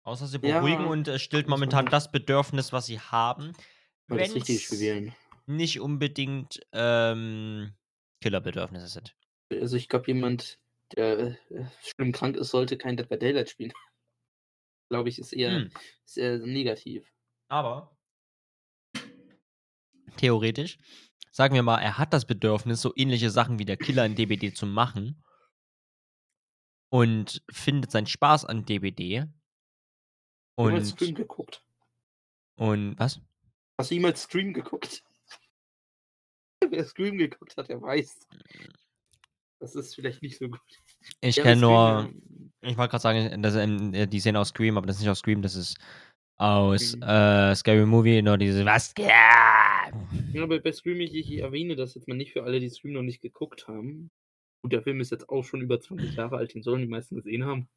[0.04, 3.52] Außer sie Ja, beruhigen und es stillt momentan das Bedürfnis, was sie haben,
[4.08, 5.14] Mal das richtige Spiel wenn's wählen.
[5.46, 7.74] nicht unbedingt, ähm,
[8.22, 9.16] Killerbedürfnisse sind.
[9.52, 10.58] Also, ich glaube, jemand,
[10.96, 11.18] der,
[11.50, 13.72] äh, schlimm krank ist, sollte kein Dead by Daylight spielen.
[14.90, 15.70] Glaube ich, ist eher Hm.
[16.06, 17.12] ist eher negativ.
[17.48, 17.96] Aber
[20.16, 20.78] theoretisch,
[21.30, 24.52] sagen wir mal, er hat das Bedürfnis, so ähnliche Sachen wie der Killer in DBD
[24.52, 25.22] zu machen
[26.90, 29.26] und findet seinen Spaß an DBD.
[30.56, 31.62] Und geguckt.
[32.56, 33.20] und was?
[33.78, 35.04] Hast du jemals Stream geguckt?
[36.68, 38.26] Wer Stream geguckt hat, der weiß.
[39.60, 40.60] Das ist vielleicht nicht so gut.
[41.20, 42.12] Ich kenne nur
[42.60, 45.20] ich wollte grad sagen, ähm, äh, die Szene aus Scream, aber das ist nicht aus
[45.20, 45.78] Scream, das ist
[46.36, 51.76] aus, äh, Scary Movie, nur diese „Was geht?“ Ja, aber bei Scream, ich ich erwähne
[51.76, 54.10] das jetzt mal nicht für alle, die Scream noch nicht geguckt haben.
[54.62, 57.14] Gut, der Film ist jetzt auch schon über 20 Jahre alt, den sollen die meisten
[57.14, 57.68] gesehen haben.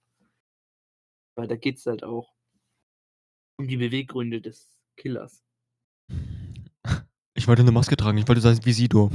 [1.35, 2.33] Weil da geht's halt auch
[3.57, 5.43] um die Beweggründe des Killers.
[7.41, 9.09] Ich wollte 'ne Maske tragen, ich wollte sein wie Sido.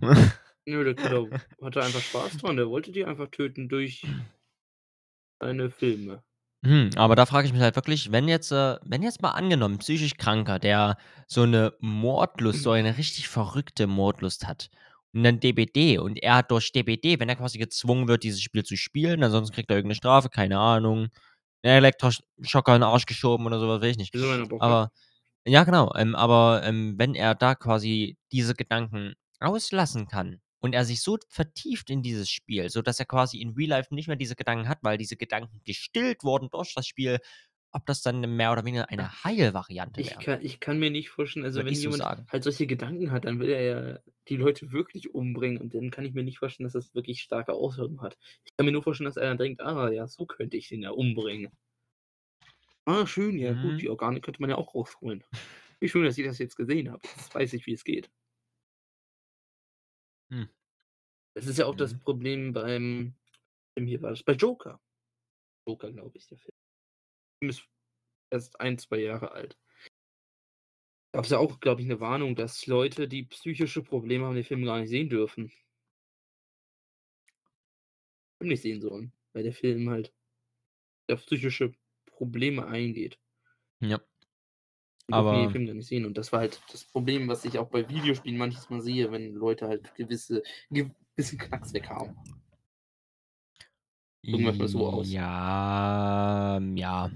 [0.66, 2.56] Nö, der Killer hatte einfach Spaß dran.
[2.56, 4.08] Der wollte die einfach töten durch
[5.40, 6.22] seine Filme.
[6.64, 9.78] Hm, aber da frage ich mich halt wirklich, wenn jetzt, äh wenn jetzt mal angenommen,
[9.78, 10.96] psychisch Kranker, der
[11.26, 14.70] so 'ne Mordlust, so eine richtig verrückte Mordlust hat
[15.12, 18.64] und dann DBD und er hat durch DBD, wenn er quasi gezwungen wird, dieses Spiel
[18.64, 21.08] zu spielen, ansonsten kriegt er irgend 'ne Strafe, keine Ahnung,
[21.62, 24.14] 'n Elektroschocker in 'n Arsch geschoben oder so was, weiß ich nicht.
[24.14, 24.48] Er?
[24.58, 24.90] Aber
[25.46, 30.84] ja, genau, ähm, aber, ähm, wenn er da quasi diese Gedanken rauslassen kann und er
[30.84, 34.36] sich so vertieft in dieses Spiel, sodass er quasi in Real Life nicht mehr diese
[34.36, 37.18] Gedanken hat, weil diese Gedanken gestillt wurden durch das Spiel,
[37.72, 40.20] ob das dann mehr oder weniger eine Heilvariante Ich wäre.
[40.20, 42.28] kann ich kann mir nicht vorstellen also, Würde wenn ich so jemand sagen.
[42.28, 43.62] halt solche Gedanken hat, dann will er
[43.94, 47.22] ja die Leute wirklich umbringen und dann kann ich mir nicht vorstellen, dass das wirklich
[47.22, 48.16] starke Auswirkungen hat.
[48.44, 50.82] Ich kann mir nur vorstellen, dass er dann denkt: „Ah ja, so könnte ich den
[50.82, 51.52] ja umbringen.“
[52.86, 53.80] Ah, schön, ja gut, Mhm.
[53.80, 55.24] die Organe könnte man ja auch rausholen.
[55.80, 57.02] Wie schön, dass ich das jetzt gesehen habe.
[57.16, 58.10] Jetzt weiß ich, wie es geht.
[60.30, 60.48] Hm.
[61.36, 61.98] Das ist ja auch das Mhm.
[61.98, 63.16] Problem beim
[63.76, 64.80] Film hier war das bei Joker.
[65.68, 66.52] Joker, glaube ich, der Film.
[67.40, 67.68] Film ist
[68.30, 69.56] erst 1, 2 Jahre alt.
[71.14, 74.64] Gab's ja auch, glaube ich, 'ne Warnung, dass Leute, die psychische Probleme haben, den Film
[74.64, 75.52] gar nicht sehen dürfen.
[78.40, 80.12] Film nicht sehen sollen, weil der Film halt
[81.10, 81.72] auf psychische
[82.16, 83.18] Probleme eingeht.
[83.80, 84.04] Ja.
[85.10, 87.68] Die Aber Film gar nicht sehen und das war halt das Problem, was ich auch
[87.68, 92.16] bei Videospielen manches Mal sehe, wenn Leute halt gewisse gewissen Knacks weg haben.
[94.24, 95.12] Wir's mal so aus.
[95.12, 97.10] Ja, ja.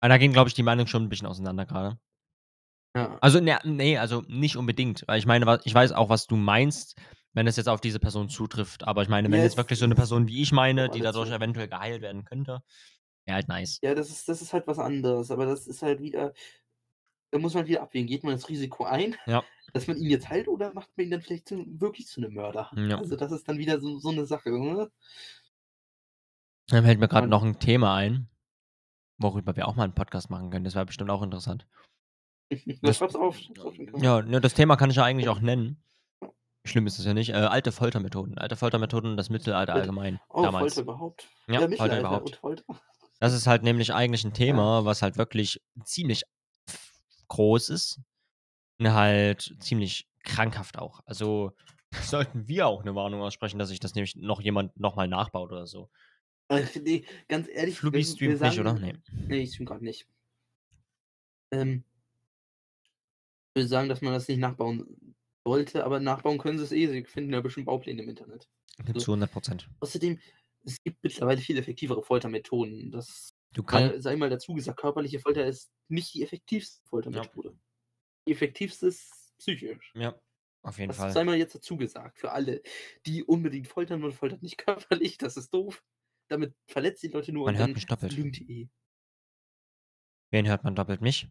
[0.00, 1.98] Aber da gehen, glaube ich, die Meinungen schon 'n bisschen auseinander grade.
[2.94, 3.18] Ja.
[3.22, 6.96] Also, ne ne, also nicht unbedingt, weil ich meine, ich weiß auch, was du meinst,
[7.32, 8.84] wenn es jetzt auf diese Person zutrifft.
[8.86, 11.30] Aber ich meine, wenn Ja, jetzt wirklich so eine Person wie ich meine, die dadurch
[11.30, 12.62] eventuell geheilt werden könnte,
[13.28, 13.78] wäre halt nice.
[13.82, 16.32] Ja, das ist das ist halt was anderes, aber das ist halt wieder
[17.30, 18.06] da muss man wieder abwägen.
[18.08, 19.44] Geht man das Risiko ein, Ja.
[19.74, 22.34] dass man ihn jetzt heilt oder macht man ihn dann vielleicht zu wirklich zu 'nem
[22.34, 22.70] Mörder?
[22.76, 22.98] Ja.
[22.98, 24.90] Also, das ist dann wieder so so 'ne Sache, ne?
[26.70, 28.28] Da fällt mir Und noch 'n Thema ein,
[29.18, 30.64] worüber wir auch mal 'n Podcast machen können.
[30.64, 31.66] Das wäre bestimmt auch interessant.
[32.66, 33.38] Ja, Das schreib's auf,
[34.00, 35.82] ja, ne, das Thema kann ich ja eigentlich auch nennen.
[36.64, 37.30] Schlimm ist es ja nicht.
[37.30, 38.38] Äh, alte Foltermethoden.
[38.38, 40.74] Alte Foltermethoden, das Mittelalter allgemein, oh, damals.
[40.74, 41.28] Folter überhaupt.
[41.48, 42.26] Ja, Ja, Folter überhaupt.
[42.30, 42.64] und Folter.
[43.22, 44.68] Das ist halt nämlich eigentlich 'n Ja.
[44.72, 46.22] Thema, was halt wirklich ziemlich
[47.28, 48.00] groß ist
[48.80, 51.00] und halt ziemlich krankhaft auch.
[51.06, 51.52] Also,
[51.98, 55.52] sollten wir auch 'ne Warnung aussprechen, dass sich das nämlich noch jemand noch mal nachbaut
[55.52, 55.88] oder so.
[56.50, 58.72] Ach ne, ganz ehrlich, Flubi streamt nicht, oder?
[58.72, 59.02] sagen Ne.
[59.28, 60.06] ne, ich streame grad nicht.
[61.52, 61.84] Ähm
[63.56, 65.14] ich würde sagen, dass man das nicht nachbauen
[65.44, 66.86] sollte, aber nachbauen können sie's eh.
[66.86, 68.48] Sie finden ja bestimmt Baupläne im Internet.
[68.86, 70.20] Also zu 100% außerdem,
[70.64, 72.90] es gibt mittlerweile viel effektivere Foltermethoden.
[72.90, 76.88] Das Du kann äh, sei mal dazu gesagt, körperliche Folter ist nicht die effektivste Ja.
[76.90, 77.58] Foltermethode.
[78.26, 79.92] Die effektivste ist psychisch.
[79.94, 80.20] Ja,
[80.62, 81.12] auf jeden Das Fall.
[81.12, 82.62] sei mal jetzt dazu gesagt für alle,
[83.06, 84.00] die unbedingt foltern.
[84.00, 85.82] Man foltert nicht körperlich, das ist doof.
[86.28, 88.12] Damit verletzt die Leute nur Man und hört mich doppelt.
[88.12, 88.68] die eh.
[90.30, 91.00] Wen hört man doppelt?
[91.00, 91.26] Mich?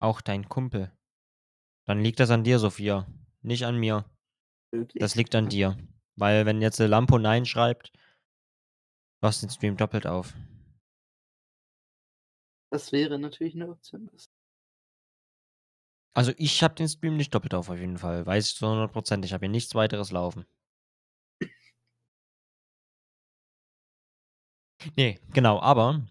[0.00, 0.96] Auch dein Kumpel.
[1.86, 3.06] Dann liegt das an dir, Sophia,
[3.42, 4.04] nicht an mir.
[4.70, 5.14] Das Wirklich?
[5.16, 5.76] liegt an dir.
[6.18, 7.90] Weil wenn jetzt, äh, Lampo „Nein“ schreibt
[9.22, 10.32] hast den Stream doppelt auf.
[12.72, 14.10] Das wäre natürlich 'ne Option.
[16.16, 18.26] Also, ich habe den Stream nicht doppelt auf, auf jeden Fall.
[18.26, 19.24] Weiß ich zu 100 %.
[19.24, 20.44] Ich habe hier nichts weiteres laufen.
[24.96, 26.02] Ne, genau, aber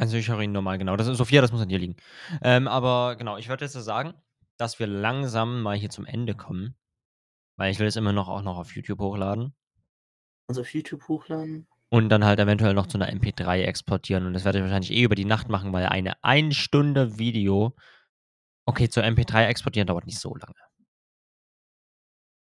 [0.00, 0.94] also, ich höre ihn normal, genau.
[0.96, 1.96] Das ist Sophia, das muss an dir liegen.
[2.40, 4.14] Ähm, aber genau, ich würde jetzt sagen,
[4.56, 6.76] dass wir langsam mal hier zum Ende kommen,
[7.58, 9.54] weil ich will es immer noch auch noch auf YouTube hochladen.
[10.50, 11.66] Also, auf YouTube hochladen?
[11.92, 15.02] Und dann halt eventuell noch zu 'ner MP3 exportieren und das werde ich wahrscheinlich eh
[15.04, 17.74] über die Nacht machen, weil eine 1 Stunde Video
[18.66, 20.54] okay, zur MP3 exportieren dauert nicht so lange.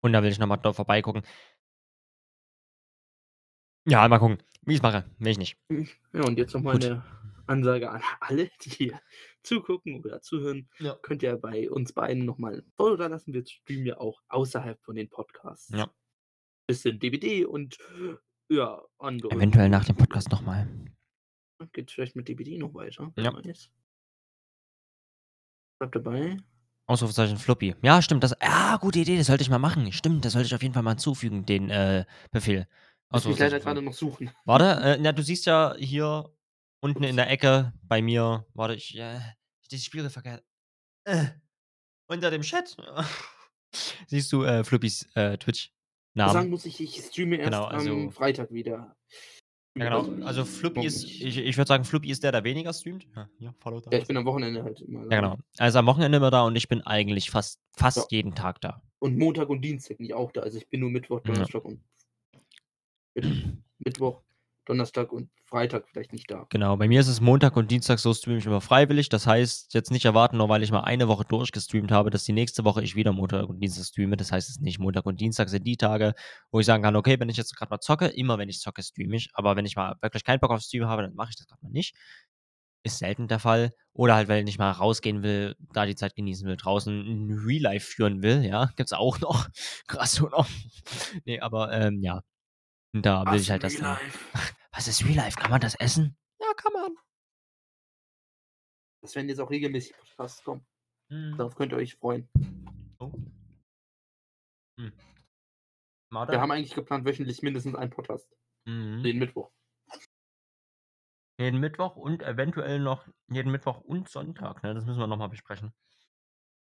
[0.05, 1.23] Und da will ich noch mal dort vorbeigucken.
[3.87, 5.05] Ja, mal gucken, wie ich's mache.
[5.19, 5.57] Will ich nicht.
[6.13, 6.79] Ja, und jetzt noch mal Gut.
[6.79, 7.03] 'ne
[7.51, 9.01] Ansage an alle, die hier
[9.43, 10.69] zugucken oder zuhören.
[10.79, 10.95] Ja.
[11.03, 13.35] Könnt ihr bei uns beiden noch mal 'n Follow dalassen.
[13.35, 15.71] Wir streamen ja auch außerhalb von den Podcasts.
[15.75, 15.91] Ja.
[16.67, 17.79] Bisschen DBD und
[18.49, 19.97] ja, andere Eventuell nach dem.
[19.97, 20.69] Podcast noch mal.
[21.73, 23.13] Geht's vielleicht mit DBD noch weiter?
[23.17, 23.33] Ja.
[25.79, 26.37] Bleibt dabei.
[26.87, 27.77] Ausrufezeichen Fluppy.
[27.83, 29.93] Ja, stimmt, das ah, gute Idee, das sollte ich mal machen.
[29.93, 32.67] Stimmt, das sollte ich auf jeden Fall mal hinzufügen, den, äh, Befehl.
[33.11, 33.83] Muss mich leider Fluppy.
[33.83, 34.31] noch suchen.
[34.45, 36.29] Warte, äh, na, du siehst ja hier
[36.81, 39.21] unten in der Ecke bei mir warte, ich, äh
[39.71, 40.43] dieses Spiel verkehrt
[41.05, 41.27] äh,
[42.09, 42.77] unter dem Chat
[44.09, 46.51] siehst du, äh, Fluppys, äh, Sagen Twitch-Namen.
[46.51, 48.97] muss ich, ich streame erst Genau, am also Freitag wieder.
[49.79, 50.25] Ja, genau.
[50.27, 53.07] Also, Fluppy ist ich ich würde sagen, Fluppy ist der, der weniger streamt.
[53.15, 55.17] Ja, hier, Follow Ja, ich bin am Wochenende halt immer Ja, da.
[55.17, 55.37] genau.
[55.59, 57.85] Er ist am Wochenende immer da und ich bin eigentlich fast Ja.
[57.85, 58.83] fast jeden Tag da.
[58.99, 60.41] Und Montag und Dienstag bin ich auch da.
[60.41, 61.33] Also, ich bin nur Mittwoch, Ja.
[61.33, 61.81] Donnerstag und
[63.15, 63.27] Mitt
[63.79, 64.23] Mittwoch,
[64.71, 66.49] Donnerstag und Freitag vielleicht nicht da.
[66.53, 69.09] Genau, bei mir ist es Montag und Dienstag, so streame ich immer freiwillig.
[69.09, 72.33] Das heißt, jetzt nicht erwarten, nur weil ich mal eine Woche durchgestreamt habe, dass die
[72.33, 74.17] nächste Woche ich wieder Montag und Dienstag streame.
[74.17, 74.81] Das heißt es nicht.
[74.81, 76.13] Montag und Dienstag sind die Tage,
[76.51, 78.83] wo ich sagen kann: „Okay, wenn ich jetzt grad mal zocke“ immer wenn ich zocke,
[78.83, 79.29] streame ich.
[79.35, 81.63] Aber wenn ich mal wirklich keinen Bock auf Stream habe, dann mache ich das grad
[81.63, 81.95] mal nicht.
[82.85, 83.71] Ist selten der Fall.
[83.93, 87.63] Oder halt, weil ich mal rausgehen will, da die Zeit genießen will, draußen 'n Real
[87.63, 89.47] Life führen will, ja, gibt's auch noch.
[89.89, 90.47] Krass, oder?
[91.27, 92.23] Ne, aber, ähm, ja.
[92.95, 94.19] Und da will Was, ich halt das Life?
[94.73, 95.39] Was ist Real Life?
[95.39, 96.17] Kann man das essen?
[96.41, 96.97] Ja, kann man.
[99.03, 100.67] Es werden jetzt auch regelmäßig Podcasts kommen.
[101.09, 101.37] Mhm.
[101.37, 102.29] Darauf könnt ihr euch freuen.
[102.99, 103.13] Oh.
[104.79, 104.93] Hm.
[106.11, 108.29] Wir haben eigentlich geplant, wöchentlich mindestens einen Podcast.
[108.67, 109.03] Mhm.
[109.03, 109.51] Den Mittwoch.
[111.39, 114.75] Jeden Mittwoch und eventuell noch jeden Mittwoch und Sonntag, ne?
[114.75, 115.73] Das müssen wir noch mal besprechen.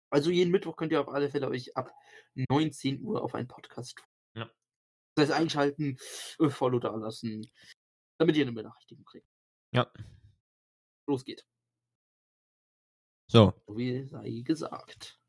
[0.10, 1.92] Also, jeden Mittwoch könnt ihr auf alle Fälle euch ab
[2.36, 4.08] 19:00 auf einen Podcast freuen.
[4.36, 4.50] Ja.
[5.16, 5.98] Das heißt einschalten,
[6.40, 7.46] äh, Follow dalassen,
[8.24, 9.28] damit ihr 'ne Benachrichtigung kriegt.
[9.74, 9.92] Ja.
[11.08, 11.46] Los geht.
[13.30, 13.54] So.
[13.68, 15.20] So viel sei gesagt.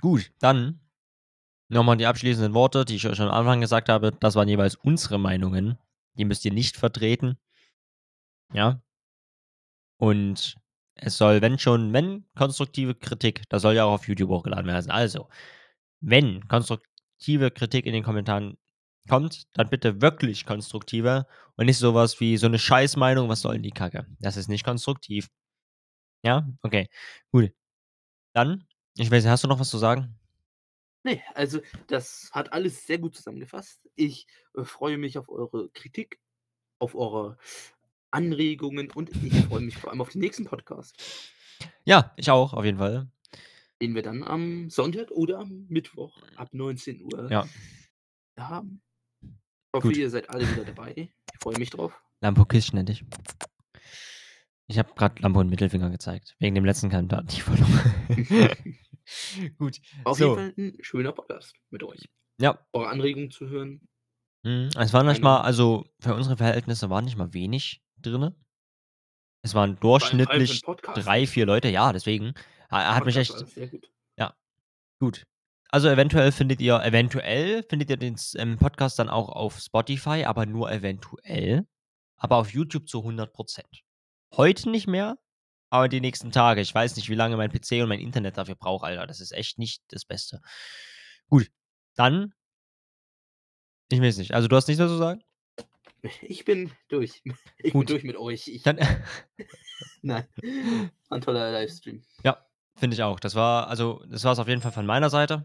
[0.00, 0.80] Gut, dann
[1.68, 4.12] noch mal die abschließenden Worte, die ich euch schon am Anfang gesagt habe.
[4.12, 5.78] Das waren jeweils unsere Meinungen.
[6.14, 7.38] Die müsst ihr nicht vertreten.
[8.52, 8.82] Ja?
[10.00, 10.56] Und
[10.94, 14.90] es soll, wenn schon wenn konstruktive Kritik, das soll ja auch auf YouTube hochgeladen werden.
[14.90, 15.28] Also,
[16.00, 18.56] wenn konstruktive Kritik in den Kommentaren
[19.10, 21.26] kommt, dann bitte wirklich konstruktive
[21.56, 24.48] und nicht so was wie so 'ne Scheißmeinung: „Was soll 'n die Kacke?“ Das ist
[24.48, 25.28] nicht konstruktiv.
[26.24, 26.48] Ja?
[26.62, 26.88] Okay,
[27.32, 27.52] gut.
[28.34, 28.66] Dann
[28.98, 30.18] Ich weiß nicht, hast du noch was zu sagen?
[31.04, 33.88] Ne, also das hat alles sehr gut zusammengefasst.
[33.96, 36.20] Ich, äh, freue mich auf eure Kritik,
[36.80, 37.38] auf eure
[38.12, 40.98] Anregungen und ich freue mich vor allem auf den nächsten Podcast,
[41.86, 43.10] Ja, ich auch, auf jeden Fall.
[43.82, 47.50] den wir dann am Sonntag oder am Mittwoch ab 19 Uhr Ja.
[48.38, 48.80] haben.
[49.72, 49.96] Ich hoffe, Gut.
[49.98, 50.92] ihr seid alle wieder dabei.
[50.96, 51.92] Ich freue mich drauf.
[52.20, 53.04] Lampo Kiss nenne ich.
[54.66, 56.34] Ich habe gerade Lampo einen Mittelfinger gezeigt.
[56.40, 57.94] Wegen dem letzten Kandidaten, die verloren.
[59.58, 59.80] Gut.
[60.02, 60.36] Auf so.
[60.36, 62.08] jeden Fall ein schöner Podcast mit euch.
[62.40, 62.58] Ja.
[62.72, 63.88] Eure Anregungen zu hören.
[64.42, 64.70] Mhm.
[64.76, 68.34] Es waren nicht Keine- mal, also für unsere Verhältnisse waren nicht mal wenig drin.
[69.42, 70.62] Es waren durchschnittlich
[70.94, 71.68] drei, vier Leute.
[71.68, 72.34] Ja, deswegen.
[72.70, 75.26] Er hat mich Podcast echt war das sehr gut.
[75.72, 80.44] Also eventuell findet ihr, eventuell findet ihr den ähm, Podcast dann auch auf Spotify, aber
[80.46, 81.66] nur eventuell.
[82.16, 83.62] Aber auf YouTube zu 100%.
[84.36, 85.16] Heute nicht mehr,
[85.70, 86.60] aber die nächsten Tage.
[86.60, 89.06] Ich weiß nicht, wie lange mein PC und mein Internet dafür braucht, Alter.
[89.06, 90.40] Das ist echt nicht das Beste.
[91.28, 91.50] Gut,
[91.94, 92.34] dann.
[93.90, 94.34] Ich weiß nicht.
[94.34, 95.22] Also du hast nichts mehr zu sagen?
[96.22, 97.22] Ich bin durch.
[97.58, 97.86] Ich Gut.
[97.86, 98.48] bin durch mit euch.
[98.48, 98.78] Ich, Dann
[100.02, 100.26] nein.
[101.10, 102.02] Ein toller Livestream.
[102.24, 102.44] Ja,
[102.74, 103.20] finde ich auch.
[103.20, 105.44] Das war, also, das war es auf jeden Fall von meiner Seite.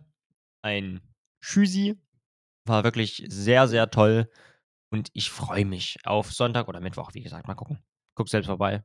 [0.66, 1.00] Ein
[1.42, 1.96] Tschüssi.
[2.68, 4.28] War wirklich sehr, sehr toll.
[4.92, 7.48] Und ich freue mich auf Sonntag oder Mittwoch, wie gesagt.
[7.48, 7.84] Mal gucken.
[8.16, 8.84] Guck selbst vorbei.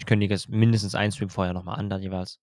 [0.00, 2.40] Ich kündige es mindestens einen Stream vorher nochmal an, dann jeweils.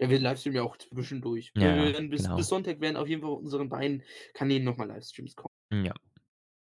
[0.00, 1.50] Ja, wir livestreamen ja auch zwischendurch.
[1.56, 2.36] Ja, wir werden bis, genau.
[2.36, 5.84] bis Sonntag werden auf jeden Fall auf unseren beiden Kanälen nochmal Livestreams kommen.
[5.84, 5.94] Ja.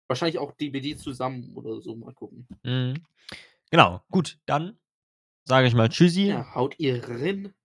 [0.08, 1.96] Wahrscheinlich auch DBD zusammen oder so.
[1.96, 2.48] Mal gucken.
[2.64, 3.04] Mhm.
[3.72, 4.38] Genau, gut.
[4.46, 4.78] Dann
[5.46, 6.28] sage ich mal Tschüssi.
[6.28, 7.56] Ja, haut ihr rein.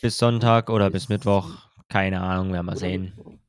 [0.00, 1.73] Bis Sonntag oder bis bis- Mittwoch.
[1.88, 3.40] Keine Ahnung, werden wir sehen.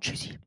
[0.00, 0.38] Tschüssi.